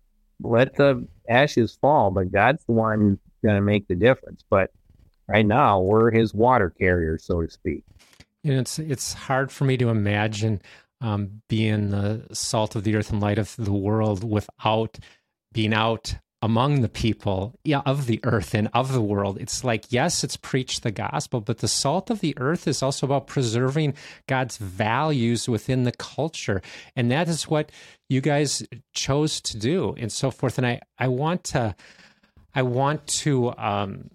let 0.42 0.76
the 0.76 1.06
ashes 1.28 1.76
fall, 1.80 2.10
but 2.10 2.32
God's 2.32 2.64
the 2.64 2.72
one 2.72 3.00
who's 3.00 3.18
going 3.42 3.56
to 3.56 3.62
make 3.62 3.88
the 3.88 3.94
difference. 3.94 4.44
But 4.48 4.70
right 5.28 5.46
now, 5.46 5.80
we're 5.80 6.10
his 6.10 6.34
water 6.34 6.70
carrier, 6.70 7.18
so 7.18 7.42
to 7.42 7.50
speak. 7.50 7.84
And 8.44 8.54
it's 8.54 8.78
it's 8.78 9.12
hard 9.12 9.52
for 9.52 9.64
me 9.64 9.76
to 9.78 9.88
imagine 9.88 10.62
um, 11.00 11.42
being 11.48 11.90
the 11.90 12.26
salt 12.32 12.76
of 12.76 12.84
the 12.84 12.96
earth 12.96 13.10
and 13.10 13.20
light 13.20 13.38
of 13.38 13.54
the 13.56 13.72
world 13.72 14.22
without 14.22 14.98
being 15.52 15.74
out 15.74 16.14
among 16.42 16.80
the 16.80 16.88
people 16.88 17.54
yeah, 17.64 17.82
of 17.84 18.06
the 18.06 18.18
earth 18.24 18.54
and 18.54 18.68
of 18.72 18.92
the 18.92 19.02
world. 19.02 19.36
It's 19.38 19.62
like, 19.62 19.92
yes, 19.92 20.24
it's 20.24 20.36
preach 20.38 20.80
the 20.80 20.90
gospel, 20.90 21.40
but 21.40 21.58
the 21.58 21.68
salt 21.68 22.08
of 22.08 22.20
the 22.20 22.34
earth 22.38 22.66
is 22.66 22.82
also 22.82 23.06
about 23.06 23.26
preserving 23.26 23.94
God's 24.26 24.56
values 24.56 25.48
within 25.48 25.84
the 25.84 25.92
culture. 25.92 26.62
And 26.96 27.10
that 27.10 27.28
is 27.28 27.48
what 27.48 27.70
you 28.08 28.22
guys 28.22 28.62
chose 28.94 29.40
to 29.42 29.58
do 29.58 29.94
and 29.98 30.10
so 30.10 30.30
forth. 30.30 30.56
And 30.56 30.66
I, 30.66 30.80
I 30.98 31.08
want 31.08 31.44
to, 31.44 31.76
I 32.54 32.62
want 32.62 33.06
to 33.06 33.54
um, 33.58 34.10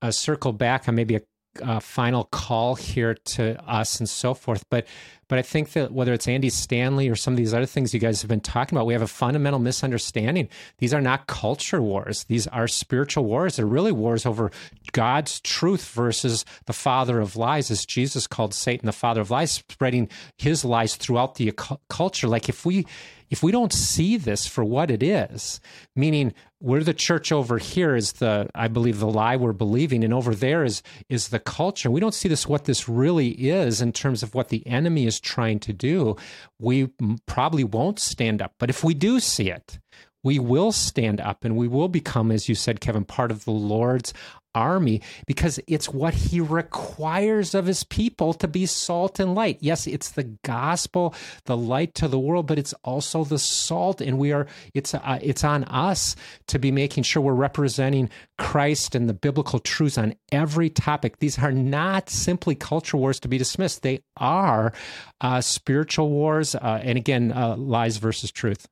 uh, 0.00 0.10
circle 0.10 0.54
back 0.54 0.88
on 0.88 0.94
maybe 0.94 1.16
a 1.16 1.22
uh, 1.62 1.80
final 1.80 2.24
call 2.24 2.74
here 2.74 3.14
to 3.14 3.60
us 3.68 3.98
and 3.98 4.08
so 4.08 4.34
forth. 4.34 4.64
But 4.70 4.86
but 5.28 5.38
I 5.38 5.42
think 5.42 5.72
that 5.72 5.92
whether 5.92 6.14
it's 6.14 6.26
Andy 6.26 6.48
Stanley 6.48 7.08
or 7.08 7.14
some 7.14 7.34
of 7.34 7.36
these 7.36 7.52
other 7.52 7.66
things 7.66 7.92
you 7.92 8.00
guys 8.00 8.22
have 8.22 8.30
been 8.30 8.40
talking 8.40 8.76
about, 8.76 8.86
we 8.86 8.94
have 8.94 9.02
a 9.02 9.06
fundamental 9.06 9.60
misunderstanding. 9.60 10.48
These 10.78 10.94
are 10.94 11.02
not 11.02 11.26
culture 11.26 11.82
wars. 11.82 12.24
These 12.24 12.46
are 12.46 12.66
spiritual 12.66 13.24
wars. 13.24 13.56
They're 13.56 13.66
really 13.66 13.92
wars 13.92 14.24
over 14.24 14.50
God's 14.92 15.40
truth 15.40 15.92
versus 15.92 16.46
the 16.64 16.72
father 16.72 17.20
of 17.20 17.36
lies, 17.36 17.70
as 17.70 17.84
Jesus 17.84 18.26
called 18.26 18.54
Satan 18.54 18.86
the 18.86 18.92
father 18.92 19.20
of 19.20 19.30
lies, 19.30 19.52
spreading 19.52 20.08
his 20.38 20.64
lies 20.64 20.96
throughout 20.96 21.34
the 21.34 21.52
culture. 21.90 22.26
Like 22.26 22.48
if 22.48 22.64
we 22.64 22.86
if 23.30 23.42
we 23.42 23.52
don't 23.52 23.72
see 23.72 24.16
this 24.16 24.46
for 24.46 24.64
what 24.64 24.90
it 24.90 25.02
is, 25.02 25.60
meaning 25.94 26.34
we're 26.60 26.82
the 26.82 26.94
church 26.94 27.30
over 27.30 27.58
here 27.58 27.94
is 27.94 28.14
the 28.14 28.48
I 28.54 28.68
believe 28.68 28.98
the 28.98 29.06
lie 29.06 29.36
we're 29.36 29.52
believing, 29.52 30.02
and 30.02 30.12
over 30.12 30.34
there 30.34 30.64
is 30.64 30.82
is 31.08 31.28
the 31.28 31.38
culture. 31.38 31.90
We 31.90 32.00
don't 32.00 32.14
see 32.14 32.28
this 32.28 32.46
what 32.46 32.64
this 32.64 32.88
really 32.88 33.28
is 33.28 33.80
in 33.80 33.92
terms 33.92 34.22
of 34.22 34.34
what 34.34 34.48
the 34.48 34.66
enemy 34.66 35.06
is 35.06 35.20
trying 35.20 35.60
to 35.60 35.72
do. 35.72 36.16
We 36.58 36.90
probably 37.26 37.64
won't 37.64 37.98
stand 37.98 38.42
up, 38.42 38.54
but 38.58 38.70
if 38.70 38.82
we 38.82 38.94
do 38.94 39.20
see 39.20 39.50
it, 39.50 39.78
we 40.24 40.38
will 40.38 40.72
stand 40.72 41.20
up 41.20 41.44
and 41.44 41.56
we 41.56 41.68
will 41.68 41.88
become, 41.88 42.32
as 42.32 42.48
you 42.48 42.54
said, 42.54 42.80
Kevin, 42.80 43.04
part 43.04 43.30
of 43.30 43.44
the 43.44 43.52
Lord's 43.52 44.12
army 44.58 45.00
because 45.26 45.60
it's 45.68 45.88
what 45.88 46.14
he 46.14 46.40
requires 46.40 47.54
of 47.54 47.66
his 47.66 47.84
people 47.84 48.34
to 48.34 48.48
be 48.48 48.66
salt 48.66 49.20
and 49.20 49.34
light. 49.34 49.58
Yes, 49.60 49.86
it's 49.86 50.10
the 50.10 50.24
gospel, 50.44 51.14
the 51.44 51.56
light 51.56 51.94
to 51.94 52.08
the 52.08 52.18
world, 52.18 52.46
but 52.48 52.58
it's 52.58 52.74
also 52.82 53.24
the 53.24 53.38
salt 53.38 54.00
and 54.00 54.18
we 54.18 54.32
are 54.32 54.46
it's 54.74 54.94
uh, 54.94 55.18
it's 55.22 55.44
on 55.44 55.64
us 55.64 56.16
to 56.48 56.58
be 56.58 56.72
making 56.72 57.04
sure 57.04 57.22
we're 57.22 57.34
representing 57.34 58.10
Christ 58.38 58.94
and 58.94 59.08
the 59.08 59.14
biblical 59.14 59.60
truths 59.60 59.98
on 59.98 60.14
every 60.32 60.70
topic. 60.70 61.18
These 61.18 61.38
are 61.38 61.52
not 61.52 62.10
simply 62.10 62.54
culture 62.54 62.96
wars 62.96 63.20
to 63.20 63.28
be 63.28 63.38
dismissed. 63.38 63.82
They 63.82 64.00
are 64.16 64.72
uh, 65.20 65.40
spiritual 65.40 66.10
wars 66.10 66.54
uh, 66.54 66.80
and 66.82 66.98
again 66.98 67.32
uh, 67.32 67.56
lies 67.56 67.98
versus 67.98 68.32
truth. 68.32 68.66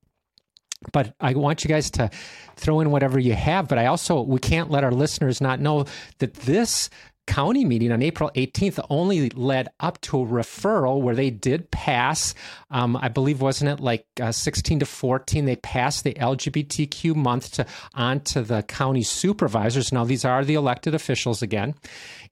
But 0.92 1.14
I 1.20 1.34
want 1.34 1.64
you 1.64 1.68
guys 1.68 1.90
to 1.92 2.10
throw 2.56 2.80
in 2.80 2.90
whatever 2.90 3.18
you 3.18 3.34
have. 3.34 3.68
But 3.68 3.78
I 3.78 3.86
also, 3.86 4.20
we 4.20 4.38
can't 4.38 4.70
let 4.70 4.84
our 4.84 4.92
listeners 4.92 5.40
not 5.40 5.60
know 5.60 5.86
that 6.18 6.34
this 6.34 6.90
county 7.26 7.64
meeting 7.64 7.90
on 7.92 8.02
April 8.02 8.30
18th 8.34 8.84
only 8.88 9.30
led 9.30 9.68
up 9.80 10.00
to 10.00 10.20
a 10.20 10.26
referral 10.26 11.00
where 11.00 11.14
they 11.14 11.30
did 11.30 11.70
pass, 11.70 12.34
um, 12.70 12.96
I 12.96 13.08
believe, 13.08 13.40
wasn't 13.40 13.70
it 13.70 13.82
like 13.82 14.06
uh, 14.20 14.32
16 14.32 14.80
to 14.80 14.86
14? 14.86 15.44
They 15.44 15.56
passed 15.56 16.04
the 16.04 16.14
LGBTQ 16.14 17.14
month 17.16 17.52
to 17.52 17.66
on 17.94 18.20
to 18.20 18.42
the 18.42 18.62
county 18.62 19.02
supervisors. 19.02 19.92
Now, 19.92 20.04
these 20.04 20.24
are 20.24 20.44
the 20.44 20.54
elected 20.54 20.94
officials 20.94 21.42
again. 21.42 21.74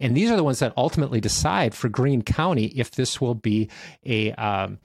And 0.01 0.17
these 0.17 0.31
are 0.31 0.37
the 0.37 0.45
ones 0.45 0.61
that 0.61 0.73
ultimately 0.77 1.21
decide 1.21 1.75
for 1.75 1.89
Greene 1.89 2.23
County 2.23 2.67
if 2.67 2.93
this 2.93 3.21
will 3.21 3.35
be 3.35 3.69
a, 4.07 4.33
um, 4.33 4.79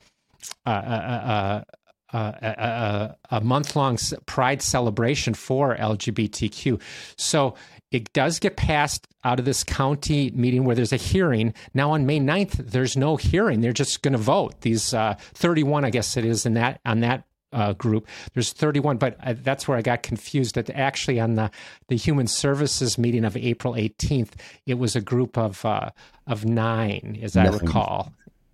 a, 0.65 0.71
a, 0.71 1.65
a, 2.13 3.15
a, 3.31 3.37
a 3.37 3.41
month 3.41 3.75
long 3.75 3.97
pride 4.25 4.61
celebration 4.61 5.33
for 5.33 5.75
LGBTQ. 5.75 6.81
So 7.17 7.55
it 7.91 8.11
does 8.13 8.39
get 8.39 8.55
passed 8.55 9.07
out 9.23 9.39
of 9.39 9.45
this 9.45 9.63
county 9.63 10.31
meeting 10.31 10.63
where 10.63 10.75
there's 10.75 10.93
a 10.93 10.97
hearing. 10.97 11.53
Now 11.73 11.91
on 11.91 12.05
May 12.05 12.19
9th, 12.19 12.69
there's 12.71 12.95
no 12.95 13.15
hearing. 13.15 13.61
They're 13.61 13.73
just 13.73 14.01
going 14.01 14.13
to 14.13 14.19
vote. 14.19 14.61
These 14.61 14.93
uh, 14.93 15.15
31, 15.33 15.85
I 15.85 15.89
guess 15.89 16.15
it 16.17 16.25
is, 16.25 16.45
in 16.45 16.53
that 16.53 16.79
on 16.85 17.01
that 17.01 17.23
uh, 17.51 17.73
group. 17.73 18.07
There's 18.33 18.53
31, 18.53 18.97
but 18.97 19.17
uh, 19.23 19.33
that's 19.37 19.67
where 19.67 19.77
I 19.77 19.81
got 19.81 20.03
confused. 20.03 20.55
That 20.55 20.69
actually 20.69 21.19
on 21.19 21.35
the 21.35 21.49
the 21.87 21.95
Human 21.95 22.27
Services 22.27 22.97
meeting 22.97 23.25
of 23.25 23.35
April 23.35 23.73
18th, 23.73 24.33
it 24.65 24.75
was 24.75 24.95
a 24.95 25.01
group 25.01 25.37
of 25.37 25.65
uh, 25.65 25.89
of 26.27 26.45
nine, 26.45 27.17
as 27.21 27.35
nine. 27.35 27.47
I 27.47 27.49
recall. 27.49 28.13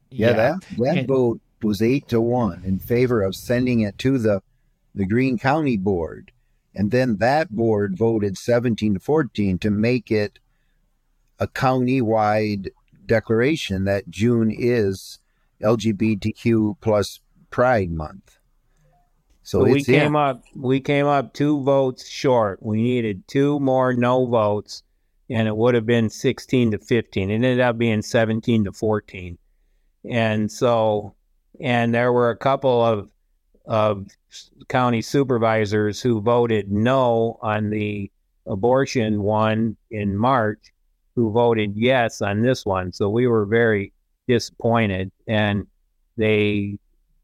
Yeah, 0.09 0.29
yeah. 0.29 0.33
that 0.33 0.65
that 0.77 0.97
and, 0.99 1.07
vote 1.07 1.41
was 1.65 1.81
eight 1.81 2.07
to 2.09 2.21
one 2.21 2.63
in 2.63 2.79
favor 2.79 3.21
of 3.21 3.35
sending 3.35 3.81
it 3.81 3.97
to 3.99 4.17
the 4.17 4.41
the 4.93 5.05
Greene 5.05 5.37
County 5.37 5.75
Board. 5.75 6.31
And 6.73 6.91
then 6.91 7.17
that 7.17 7.55
board 7.55 7.97
voted 7.97 8.37
17 8.37 8.95
to 8.95 8.99
14 8.99 9.59
to 9.59 9.69
make 9.69 10.11
it 10.11 10.39
a 11.39 11.47
county 11.47 12.01
wide 12.01 12.71
declaration 13.05 13.83
that 13.85 14.09
June 14.09 14.51
is 14.51 15.19
LGBTQ 15.61 16.77
plus 16.81 17.19
Pride 17.49 17.91
Month. 17.91 18.37
So 19.43 19.63
we 19.63 19.83
came 19.83 20.15
in. 20.15 20.15
up 20.15 20.43
we 20.55 20.79
came 20.79 21.05
up 21.05 21.33
two 21.33 21.61
votes 21.61 22.07
short. 22.07 22.63
We 22.63 22.81
needed 22.81 23.27
two 23.27 23.59
more 23.59 23.93
no 23.93 24.25
votes 24.25 24.81
and 25.29 25.47
it 25.47 25.55
would 25.55 25.75
have 25.75 25.85
been 25.85 26.09
16 26.09 26.71
to 26.71 26.77
15. 26.77 27.29
It 27.29 27.33
ended 27.33 27.59
up 27.59 27.77
being 27.77 28.01
17 28.01 28.65
to 28.65 28.71
14. 28.71 29.37
And 30.09 30.51
so 30.51 31.15
and 31.59 31.93
there 31.93 32.11
were 32.11 32.29
a 32.29 32.37
couple 32.37 32.83
of 32.83 33.09
of 33.65 34.05
county 34.67 35.01
supervisors 35.01 36.01
who 36.01 36.21
voted 36.21 36.71
no 36.71 37.39
on 37.41 37.69
the 37.69 38.11
abortion 38.45 39.23
one 39.23 39.75
in 39.89 40.15
March, 40.15 40.59
who 41.15 41.31
voted 41.31 41.75
yes 41.75 42.21
on 42.21 42.41
this 42.41 42.65
one. 42.65 42.91
So 42.91 43.09
we 43.09 43.27
were 43.27 43.45
very 43.45 43.91
disappointed. 44.27 45.11
And 45.27 45.67
they, 46.17 46.77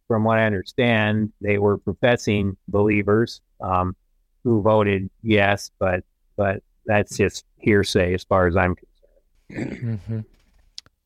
from 0.08 0.24
what 0.24 0.40
I 0.40 0.46
understand, 0.46 1.32
they 1.42 1.58
were 1.58 1.78
professing 1.78 2.58
believers 2.68 3.42
um, 3.60 3.96
who 4.44 4.62
voted 4.62 5.10
yes, 5.22 5.72
but 5.80 6.04
but 6.36 6.64
that's 6.86 7.18
just 7.18 7.46
hearsay 7.58 8.14
as 8.14 8.24
far 8.24 8.48
as 8.48 8.58
I'm 8.58 8.76
concerned. 8.76 10.00
Mm-hmm. 10.10 10.20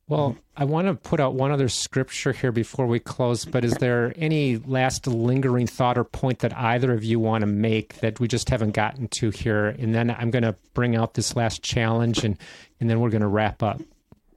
Well, 0.08 0.38
I 0.56 0.66
want 0.66 0.88
to 0.88 0.93
put 0.93 1.20
out 1.20 1.34
one 1.34 1.51
other 1.51 1.68
scripture 1.68 2.32
here 2.32 2.51
before 2.51 2.86
we 2.86 2.99
close, 2.99 3.43
but 3.43 3.66
is 3.66 3.74
there 3.74 4.14
any 4.16 4.58
last 4.58 5.08
lingering 5.08 5.66
thought 5.66 5.97
or 5.97 6.03
point 6.03 6.39
that 6.39 6.56
either 6.56 6.93
of 6.93 7.03
you 7.03 7.20
want 7.20 7.41
to 7.41 7.47
make 7.47 7.95
that 8.01 8.20
we 8.20 8.28
just 8.28 8.51
haven't 8.51 8.74
gotten 8.74 9.08
to 9.08 9.32
here? 9.32 9.66
And 9.66 9.95
then 9.95 10.12
I'm 10.12 10.30
going 10.30 10.43
to 10.43 10.56
bring 10.76 10.95
out 10.95 11.16
this 11.16 11.36
last 11.36 11.64
challenge 11.64 12.24
and, 12.24 12.38
and 12.80 12.88
then 12.88 12.99
we're 12.99 13.10
going 13.10 13.22
to 13.22 13.28
wrap 13.28 13.64
up. 13.64 13.82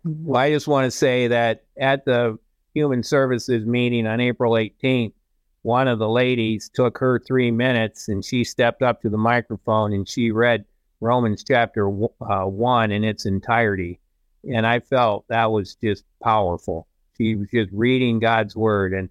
Well, 0.05 0.41
I 0.41 0.51
just 0.51 0.69
want 0.69 0.87
to 0.87 0.91
say 0.91 1.29
that 1.29 1.65
at 1.79 2.07
the 2.07 2.39
Human 2.73 3.03
Services 3.03 3.67
meeting 3.67 4.07
on 4.07 4.21
April 4.23 4.53
18th, 4.53 5.13
one 5.61 5.87
of 5.87 5.99
the 5.99 6.09
ladies 6.09 6.71
took 6.73 6.97
her 6.97 7.19
three 7.19 7.51
minutes 7.51 8.09
and 8.09 8.25
she 8.25 8.43
stepped 8.43 8.81
up 8.81 9.03
to 9.03 9.11
the 9.11 9.19
microphone 9.19 9.93
and 9.93 10.09
she 10.09 10.31
read 10.31 10.65
Romans 11.01 11.45
chapter 11.47 11.87
uh, 11.91 12.47
1 12.47 12.91
in 12.91 13.05
its 13.05 13.27
entirety 13.27 14.01
and 14.45 14.67
I 14.67 14.81
felt 14.81 15.27
that 15.29 15.51
was 15.51 15.75
just 15.77 16.05
powerful. 16.23 16.87
She 17.17 17.35
was 17.35 17.49
just 17.51 17.71
reading 17.73 18.19
God's 18.19 18.55
word, 18.55 18.93
and 18.93 19.09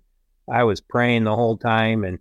I 0.49 0.63
was 0.63 0.81
praying 0.81 1.25
the 1.25 1.35
whole 1.35 1.57
time 1.57 2.03
and 2.03 2.19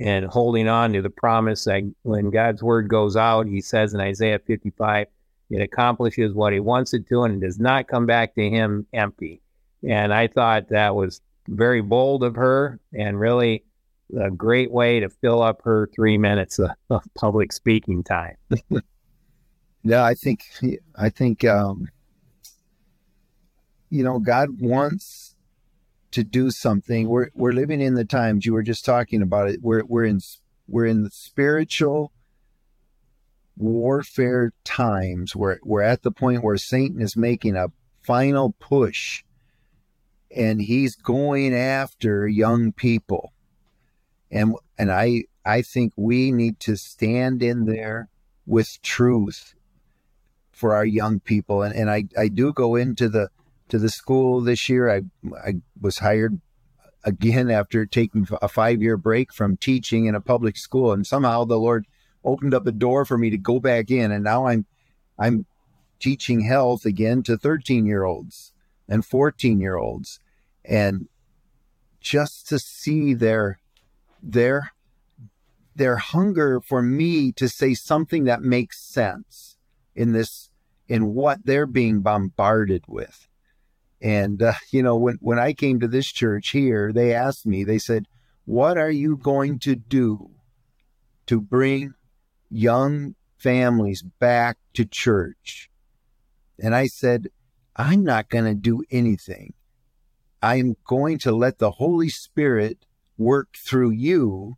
and 0.00 0.24
holding 0.26 0.68
on 0.68 0.92
to 0.92 1.02
the 1.02 1.10
promise 1.10 1.64
that 1.64 1.82
when 2.02 2.30
God's 2.30 2.62
word 2.62 2.88
goes 2.88 3.16
out, 3.16 3.46
He 3.46 3.60
says 3.60 3.94
in 3.94 4.00
Isaiah 4.00 4.38
55, 4.38 5.08
it 5.50 5.60
accomplishes 5.60 6.34
what 6.34 6.52
He 6.52 6.60
wants 6.60 6.94
it 6.94 7.08
to, 7.08 7.24
and 7.24 7.42
it 7.42 7.46
does 7.46 7.58
not 7.58 7.88
come 7.88 8.06
back 8.06 8.34
to 8.34 8.48
Him 8.48 8.86
empty. 8.92 9.40
And 9.88 10.12
I 10.12 10.28
thought 10.28 10.68
that 10.68 10.94
was 10.94 11.20
very 11.48 11.80
bold 11.80 12.22
of 12.22 12.36
her, 12.36 12.78
and 12.92 13.18
really 13.18 13.64
a 14.18 14.30
great 14.30 14.70
way 14.70 15.00
to 15.00 15.08
fill 15.08 15.42
up 15.42 15.62
her 15.62 15.88
three 15.94 16.16
minutes 16.16 16.58
of, 16.58 16.70
of 16.90 17.02
public 17.14 17.52
speaking 17.52 18.02
time. 18.02 18.36
yeah, 19.82 20.04
I 20.04 20.14
think 20.14 20.44
I 20.96 21.10
think 21.10 21.44
um, 21.44 21.88
you 23.90 24.02
know, 24.02 24.18
God 24.18 24.60
wants 24.60 25.34
to 26.12 26.24
do 26.24 26.50
something. 26.50 27.08
We're 27.08 27.30
we're 27.34 27.52
living 27.52 27.80
in 27.80 27.94
the 27.94 28.04
times 28.04 28.46
you 28.46 28.52
were 28.52 28.62
just 28.62 28.84
talking 28.84 29.22
about 29.22 29.48
it. 29.48 29.60
We're 29.62 29.84
we're 29.84 30.04
in 30.04 30.20
we're 30.66 30.86
in 30.86 31.02
the 31.02 31.10
spiritual 31.10 32.12
warfare 33.56 34.52
times. 34.64 35.34
We're 35.34 35.58
we're 35.62 35.82
at 35.82 36.02
the 36.02 36.12
point 36.12 36.44
where 36.44 36.56
Satan 36.56 37.00
is 37.00 37.16
making 37.16 37.56
a 37.56 37.72
final 38.02 38.54
push 38.58 39.24
and 40.34 40.60
he's 40.60 40.94
going 40.94 41.54
after 41.54 42.28
young 42.28 42.72
people. 42.72 43.32
And 44.30 44.54
and 44.78 44.90
I 44.90 45.24
I 45.44 45.62
think 45.62 45.92
we 45.96 46.32
need 46.32 46.60
to 46.60 46.76
stand 46.76 47.42
in 47.42 47.64
there 47.64 48.08
with 48.46 48.80
truth 48.82 49.54
for 50.52 50.74
our 50.74 50.84
young 50.84 51.20
people. 51.20 51.62
And 51.62 51.74
and 51.74 51.90
I, 51.90 52.04
I 52.16 52.28
do 52.28 52.52
go 52.52 52.76
into 52.76 53.08
the 53.08 53.30
to 53.68 53.78
the 53.78 53.88
school 53.88 54.40
this 54.40 54.68
year. 54.68 54.90
I 54.90 55.02
I 55.44 55.54
was 55.80 55.98
hired 55.98 56.40
again 57.04 57.50
after 57.50 57.86
taking 57.86 58.26
a 58.42 58.48
five 58.48 58.82
year 58.82 58.96
break 58.96 59.32
from 59.32 59.56
teaching 59.56 60.06
in 60.06 60.14
a 60.14 60.20
public 60.20 60.56
school, 60.56 60.92
and 60.92 61.06
somehow 61.06 61.44
the 61.44 61.58
Lord 61.58 61.86
opened 62.24 62.54
up 62.54 62.64
the 62.64 62.72
door 62.72 63.04
for 63.04 63.16
me 63.16 63.30
to 63.30 63.38
go 63.38 63.60
back 63.60 63.90
in, 63.90 64.10
and 64.10 64.24
now 64.24 64.46
I'm 64.46 64.66
I'm 65.18 65.46
teaching 65.98 66.40
health 66.40 66.84
again 66.84 67.22
to 67.24 67.36
13 67.36 67.86
year 67.86 68.04
olds 68.04 68.52
and 68.88 69.04
14 69.04 69.60
year 69.60 69.76
olds, 69.76 70.20
and 70.64 71.08
just 72.00 72.48
to 72.48 72.58
see 72.58 73.14
their 73.14 73.60
their 74.22 74.72
their 75.74 75.96
hunger 75.96 76.60
for 76.60 76.82
me 76.82 77.30
to 77.32 77.48
say 77.48 77.72
something 77.74 78.24
that 78.24 78.42
makes 78.42 78.80
sense 78.80 79.56
in 79.94 80.12
this 80.12 80.50
in 80.88 81.14
what 81.14 81.44
they're 81.44 81.66
being 81.66 82.00
bombarded 82.00 82.82
with 82.88 83.27
and, 84.00 84.42
uh, 84.42 84.54
you 84.70 84.82
know, 84.82 84.96
when, 84.96 85.18
when 85.20 85.38
I 85.38 85.52
came 85.52 85.80
to 85.80 85.88
this 85.88 86.06
church 86.06 86.50
here, 86.50 86.92
they 86.92 87.12
asked 87.14 87.46
me, 87.46 87.64
they 87.64 87.78
said, 87.78 88.06
What 88.44 88.78
are 88.78 88.90
you 88.90 89.16
going 89.16 89.58
to 89.60 89.74
do 89.74 90.30
to 91.26 91.40
bring 91.40 91.94
young 92.50 93.14
families 93.36 94.02
back 94.02 94.58
to 94.74 94.84
church? 94.84 95.70
And 96.58 96.74
I 96.74 96.86
said, 96.86 97.28
I'm 97.76 98.02
not 98.02 98.28
going 98.28 98.44
to 98.44 98.54
do 98.54 98.82
anything. 98.90 99.54
I'm 100.42 100.76
going 100.84 101.18
to 101.18 101.32
let 101.32 101.58
the 101.58 101.72
Holy 101.72 102.08
Spirit 102.08 102.86
work 103.16 103.48
through 103.56 103.90
you 103.90 104.56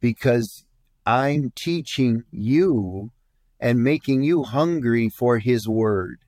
because 0.00 0.64
I'm 1.06 1.52
teaching 1.54 2.24
you 2.30 3.10
and 3.58 3.82
making 3.82 4.22
you 4.22 4.42
hungry 4.42 5.08
for 5.08 5.38
His 5.38 5.66
Word 5.66 6.23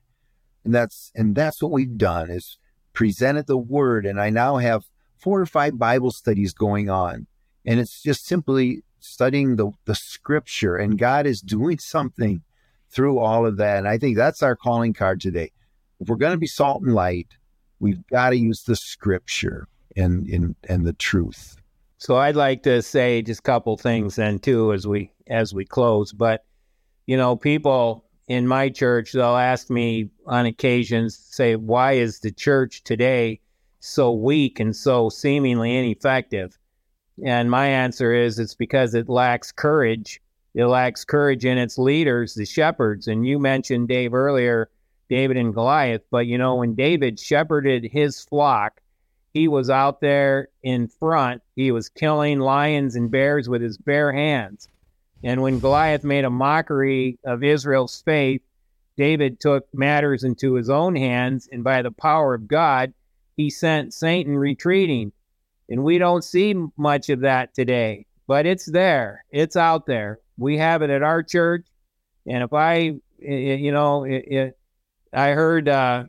and 0.67 0.75
that's 0.75 1.13
and 1.15 1.33
that's 1.33 1.63
what 1.63 1.71
we've 1.71 1.97
done 1.97 2.29
is 2.29 2.57
presented 2.91 3.47
the 3.47 3.57
word 3.57 4.05
and 4.05 4.19
i 4.19 4.29
now 4.29 4.57
have 4.57 4.83
four 5.15 5.39
or 5.39 5.45
five 5.45 5.79
bible 5.79 6.11
studies 6.11 6.53
going 6.53 6.89
on. 6.89 7.25
And 7.65 7.79
it's 7.79 8.01
just 8.01 8.25
simply 8.25 8.83
studying 8.99 9.55
the, 9.55 9.71
the 9.85 9.95
scripture 9.95 10.75
and 10.75 10.99
god 10.99 11.25
is 11.25 11.41
doing 11.41 11.79
something 11.79 12.41
through 12.89 13.19
all 13.19 13.45
of 13.45 13.55
that. 13.57 13.77
And 13.77 13.87
i 13.87 13.97
think 13.97 14.17
that's 14.17 14.43
our 14.43 14.57
calling 14.57 14.93
card 14.93 15.21
today. 15.21 15.51
If 16.01 16.09
we're 16.09 16.17
going 16.17 16.33
to 16.33 16.37
be 16.37 16.47
salt 16.47 16.83
and 16.83 16.93
light 16.93 17.29
we've 17.79 18.05
got 18.07 18.31
to 18.31 18.37
use 18.37 18.63
the 18.63 18.75
scripture 18.75 19.69
and 19.95 20.27
and, 20.27 20.53
and 20.67 20.85
the 20.85 20.93
truth. 20.93 21.55
So 21.97 22.17
i'd 22.17 22.35
like 22.35 22.63
to 22.63 22.81
say 22.81 23.21
just 23.21 23.39
a 23.39 23.43
couple 23.43 23.77
things 23.77 24.17
then 24.17 24.39
too 24.39 24.73
as 24.73 24.85
we 24.85 25.13
as 25.27 25.53
we 25.53 25.63
close. 25.63 26.11
But 26.11 26.43
you 27.05 27.15
know 27.15 27.37
people 27.37 28.03
in 28.27 28.47
my 28.47 28.69
church, 28.69 29.13
they'll 29.13 29.23
ask 29.23 29.69
me 29.69 30.09
on 30.25 30.45
occasions, 30.45 31.17
say, 31.17 31.55
why 31.55 31.93
is 31.93 32.19
the 32.19 32.31
church 32.31 32.83
today 32.83 33.39
so 33.79 34.11
weak 34.11 34.59
and 34.59 34.75
so 34.75 35.09
seemingly 35.09 35.75
ineffective? 35.75 36.57
And 37.25 37.49
my 37.49 37.67
answer 37.67 38.13
is 38.13 38.37
it's 38.37 38.53
because 38.53 38.93
it 38.93 39.09
lacks 39.09 39.51
courage. 39.51 40.21
It 40.53 40.65
lacks 40.65 41.05
courage 41.05 41.45
in 41.45 41.57
its 41.57 41.77
leaders, 41.77 42.33
the 42.33 42.45
shepherds. 42.45 43.07
And 43.07 43.25
you 43.25 43.39
mentioned 43.39 43.87
Dave 43.87 44.13
earlier, 44.13 44.69
David 45.09 45.37
and 45.37 45.53
Goliath. 45.53 46.03
But 46.11 46.27
you 46.27 46.37
know, 46.37 46.55
when 46.55 46.75
David 46.75 47.19
shepherded 47.19 47.85
his 47.85 48.19
flock, 48.19 48.81
he 49.33 49.47
was 49.47 49.69
out 49.69 50.01
there 50.01 50.49
in 50.63 50.87
front. 50.87 51.41
He 51.55 51.71
was 51.71 51.89
killing 51.89 52.39
lions 52.39 52.95
and 52.95 53.09
bears 53.09 53.47
with 53.47 53.61
his 53.61 53.77
bare 53.77 54.11
hands. 54.11 54.67
And 55.23 55.41
when 55.41 55.59
Goliath 55.59 56.03
made 56.03 56.25
a 56.25 56.29
mockery 56.29 57.17
of 57.25 57.43
Israel's 57.43 58.01
faith, 58.05 58.41
David 58.97 59.39
took 59.39 59.67
matters 59.73 60.23
into 60.23 60.53
his 60.53 60.69
own 60.69 60.95
hands, 60.95 61.47
and 61.51 61.63
by 61.63 61.81
the 61.81 61.91
power 61.91 62.33
of 62.33 62.47
God, 62.47 62.93
he 63.35 63.49
sent 63.49 63.93
Satan 63.93 64.37
retreating. 64.37 65.11
And 65.69 65.83
we 65.83 65.97
don't 65.97 66.23
see 66.23 66.55
much 66.77 67.09
of 67.09 67.21
that 67.21 67.53
today, 67.53 68.05
but 68.25 68.45
it's 68.45 68.65
there. 68.65 69.25
It's 69.31 69.55
out 69.55 69.85
there. 69.85 70.19
We 70.37 70.57
have 70.57 70.81
it 70.81 70.89
at 70.89 71.03
our 71.03 71.23
church. 71.23 71.67
And 72.25 72.43
if 72.43 72.53
I, 72.53 72.93
you 73.19 73.71
know, 73.71 74.03
it, 74.03 74.25
it, 74.27 74.57
I 75.13 75.29
heard, 75.29 75.67
uh, 75.67 76.05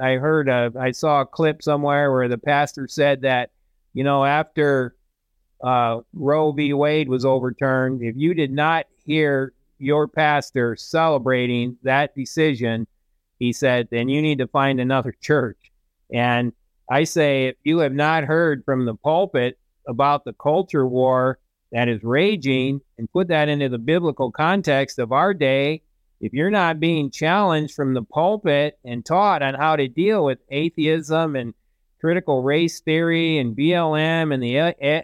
I 0.00 0.12
heard, 0.12 0.48
uh, 0.48 0.70
I 0.78 0.92
saw 0.92 1.22
a 1.22 1.26
clip 1.26 1.62
somewhere 1.62 2.12
where 2.12 2.28
the 2.28 2.38
pastor 2.38 2.88
said 2.88 3.22
that, 3.22 3.50
you 3.94 4.04
know, 4.04 4.24
after 4.24 4.94
uh, 5.62 6.00
Roe 6.12 6.52
v. 6.52 6.72
Wade 6.72 7.08
was 7.08 7.24
overturned, 7.24 8.02
if 8.02 8.14
you 8.16 8.34
did 8.34 8.52
not 8.52 8.86
hear 9.04 9.52
your 9.78 10.08
pastor 10.08 10.76
celebrating 10.76 11.76
that 11.82 12.14
decision, 12.14 12.86
he 13.38 13.52
said, 13.52 13.88
then 13.90 14.08
you 14.08 14.20
need 14.20 14.38
to 14.38 14.48
find 14.48 14.80
another 14.80 15.14
church. 15.20 15.58
And 16.12 16.52
I 16.90 17.04
say, 17.04 17.46
if 17.46 17.56
you 17.64 17.78
have 17.78 17.92
not 17.92 18.24
heard 18.24 18.64
from 18.64 18.84
the 18.84 18.94
pulpit 18.94 19.58
about 19.86 20.24
the 20.24 20.32
culture 20.32 20.86
war 20.86 21.38
that 21.70 21.88
is 21.88 22.02
raging 22.02 22.80
and 22.96 23.12
put 23.12 23.28
that 23.28 23.48
into 23.48 23.68
the 23.68 23.78
biblical 23.78 24.32
context 24.32 24.98
of 24.98 25.12
our 25.12 25.34
day, 25.34 25.82
if 26.20 26.32
you're 26.32 26.50
not 26.50 26.80
being 26.80 27.10
challenged 27.10 27.74
from 27.74 27.94
the 27.94 28.02
pulpit 28.02 28.78
and 28.84 29.04
taught 29.04 29.42
on 29.42 29.54
how 29.54 29.76
to 29.76 29.86
deal 29.86 30.24
with 30.24 30.38
atheism 30.50 31.36
and 31.36 31.54
critical 32.00 32.42
race 32.42 32.80
theory 32.80 33.38
and 33.38 33.56
BLM 33.56 34.32
and 34.32 34.42
the 34.42 34.54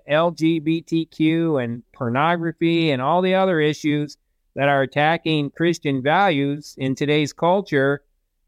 LGBTQ 0.09 1.62
and 1.62 1.82
pornography 1.92 2.90
and 2.90 3.03
all 3.03 3.22
the 3.22 3.34
other 3.34 3.61
issues 3.61 4.16
that 4.55 4.68
are 4.68 4.82
attacking 4.82 5.51
Christian 5.51 6.03
values 6.03 6.74
in 6.78 6.95
today's 6.95 7.32
culture, 7.32 8.03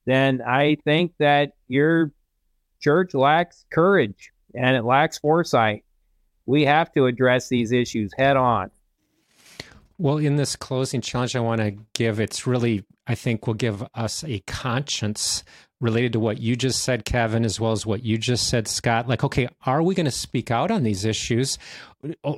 then 0.04 0.40
I 0.40 0.76
think 0.84 1.12
that 1.18 1.52
your 1.66 2.12
church 2.80 3.14
lacks 3.14 3.64
courage 3.70 4.32
and 4.54 4.76
it 4.76 4.84
lacks 4.84 5.18
foresight. 5.18 5.84
We 6.46 6.64
have 6.64 6.92
to 6.94 7.06
address 7.06 7.48
these 7.48 7.72
issues 7.72 8.12
head 8.16 8.36
on. 8.36 8.70
Well, 9.98 10.18
in 10.18 10.36
this 10.36 10.56
closing 10.56 11.00
challenge, 11.00 11.34
I 11.34 11.40
want 11.40 11.60
to 11.60 11.74
give 11.94 12.20
it's 12.20 12.46
really, 12.46 12.84
I 13.06 13.14
think, 13.14 13.46
will 13.46 13.54
give 13.54 13.82
us 13.94 14.22
a 14.24 14.40
conscience 14.40 15.42
related 15.80 16.12
to 16.14 16.20
what 16.20 16.38
you 16.38 16.56
just 16.56 16.82
said, 16.82 17.04
Kevin, 17.04 17.44
as 17.44 17.60
well 17.60 17.72
as 17.72 17.84
what 17.84 18.02
you 18.02 18.16
just 18.18 18.48
said, 18.48 18.66
Scott. 18.66 19.08
Like, 19.08 19.24
okay, 19.24 19.48
are 19.66 19.82
we 19.82 19.94
going 19.94 20.06
to 20.06 20.10
speak 20.10 20.50
out 20.50 20.70
on 20.70 20.82
these 20.82 21.04
issues? 21.04 21.58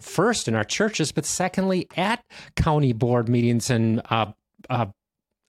First 0.01 0.49
in 0.49 0.55
our 0.55 0.64
churches, 0.64 1.12
but 1.12 1.24
secondly 1.24 1.89
at 1.97 2.24
county 2.57 2.93
board 2.93 3.28
meetings 3.28 3.70
and 3.70 4.03
uh, 4.11 4.32
uh, 4.70 4.86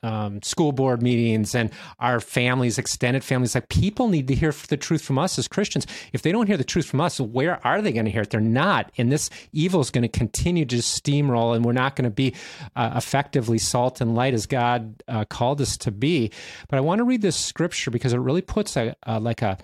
um, 0.03 0.41
school 0.41 0.71
board 0.71 1.01
meetings 1.01 1.55
and 1.55 1.71
our 1.99 2.19
families, 2.19 2.77
extended 2.77 3.23
families. 3.23 3.55
Like 3.55 3.69
people 3.69 4.07
need 4.07 4.27
to 4.27 4.35
hear 4.35 4.53
the 4.67 4.77
truth 4.77 5.01
from 5.01 5.17
us 5.17 5.37
as 5.37 5.47
Christians. 5.47 5.85
If 6.13 6.21
they 6.21 6.31
don't 6.31 6.47
hear 6.47 6.57
the 6.57 6.63
truth 6.63 6.85
from 6.85 7.01
us, 7.01 7.19
where 7.19 7.65
are 7.65 7.81
they 7.81 7.91
going 7.91 8.05
to 8.05 8.11
hear 8.11 8.21
it? 8.21 8.29
They're 8.29 8.41
not. 8.41 8.91
And 8.97 9.11
this 9.11 9.29
evil 9.51 9.81
is 9.81 9.91
going 9.91 10.03
to 10.03 10.07
continue 10.07 10.65
to 10.65 10.77
steamroll, 10.77 11.55
and 11.55 11.65
we're 11.65 11.73
not 11.73 11.95
going 11.95 12.09
to 12.09 12.09
be 12.09 12.35
uh, 12.75 12.93
effectively 12.95 13.57
salt 13.57 14.01
and 14.01 14.15
light 14.15 14.33
as 14.33 14.45
God 14.45 15.03
uh, 15.07 15.25
called 15.25 15.61
us 15.61 15.77
to 15.77 15.91
be. 15.91 16.31
But 16.69 16.77
I 16.77 16.81
want 16.81 16.99
to 16.99 17.03
read 17.03 17.21
this 17.21 17.37
scripture 17.37 17.91
because 17.91 18.13
it 18.13 18.19
really 18.19 18.41
puts 18.41 18.77
a, 18.77 18.95
a 19.03 19.19
like 19.19 19.41
a 19.41 19.57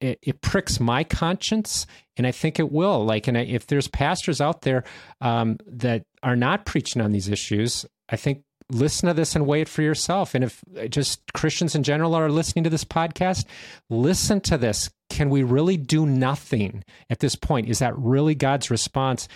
it, 0.00 0.18
it, 0.22 0.40
pricks 0.40 0.80
my 0.80 1.04
conscience, 1.04 1.86
and 2.16 2.26
I 2.26 2.32
think 2.32 2.58
it 2.58 2.72
will. 2.72 3.04
Like, 3.04 3.28
and 3.28 3.36
if 3.36 3.66
there's 3.66 3.86
pastors 3.86 4.40
out 4.40 4.62
there 4.62 4.84
um, 5.20 5.58
that 5.66 6.04
are 6.22 6.36
not 6.36 6.64
preaching 6.64 7.02
on 7.02 7.12
these 7.12 7.28
issues, 7.28 7.84
I 8.08 8.16
think 8.16 8.42
listen 8.70 9.08
to 9.08 9.14
this 9.14 9.34
and 9.34 9.46
weigh 9.46 9.62
it 9.62 9.68
for 9.68 9.82
yourself. 9.82 10.34
And 10.34 10.44
if 10.44 10.62
just 10.88 11.20
Christians 11.32 11.74
in 11.74 11.82
general 11.82 12.14
are 12.14 12.30
listening 12.30 12.64
to 12.64 12.70
this 12.70 12.84
podcast, 12.84 13.44
listen 13.88 14.40
to 14.42 14.58
this. 14.58 14.90
Can 15.08 15.30
we 15.30 15.42
really 15.42 15.76
do 15.76 16.06
nothing 16.06 16.84
at 17.08 17.18
this 17.18 17.34
point? 17.34 17.68
Is 17.68 17.80
that 17.80 17.96
really 17.98 18.34
God's 18.34 18.70
response? 18.70 19.28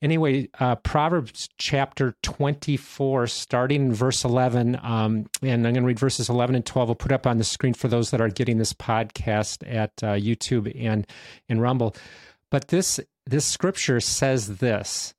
Anyway, 0.00 0.48
uh, 0.58 0.74
Proverbs 0.76 1.48
chapter 1.58 2.16
24, 2.22 3.28
starting 3.28 3.82
in 3.82 3.94
verse 3.94 4.24
11, 4.24 4.80
um, 4.82 5.26
and 5.42 5.64
I'm 5.64 5.74
going 5.74 5.74
to 5.74 5.82
read 5.82 6.00
verses 6.00 6.28
11 6.28 6.56
and 6.56 6.66
12. 6.66 6.88
I'll 6.88 6.94
put 6.96 7.12
up 7.12 7.24
on 7.24 7.38
the 7.38 7.44
screen 7.44 7.72
for 7.72 7.86
those 7.86 8.10
that 8.10 8.20
are 8.20 8.28
getting 8.28 8.58
this 8.58 8.72
podcast 8.72 9.62
at 9.72 9.92
uh, 10.02 10.14
YouTube 10.14 10.74
and 10.76 11.06
in 11.48 11.60
Rumble. 11.60 11.94
But 12.50 12.68
this 12.68 12.98
this 13.26 13.44
scripture 13.44 14.00
says 14.00 14.58
this: 14.58 15.14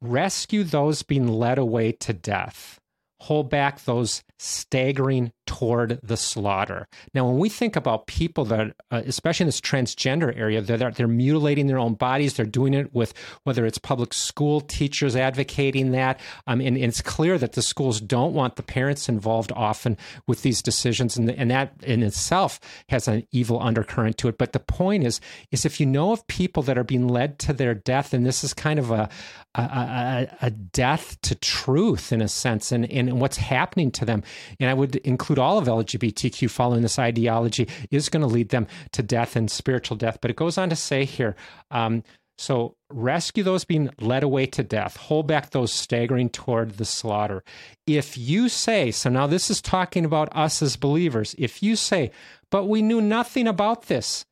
rescue 0.00 0.64
those 0.64 1.04
being 1.04 1.28
led 1.28 1.58
away 1.58 1.92
to 1.92 2.12
death 2.12 2.80
hold 3.18 3.50
back 3.50 3.84
those 3.84 4.22
staggering 4.38 5.32
toward 5.46 5.98
the 6.02 6.16
slaughter. 6.16 6.88
Now, 7.14 7.26
when 7.26 7.38
we 7.38 7.48
think 7.48 7.76
about 7.76 8.06
people 8.06 8.44
that, 8.46 8.74
uh, 8.90 9.02
especially 9.06 9.44
in 9.44 9.48
this 9.48 9.60
transgender 9.60 10.36
area, 10.36 10.60
they're, 10.60 10.90
they're 10.90 11.08
mutilating 11.08 11.66
their 11.66 11.78
own 11.78 11.94
bodies. 11.94 12.34
They're 12.34 12.44
doing 12.44 12.74
it 12.74 12.92
with 12.94 13.14
whether 13.44 13.64
it's 13.64 13.78
public 13.78 14.12
school 14.12 14.60
teachers 14.60 15.16
advocating 15.16 15.92
that. 15.92 16.20
Um, 16.46 16.60
and, 16.60 16.76
and, 16.76 16.86
it's 16.86 17.00
clear 17.00 17.38
that 17.38 17.52
the 17.52 17.62
schools 17.62 18.00
don't 18.00 18.34
want 18.34 18.56
the 18.56 18.62
parents 18.62 19.08
involved 19.08 19.52
often 19.54 19.96
with 20.26 20.42
these 20.42 20.62
decisions. 20.62 21.16
And, 21.16 21.30
and 21.30 21.50
that 21.50 21.72
in 21.82 22.02
itself 22.02 22.60
has 22.88 23.08
an 23.08 23.26
evil 23.32 23.60
undercurrent 23.60 24.18
to 24.18 24.28
it. 24.28 24.38
But 24.38 24.52
the 24.52 24.60
point 24.60 25.04
is, 25.04 25.20
is 25.50 25.64
if 25.64 25.80
you 25.80 25.86
know 25.86 26.12
of 26.12 26.26
people 26.26 26.62
that 26.64 26.78
are 26.78 26.84
being 26.84 27.08
led 27.08 27.38
to 27.40 27.52
their 27.52 27.74
death, 27.74 28.12
and 28.12 28.26
this 28.26 28.44
is 28.44 28.52
kind 28.52 28.78
of 28.78 28.90
a, 28.90 29.08
a, 29.54 29.60
a, 29.62 30.28
a 30.42 30.50
death 30.50 31.20
to 31.22 31.34
truth 31.34 32.12
in 32.12 32.20
a 32.20 32.28
sense, 32.28 32.72
and, 32.72 32.90
and 32.90 33.20
what's 33.20 33.36
happening 33.36 33.90
to 33.92 34.04
them. 34.04 34.22
And 34.60 34.70
I 34.70 34.74
would 34.74 34.96
include 34.96 35.38
all 35.38 35.58
of 35.58 35.66
LGBTQ 35.66 36.50
following 36.50 36.82
this 36.82 36.98
ideology 36.98 37.68
is 37.90 38.08
going 38.08 38.22
to 38.22 38.26
lead 38.26 38.50
them 38.50 38.66
to 38.92 39.02
death 39.02 39.36
and 39.36 39.50
spiritual 39.50 39.96
death. 39.96 40.18
But 40.20 40.30
it 40.30 40.36
goes 40.36 40.58
on 40.58 40.70
to 40.70 40.76
say 40.76 41.04
here, 41.04 41.36
um, 41.70 42.02
so 42.38 42.76
rescue 42.90 43.42
those 43.42 43.64
being 43.64 43.90
led 43.98 44.22
away 44.22 44.46
to 44.46 44.62
death, 44.62 44.96
hold 44.96 45.26
back 45.26 45.50
those 45.50 45.72
staggering 45.72 46.28
toward 46.28 46.72
the 46.72 46.84
slaughter. 46.84 47.42
If 47.86 48.18
you 48.18 48.48
say, 48.48 48.90
so 48.90 49.08
now 49.08 49.26
this 49.26 49.50
is 49.50 49.62
talking 49.62 50.04
about 50.04 50.28
us 50.36 50.60
as 50.60 50.76
believers, 50.76 51.34
if 51.38 51.62
you 51.62 51.76
say, 51.76 52.10
but 52.50 52.64
we 52.64 52.82
knew 52.82 53.00
nothing 53.00 53.48
about 53.48 53.84
this, 53.84 54.26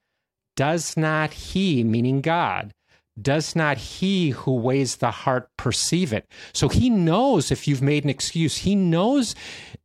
does 0.55 0.97
not 0.97 1.33
he, 1.33 1.83
meaning 1.83 2.21
God, 2.21 2.74
does 3.21 3.55
not 3.55 3.79
he 3.79 4.31
who 4.31 4.55
weighs 4.55 4.97
the 4.97 5.11
heart 5.11 5.49
perceive 5.57 6.13
it? 6.13 6.27
So 6.53 6.69
he 6.69 6.91
knows 6.91 7.51
if 7.51 7.69
you've 7.69 7.83
made 7.83 8.05
an 8.05 8.11
excuse. 8.11 8.57
He 8.57 8.75
knows 8.75 9.35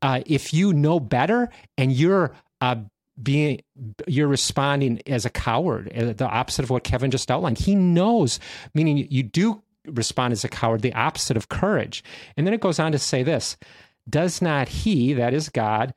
uh, 0.02 0.22
if 0.26 0.54
you 0.54 0.74
know 0.74 1.00
better 1.00 1.50
and 1.78 1.92
you're 1.92 2.34
uh, 2.62 2.78
being 3.22 3.62
you're 4.08 4.28
responding 4.28 5.02
as 5.06 5.26
a 5.26 5.30
coward, 5.30 5.92
uh, 5.96 6.14
the 6.14 6.28
opposite 6.28 6.64
of 6.64 6.70
what 6.70 6.84
Kevin 6.84 7.12
just 7.12 7.30
outlined. 7.30 7.60
He 7.60 7.76
knows, 7.76 8.40
meaning 8.74 9.08
you 9.10 9.24
do 9.24 9.62
respond 9.86 10.32
as 10.32 10.44
a 10.44 10.50
coward, 10.50 10.82
the 10.82 10.94
opposite 10.94 11.38
of 11.38 11.50
courage. 11.50 12.04
And 12.38 12.46
then 12.46 12.54
it 12.54 12.62
goes 12.62 12.80
on 12.80 12.92
to 12.94 13.00
say 13.00 13.24
this: 13.24 13.58
Does 14.10 14.42
not 14.42 14.70
he, 14.70 15.14
that 15.14 15.34
is 15.34 15.50
God, 15.50 15.94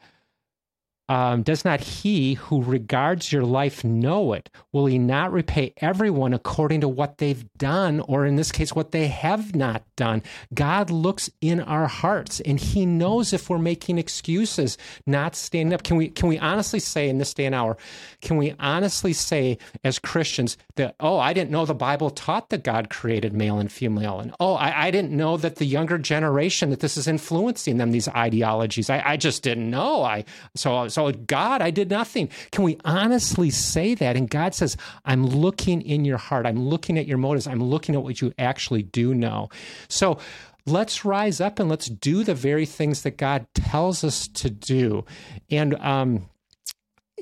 um, 1.08 1.42
does 1.42 1.64
not 1.64 1.80
he 1.80 2.34
who 2.34 2.62
regards 2.62 3.32
your 3.32 3.42
life 3.42 3.82
know 3.82 4.32
it? 4.32 4.48
Will 4.72 4.86
he 4.86 4.98
not 4.98 5.32
repay 5.32 5.74
everyone 5.78 6.32
according 6.32 6.80
to 6.82 6.88
what 6.88 7.18
they've 7.18 7.44
done, 7.58 8.00
or 8.00 8.24
in 8.24 8.36
this 8.36 8.52
case, 8.52 8.72
what 8.72 8.92
they 8.92 9.08
have 9.08 9.54
not 9.54 9.82
done? 9.96 10.22
God 10.54 10.90
looks 10.90 11.28
in 11.40 11.60
our 11.60 11.88
hearts, 11.88 12.40
and 12.40 12.58
He 12.58 12.86
knows 12.86 13.32
if 13.32 13.50
we're 13.50 13.58
making 13.58 13.98
excuses, 13.98 14.78
not 15.06 15.34
standing 15.34 15.74
up. 15.74 15.82
Can 15.82 15.96
we 15.96 16.08
can 16.08 16.28
we 16.28 16.38
honestly 16.38 16.78
say 16.78 17.08
in 17.08 17.18
this 17.18 17.34
day 17.34 17.46
and 17.46 17.54
hour, 17.54 17.76
can 18.20 18.36
we 18.36 18.54
honestly 18.60 19.12
say 19.12 19.58
as 19.82 19.98
Christians 19.98 20.56
that 20.76 20.94
oh, 21.00 21.18
I 21.18 21.32
didn't 21.32 21.50
know 21.50 21.66
the 21.66 21.74
Bible 21.74 22.10
taught 22.10 22.50
that 22.50 22.64
God 22.64 22.90
created 22.90 23.32
male 23.32 23.58
and 23.58 23.70
female, 23.70 24.20
and 24.20 24.34
oh, 24.38 24.54
I, 24.54 24.86
I 24.86 24.90
didn't 24.92 25.12
know 25.12 25.36
that 25.36 25.56
the 25.56 25.66
younger 25.66 25.98
generation 25.98 26.70
that 26.70 26.80
this 26.80 26.96
is 26.96 27.08
influencing 27.08 27.76
them 27.76 27.90
these 27.90 28.08
ideologies. 28.08 28.88
I, 28.88 29.02
I 29.04 29.16
just 29.16 29.42
didn't 29.42 29.68
know. 29.68 30.04
I 30.04 30.24
so 30.54 30.88
so 30.92 31.10
God, 31.12 31.62
I 31.62 31.70
did 31.70 31.90
nothing. 31.90 32.28
Can 32.50 32.64
we 32.64 32.78
honestly 32.84 33.50
say 33.50 33.94
that? 33.94 34.16
And 34.16 34.28
God 34.28 34.54
says, 34.54 34.76
I'm 35.04 35.26
looking 35.26 35.82
in 35.82 36.04
your 36.04 36.18
heart. 36.18 36.46
I'm 36.46 36.58
looking 36.58 36.98
at 36.98 37.06
your 37.06 37.18
motives. 37.18 37.46
I'm 37.46 37.62
looking 37.62 37.94
at 37.94 38.02
what 38.02 38.20
you 38.20 38.32
actually 38.38 38.82
do 38.82 39.14
know. 39.14 39.48
So 39.88 40.18
let's 40.66 41.04
rise 41.04 41.40
up 41.40 41.58
and 41.58 41.68
let's 41.68 41.86
do 41.86 42.24
the 42.24 42.34
very 42.34 42.66
things 42.66 43.02
that 43.02 43.16
God 43.16 43.46
tells 43.54 44.04
us 44.04 44.28
to 44.28 44.50
do. 44.50 45.04
And 45.50 45.74
um, 45.76 46.28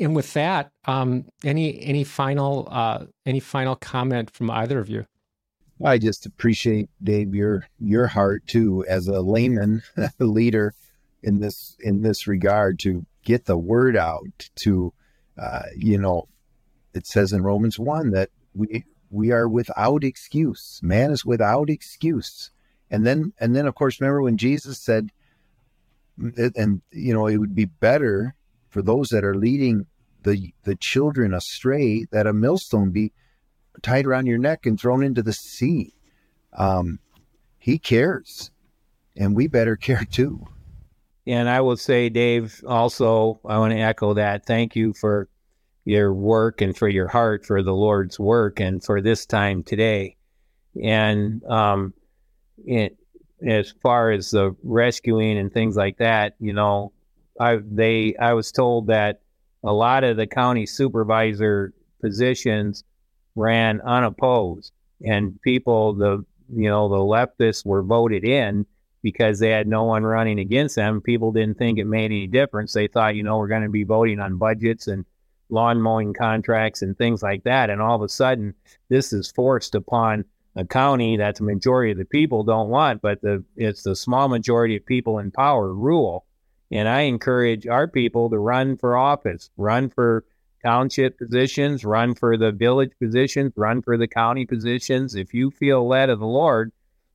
and 0.01 0.17
with 0.17 0.33
that, 0.35 0.71
um, 0.87 1.27
any 1.45 1.83
any 1.83 2.05
final 2.05 2.69
uh, 2.71 3.07
any 3.27 3.41
final 3.41 3.77
comment 3.77 4.31
from 4.31 4.51
either 4.51 4.79
of 4.79 4.89
you? 4.89 5.07
I 5.85 5.99
just 5.99 6.27
appreciate 6.27 6.91
Dave 7.03 7.35
your 7.35 7.67
your 7.79 8.07
heart 8.07 8.47
too 8.47 8.85
as 8.89 9.09
a 9.09 9.21
layman 9.21 9.83
leader 10.19 10.75
in 11.23 11.41
this 11.41 11.77
in 11.81 12.03
this 12.03 12.27
regard 12.27 12.79
to 12.81 13.05
get 13.25 13.45
the 13.45 13.59
word 13.59 13.97
out 13.97 14.49
to 14.57 14.93
uh, 15.39 15.63
you 15.77 15.99
know 15.99 16.29
it 16.95 17.07
says 17.07 17.33
in 17.33 17.43
Romans 17.43 17.79
1 17.79 18.11
that 18.11 18.31
we 18.55 18.85
we 19.11 19.31
are 19.33 19.49
without 19.49 20.05
excuse 20.05 20.81
man 20.83 21.11
is 21.11 21.25
without 21.25 21.71
excuse 21.71 22.51
and 22.91 23.07
then 23.07 23.33
and 23.39 23.55
then 23.55 23.67
of 23.67 23.75
course 23.75 24.01
remember 24.01 24.23
when 24.23 24.37
Jesus 24.37 24.79
said 24.79 25.11
and 26.57 26.83
you 26.91 27.15
know 27.15 27.27
it 27.27 27.39
would 27.39 27.55
be 27.55 27.65
better 27.65 28.35
for 28.69 28.83
those 28.83 29.09
that 29.09 29.25
are 29.25 29.37
leading 29.37 29.87
the 30.23 30.53
the 30.65 30.77
children 30.77 31.35
astray 31.35 32.07
that 32.11 32.27
a 32.27 32.33
millstone 32.33 32.91
be 32.91 33.13
tied 33.83 34.07
around 34.07 34.27
your 34.27 34.39
neck 34.39 34.67
and 34.67 34.79
thrown 34.79 35.03
into 35.03 35.23
the 35.23 35.33
sea. 35.33 35.95
Um, 36.53 36.99
he 37.59 37.79
cares, 37.79 38.51
and 39.17 39.35
we 39.35 39.47
better 39.47 39.77
care 39.89 40.05
too. 40.05 40.47
And 41.27 41.49
I 41.49 41.61
will 41.61 41.77
say, 41.77 42.09
Dave, 42.09 42.63
also, 42.67 43.41
I 43.45 43.59
want 43.59 43.73
to 43.73 43.79
echo 43.79 44.15
that. 44.15 44.47
Thank 44.47 44.75
you 44.75 44.93
for 44.95 45.29
your 45.85 46.13
work 46.13 46.61
and 46.61 46.77
for 46.77 46.89
your 46.89 47.09
heart 47.09 47.45
for 47.45 47.63
the 47.63 47.75
Lord's 47.75 48.19
work 48.19 48.61
and 48.61 48.83
for 48.83 49.01
this 49.01 49.27
time 49.27 49.63
today. 49.63 50.17
And 50.83 51.45
um, 51.45 51.95
it, 52.65 52.97
as 53.47 53.73
far 53.83 54.11
as 54.11 54.31
the 54.31 54.55
rescuing 54.63 55.39
and 55.39 55.53
things 55.53 55.77
like 55.77 55.99
that, 55.99 56.35
you 56.41 56.53
know, 56.53 56.93
I 57.39 57.59
they 57.65 58.15
I 58.21 58.35
was 58.35 58.53
told 58.53 58.89
that 58.89 59.21
a 59.65 59.73
lot 59.73 60.05
of 60.05 60.17
the 60.17 60.27
county 60.27 60.67
supervisor 60.67 61.73
positions 62.01 62.85
ran 63.35 63.81
unopposed, 63.81 64.73
and 65.05 65.41
people 65.41 65.95
the 65.95 66.25
you 66.55 66.69
know 66.69 66.89
the 66.89 66.97
leftists 66.97 67.65
were 67.65 67.83
voted 67.83 68.25
in 68.25 68.67
because 69.03 69.39
they 69.39 69.51
had 69.51 69.67
no 69.67 69.85
one 69.85 70.05
running 70.05 70.39
against 70.39 70.77
them. 70.77 71.01
People 71.01 71.33
didn't 71.33 71.59
think 71.59 71.79
it 71.79 71.87
made 71.87 72.07
any 72.07 72.27
difference. 72.27 72.73
They 72.73 72.87
thought, 72.87 73.17
you 73.17 73.23
know, 73.23 73.39
we're 73.39 73.49
going 73.49 73.63
to 73.63 73.71
be 73.71 73.85
voting 73.85 74.21
on 74.21 74.37
budgets 74.37 74.87
and 74.87 75.05
lawn 75.49 75.81
mowing 75.81 76.13
contracts 76.13 76.83
and 76.83 76.97
things 76.97 77.23
like 77.23 77.45
that. 77.45 77.71
And 77.71 77.81
all 77.81 77.97
of 77.97 78.03
a 78.03 78.09
sudden, 78.09 78.55
this 78.89 79.13
is 79.13 79.31
forced 79.31 79.75
upon 79.75 80.25
a 80.57 80.65
county 80.65 81.17
that 81.17 81.37
the 81.37 81.45
majority 81.45 81.93
of 81.93 81.99
the 81.99 82.05
people 82.05 82.43
don't 82.43 82.69
want, 82.69 83.01
but 83.01 83.21
the 83.23 83.45
it's 83.57 83.83
the 83.83 83.97
small 83.97 84.29
majority 84.29 84.77
of 84.77 84.85
people 84.85 85.19
in 85.19 85.31
power 85.31 85.73
rule. 85.73 86.27
And 86.73 86.89
I 86.89 87.03
encourage 87.03 87.67
our 87.67 87.89
people 87.89 88.31
to 88.31 88.39
run 88.39 88.77
for 88.77 88.97
office, 88.97 89.51
run 89.57 89.91
for 89.91 90.25
township 90.63 91.19
positions, 91.19 91.85
run 91.85 92.15
for 92.15 92.37
the 92.37 92.53
village 92.53 92.93
positions, 93.01 93.53
run 93.57 93.83
for 93.83 93.97
the 93.97 94.07
county 94.07 94.47
positions. 94.47 95.15
If 95.15 95.35
you 95.35 95.51
feel 95.51 95.87
led 95.87 96.11
of 96.11 96.21
the 96.21 96.27
Lord, 96.27 96.73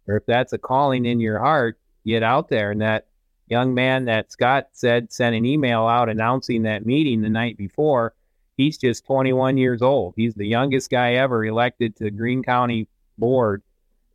or 0.08 0.18
if 0.18 0.26
that's 0.26 0.54
a 0.54 0.58
calling 0.58 1.06
in 1.06 1.14
mm-hmm. 1.14 1.22
your 1.22 1.40
heart, 1.40 1.80
get 2.06 2.24
out 2.24 2.50
there. 2.50 2.72
And 2.72 2.82
that 2.82 3.08
young 3.48 3.74
man 3.74 4.06
that 4.06 4.32
Scott 4.32 4.68
said 4.74 5.12
sent 5.12 5.36
an 5.36 5.46
email 5.46 5.88
out 5.88 6.10
announcing 6.10 6.64
that 6.64 6.86
meeting 6.86 7.22
the 7.22 7.30
night 7.30 7.58
before. 7.58 8.14
He's 8.58 8.78
just 8.78 9.06
21 9.06 9.58
years 9.58 9.82
old. 9.82 10.14
He's 10.16 10.34
the 10.34 10.48
youngest 10.48 10.90
guy 10.90 11.14
ever 11.14 11.44
elected 11.44 11.96
to 11.98 12.06
the 12.06 12.12
Greene 12.12 12.44
County 12.44 12.88
Board. 13.18 13.62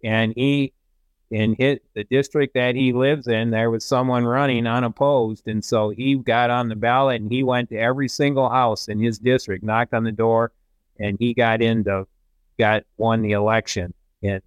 And 0.03 0.33
he 0.35 0.73
in 1.31 1.55
hit 1.55 1.85
the 1.95 2.05
district 2.05 2.55
that 2.55 2.75
he 2.75 2.93
lives 2.93 3.29
in, 3.29 3.51
there 3.51 3.71
was 3.71 3.85
someone 3.85 4.25
running 4.25 4.67
unopposed, 4.67 5.47
and 5.47 5.65
so 5.65 5.91
he 5.91 6.17
got 6.17 6.51
on 6.51 6.69
the 6.69 6.75
ballot 6.75 7.21
and 7.21 7.31
he 7.31 7.45
went 7.45 7.69
to 7.69 7.77
every 7.77 8.09
single 8.09 8.49
house 8.49 8.89
in 8.89 8.99
his 8.99 9.19
district, 9.19 9.63
knocked 9.63 9.95
on 9.95 10.03
the 10.03 10.13
door, 10.13 10.53
and 10.99 11.17
he 11.21 11.33
got 11.33 11.63
into 11.63 12.07
got 12.59 12.83
won 12.97 13.23
the 13.23 13.33
election. 13.33 13.95
And 14.23 14.43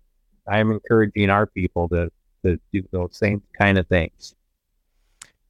I'm 0.48 0.72
encouraging 0.72 1.30
our 1.30 1.46
people 1.46 1.89
to 1.89 2.12
to 2.44 2.60
do 2.72 2.84
those 2.91 3.16
same 3.16 3.41
kind 3.58 3.78
of 3.78 3.88
things. 3.88 4.36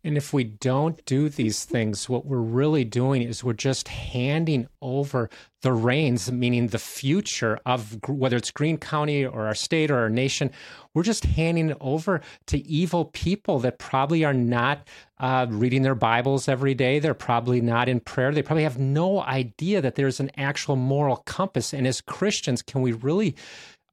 And 0.06 0.18
if 0.18 0.34
we 0.34 0.44
don't 0.44 1.04
do 1.06 1.30
these 1.30 1.64
things, 1.64 2.10
what 2.10 2.26
we're 2.26 2.38
really 2.38 2.84
doing 2.84 3.22
is 3.22 3.42
we're 3.42 3.54
just 3.54 3.88
handing 3.88 4.68
over 4.82 5.30
the 5.62 5.72
reins, 5.72 6.30
meaning 6.30 6.68
the 6.68 6.78
future 6.78 7.58
of 7.66 7.98
whether 8.10 8.36
it's 8.36 8.52
Greene 8.52 8.78
County 8.78 9.26
or 9.26 9.48
our 9.48 9.56
state 9.56 9.90
or 9.90 10.00
our 10.00 10.10
nation, 10.10 10.52
we're 10.94 11.04
just 11.04 11.24
handing 11.24 11.70
it 11.70 11.78
over 11.80 12.20
to 12.48 12.58
evil 12.68 13.06
people 13.06 13.60
that 13.60 13.80
probably 13.80 14.26
are 14.26 14.34
not 14.34 14.86
uh, 15.20 15.46
reading 15.50 15.84
their 15.84 15.96
Bibles 15.96 16.50
every 16.50 16.74
day. 16.74 17.00
They're 17.00 17.14
probably 17.14 17.62
not 17.62 17.88
in 17.88 18.02
prayer. 18.02 18.34
They 18.34 18.42
probably 18.42 18.64
have 18.64 18.78
no 18.78 19.22
idea 19.22 19.80
that 19.80 19.96
there's 19.96 20.20
an 20.20 20.32
actual 20.36 20.76
moral 20.76 21.24
compass. 21.26 21.74
And 21.74 21.88
as 21.88 22.02
Christians, 22.02 22.62
can 22.62 22.82
we 22.82 22.92
really 22.92 23.38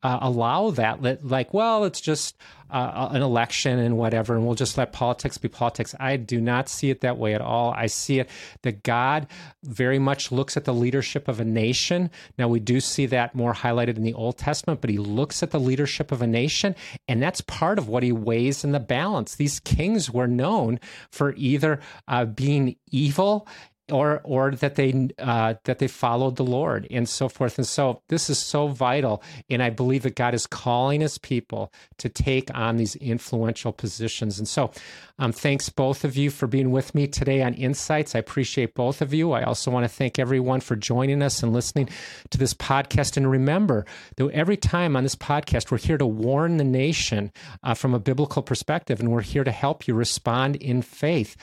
uh, 0.03 0.19
allow 0.23 0.71
that. 0.71 1.25
Like, 1.25 1.53
well, 1.53 1.85
it's 1.85 2.01
just 2.01 2.37
uh, 2.71 3.09
an 3.11 3.23
election 3.23 3.79
and 3.79 3.97
whatever, 3.97 4.35
and 4.35 4.47
we'll 4.47 4.55
just 4.55 4.79
let 4.79 4.93
politics 4.93 5.39
be 5.39 5.49
politics. 5.49 5.95
I 5.99 6.17
do 6.17 6.41
not 6.41 6.69
see 6.69 6.91
it 6.91 7.01
that 7.01 7.19
way 7.19 7.35
at 7.35 7.41
all. 7.41 7.73
I 7.73 7.87
see 7.87 8.21
it 8.21 8.31
that 8.63 8.83
God 8.83 9.27
very 9.65 9.99
much 9.99 10.31
looks 10.31 10.57
at 10.57 10.65
the 10.65 10.75
leadership 10.75 11.29
of 11.29 11.41
a 11.41 11.45
nation. 11.45 12.11
Now, 12.39 12.49
we 12.49 12.61
do 12.61 12.81
see 12.81 13.07
that 13.07 13.35
more 13.35 13.53
highlighted 13.53 13.97
in 13.97 14.05
the 14.05 14.15
Old 14.15 14.39
Testament, 14.39 14.81
but 14.81 14.91
he 14.91 14.99
looks 14.99 15.43
at 15.43 15.51
the 15.51 15.61
leadership 15.61 16.13
of 16.13 16.23
a 16.23 16.27
nation, 16.27 16.77
and 17.09 17.23
that's 17.23 17.41
part 17.41 17.79
of 17.79 17.89
what 17.89 18.03
he 18.03 18.13
weighs 18.13 18.65
in 18.65 18.73
the 18.73 18.81
balance. 18.81 19.35
These 19.35 19.61
kings 19.61 20.11
were 20.11 20.29
known 20.29 20.79
for 21.11 21.35
either 21.37 21.81
uh, 22.07 22.25
being 22.25 22.77
evil 22.91 23.49
or 23.91 24.21
or 24.25 24.53
that 24.53 24.75
they 24.77 25.09
uh, 25.19 25.55
that 25.65 25.79
they 25.79 25.89
followed 25.89 26.37
the 26.37 26.45
Lord 26.45 26.87
and 26.91 27.09
so 27.09 27.29
forth. 27.29 27.59
And 27.59 27.67
so 27.67 28.03
this 28.09 28.31
is 28.31 28.39
so 28.39 28.69
vital, 28.69 29.23
and 29.49 29.63
I 29.63 29.71
believe 29.71 30.03
that 30.03 30.17
God 30.17 30.35
is 30.35 30.47
calling 30.47 31.01
His 31.01 31.19
people 31.19 31.73
to 31.99 32.09
take 32.09 32.55
on 32.55 32.77
these 32.77 32.97
influential 32.97 33.73
positions. 33.73 34.39
And 34.39 34.49
so, 34.49 34.71
um, 35.19 35.33
thanks 35.33 35.69
both 35.69 36.05
of 36.05 36.17
you 36.17 36.31
for 36.31 36.47
being 36.47 36.71
with 36.71 36.95
me 36.95 37.07
today 37.07 37.43
on 37.43 37.55
Insights. 37.55 38.15
I 38.15 38.19
appreciate 38.19 38.75
both 38.75 39.03
of 39.03 39.13
you. 39.13 39.33
I 39.33 39.43
also 39.43 39.71
want 39.71 39.85
to 39.85 39.89
thank 39.89 40.19
everyone 40.19 40.61
for 40.61 40.77
joining 40.77 41.23
us 41.23 41.43
and 41.43 41.53
listening 41.53 41.89
to 42.31 42.39
this 42.39 42.55
podcast. 42.55 43.17
And 43.17 43.31
remember 43.31 43.85
that 44.17 44.31
every 44.31 44.57
time 44.57 44.97
on 44.97 45.03
this 45.03 45.17
podcast, 45.17 45.71
we're 45.71 45.79
here 45.79 45.99
to 45.99 46.07
warn 46.07 46.57
the 46.57 46.65
nation 46.65 47.33
uh, 47.63 47.75
from 47.75 47.95
a 47.95 47.99
biblical 47.99 48.43
perspective, 48.43 49.01
and 49.01 49.11
we're 49.11 49.21
here 49.21 49.45
to 49.45 49.53
help 49.53 49.87
you 49.87 49.95
respond 49.95 50.57
in 50.57 50.83
faith 50.83 51.37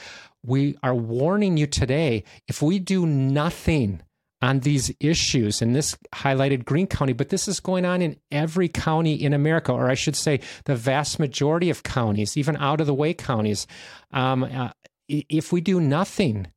we 0.47 0.77
are 0.81 0.95
warning 0.95 1.57
you 1.57 1.67
today 1.67 2.23
if 2.47 2.61
we 2.61 2.79
do 2.79 3.05
nothing 3.05 4.01
on 4.41 4.59
these 4.59 4.91
issues, 4.99 5.61
and 5.61 5.75
this 5.75 5.97
highlighted 6.13 6.63
Greene 6.63 6.85
County, 6.87 7.11
but 7.11 7.29
this 7.29 7.47
is 7.47 7.59
going 7.59 7.85
on 7.85 8.03
in 8.03 8.17
every 8.31 8.69
county 8.69 9.15
in 9.15 9.33
America, 9.33 9.71
or 9.71 9.89
I 9.89 9.95
should 9.95 10.15
say, 10.15 10.39
the 10.65 10.75
vast 10.75 11.19
majority 11.19 11.71
of 11.71 11.81
counties, 11.81 12.37
even 12.37 12.55
out 12.57 12.79
of 12.79 12.87
the 12.87 12.93
way 12.93 13.15
counties. 13.15 13.65
Um, 14.11 14.43
uh, 14.43 14.69
if 15.09 15.51
we 15.51 15.59
do 15.59 15.81
nothing, 15.81 16.47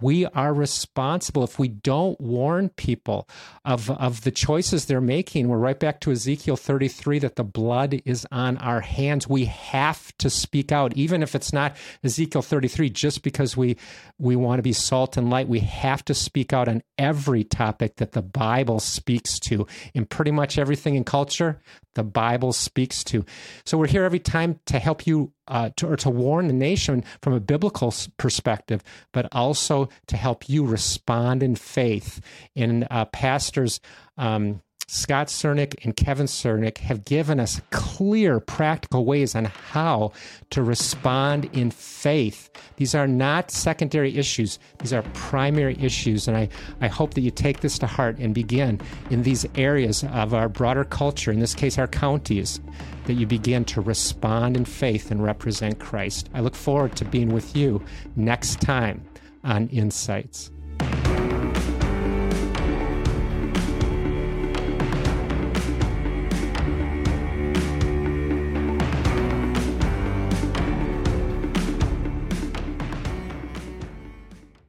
we 0.00 0.26
are 0.26 0.52
responsible 0.52 1.44
if 1.44 1.58
we 1.58 1.68
don't 1.68 2.20
warn 2.20 2.68
people 2.70 3.28
of, 3.64 3.90
of 3.90 4.22
the 4.22 4.30
choices 4.30 4.86
they're 4.86 5.00
making. 5.00 5.48
We're 5.48 5.58
right 5.58 5.78
back 5.78 6.00
to 6.00 6.12
Ezekiel 6.12 6.56
33 6.56 7.20
that 7.20 7.36
the 7.36 7.44
blood 7.44 8.00
is 8.04 8.26
on 8.30 8.56
our 8.58 8.80
hands. 8.80 9.28
We 9.28 9.46
have 9.46 10.16
to 10.18 10.30
speak 10.30 10.72
out, 10.72 10.96
even 10.96 11.22
if 11.22 11.34
it's 11.34 11.52
not 11.52 11.76
Ezekiel 12.02 12.42
33, 12.42 12.90
just 12.90 13.22
because 13.22 13.56
we, 13.56 13.76
we 14.18 14.36
want 14.36 14.58
to 14.58 14.62
be 14.62 14.72
salt 14.72 15.16
and 15.16 15.30
light. 15.30 15.48
We 15.48 15.60
have 15.60 16.04
to 16.06 16.14
speak 16.14 16.52
out 16.52 16.68
on 16.68 16.82
every 16.98 17.44
topic 17.44 17.96
that 17.96 18.12
the 18.12 18.22
Bible 18.22 18.80
speaks 18.80 19.38
to. 19.40 19.66
In 19.94 20.06
pretty 20.06 20.30
much 20.30 20.58
everything 20.58 20.94
in 20.94 21.04
culture, 21.04 21.60
the 21.94 22.04
Bible 22.04 22.52
speaks 22.52 23.02
to. 23.04 23.24
So 23.64 23.78
we're 23.78 23.88
here 23.88 24.04
every 24.04 24.20
time 24.20 24.60
to 24.66 24.78
help 24.78 25.06
you 25.06 25.32
uh, 25.50 25.70
to, 25.76 25.88
or 25.88 25.96
to 25.96 26.08
warn 26.08 26.46
the 26.46 26.54
nation 26.54 27.04
from 27.20 27.34
a 27.34 27.40
biblical 27.40 27.92
perspective, 28.16 28.82
but 29.12 29.28
also 29.32 29.88
to 30.06 30.16
help 30.16 30.48
you 30.48 30.64
respond 30.64 31.42
in 31.42 31.56
faith. 31.56 32.20
And 32.56 32.86
uh, 32.90 33.04
pastors, 33.06 33.80
um, 34.16 34.62
Scott 34.92 35.28
Cernick 35.28 35.84
and 35.84 35.94
Kevin 35.94 36.26
Cernick 36.26 36.78
have 36.78 37.04
given 37.04 37.38
us 37.38 37.60
clear, 37.70 38.40
practical 38.40 39.04
ways 39.04 39.36
on 39.36 39.44
how 39.44 40.10
to 40.50 40.64
respond 40.64 41.48
in 41.52 41.70
faith. 41.70 42.50
These 42.74 42.96
are 42.96 43.06
not 43.06 43.52
secondary 43.52 44.18
issues, 44.18 44.58
these 44.80 44.92
are 44.92 45.02
primary 45.14 45.76
issues. 45.80 46.26
And 46.26 46.36
I, 46.36 46.48
I 46.80 46.88
hope 46.88 47.14
that 47.14 47.20
you 47.20 47.30
take 47.30 47.60
this 47.60 47.78
to 47.78 47.86
heart 47.86 48.18
and 48.18 48.34
begin 48.34 48.80
in 49.10 49.22
these 49.22 49.46
areas 49.54 50.02
of 50.02 50.34
our 50.34 50.48
broader 50.48 50.82
culture, 50.82 51.30
in 51.30 51.38
this 51.38 51.54
case, 51.54 51.78
our 51.78 51.86
counties, 51.86 52.60
that 53.04 53.14
you 53.14 53.28
begin 53.28 53.64
to 53.66 53.80
respond 53.80 54.56
in 54.56 54.64
faith 54.64 55.12
and 55.12 55.22
represent 55.22 55.78
Christ. 55.78 56.28
I 56.34 56.40
look 56.40 56.56
forward 56.56 56.96
to 56.96 57.04
being 57.04 57.32
with 57.32 57.54
you 57.54 57.80
next 58.16 58.60
time 58.60 59.08
on 59.44 59.68
Insights. 59.68 60.50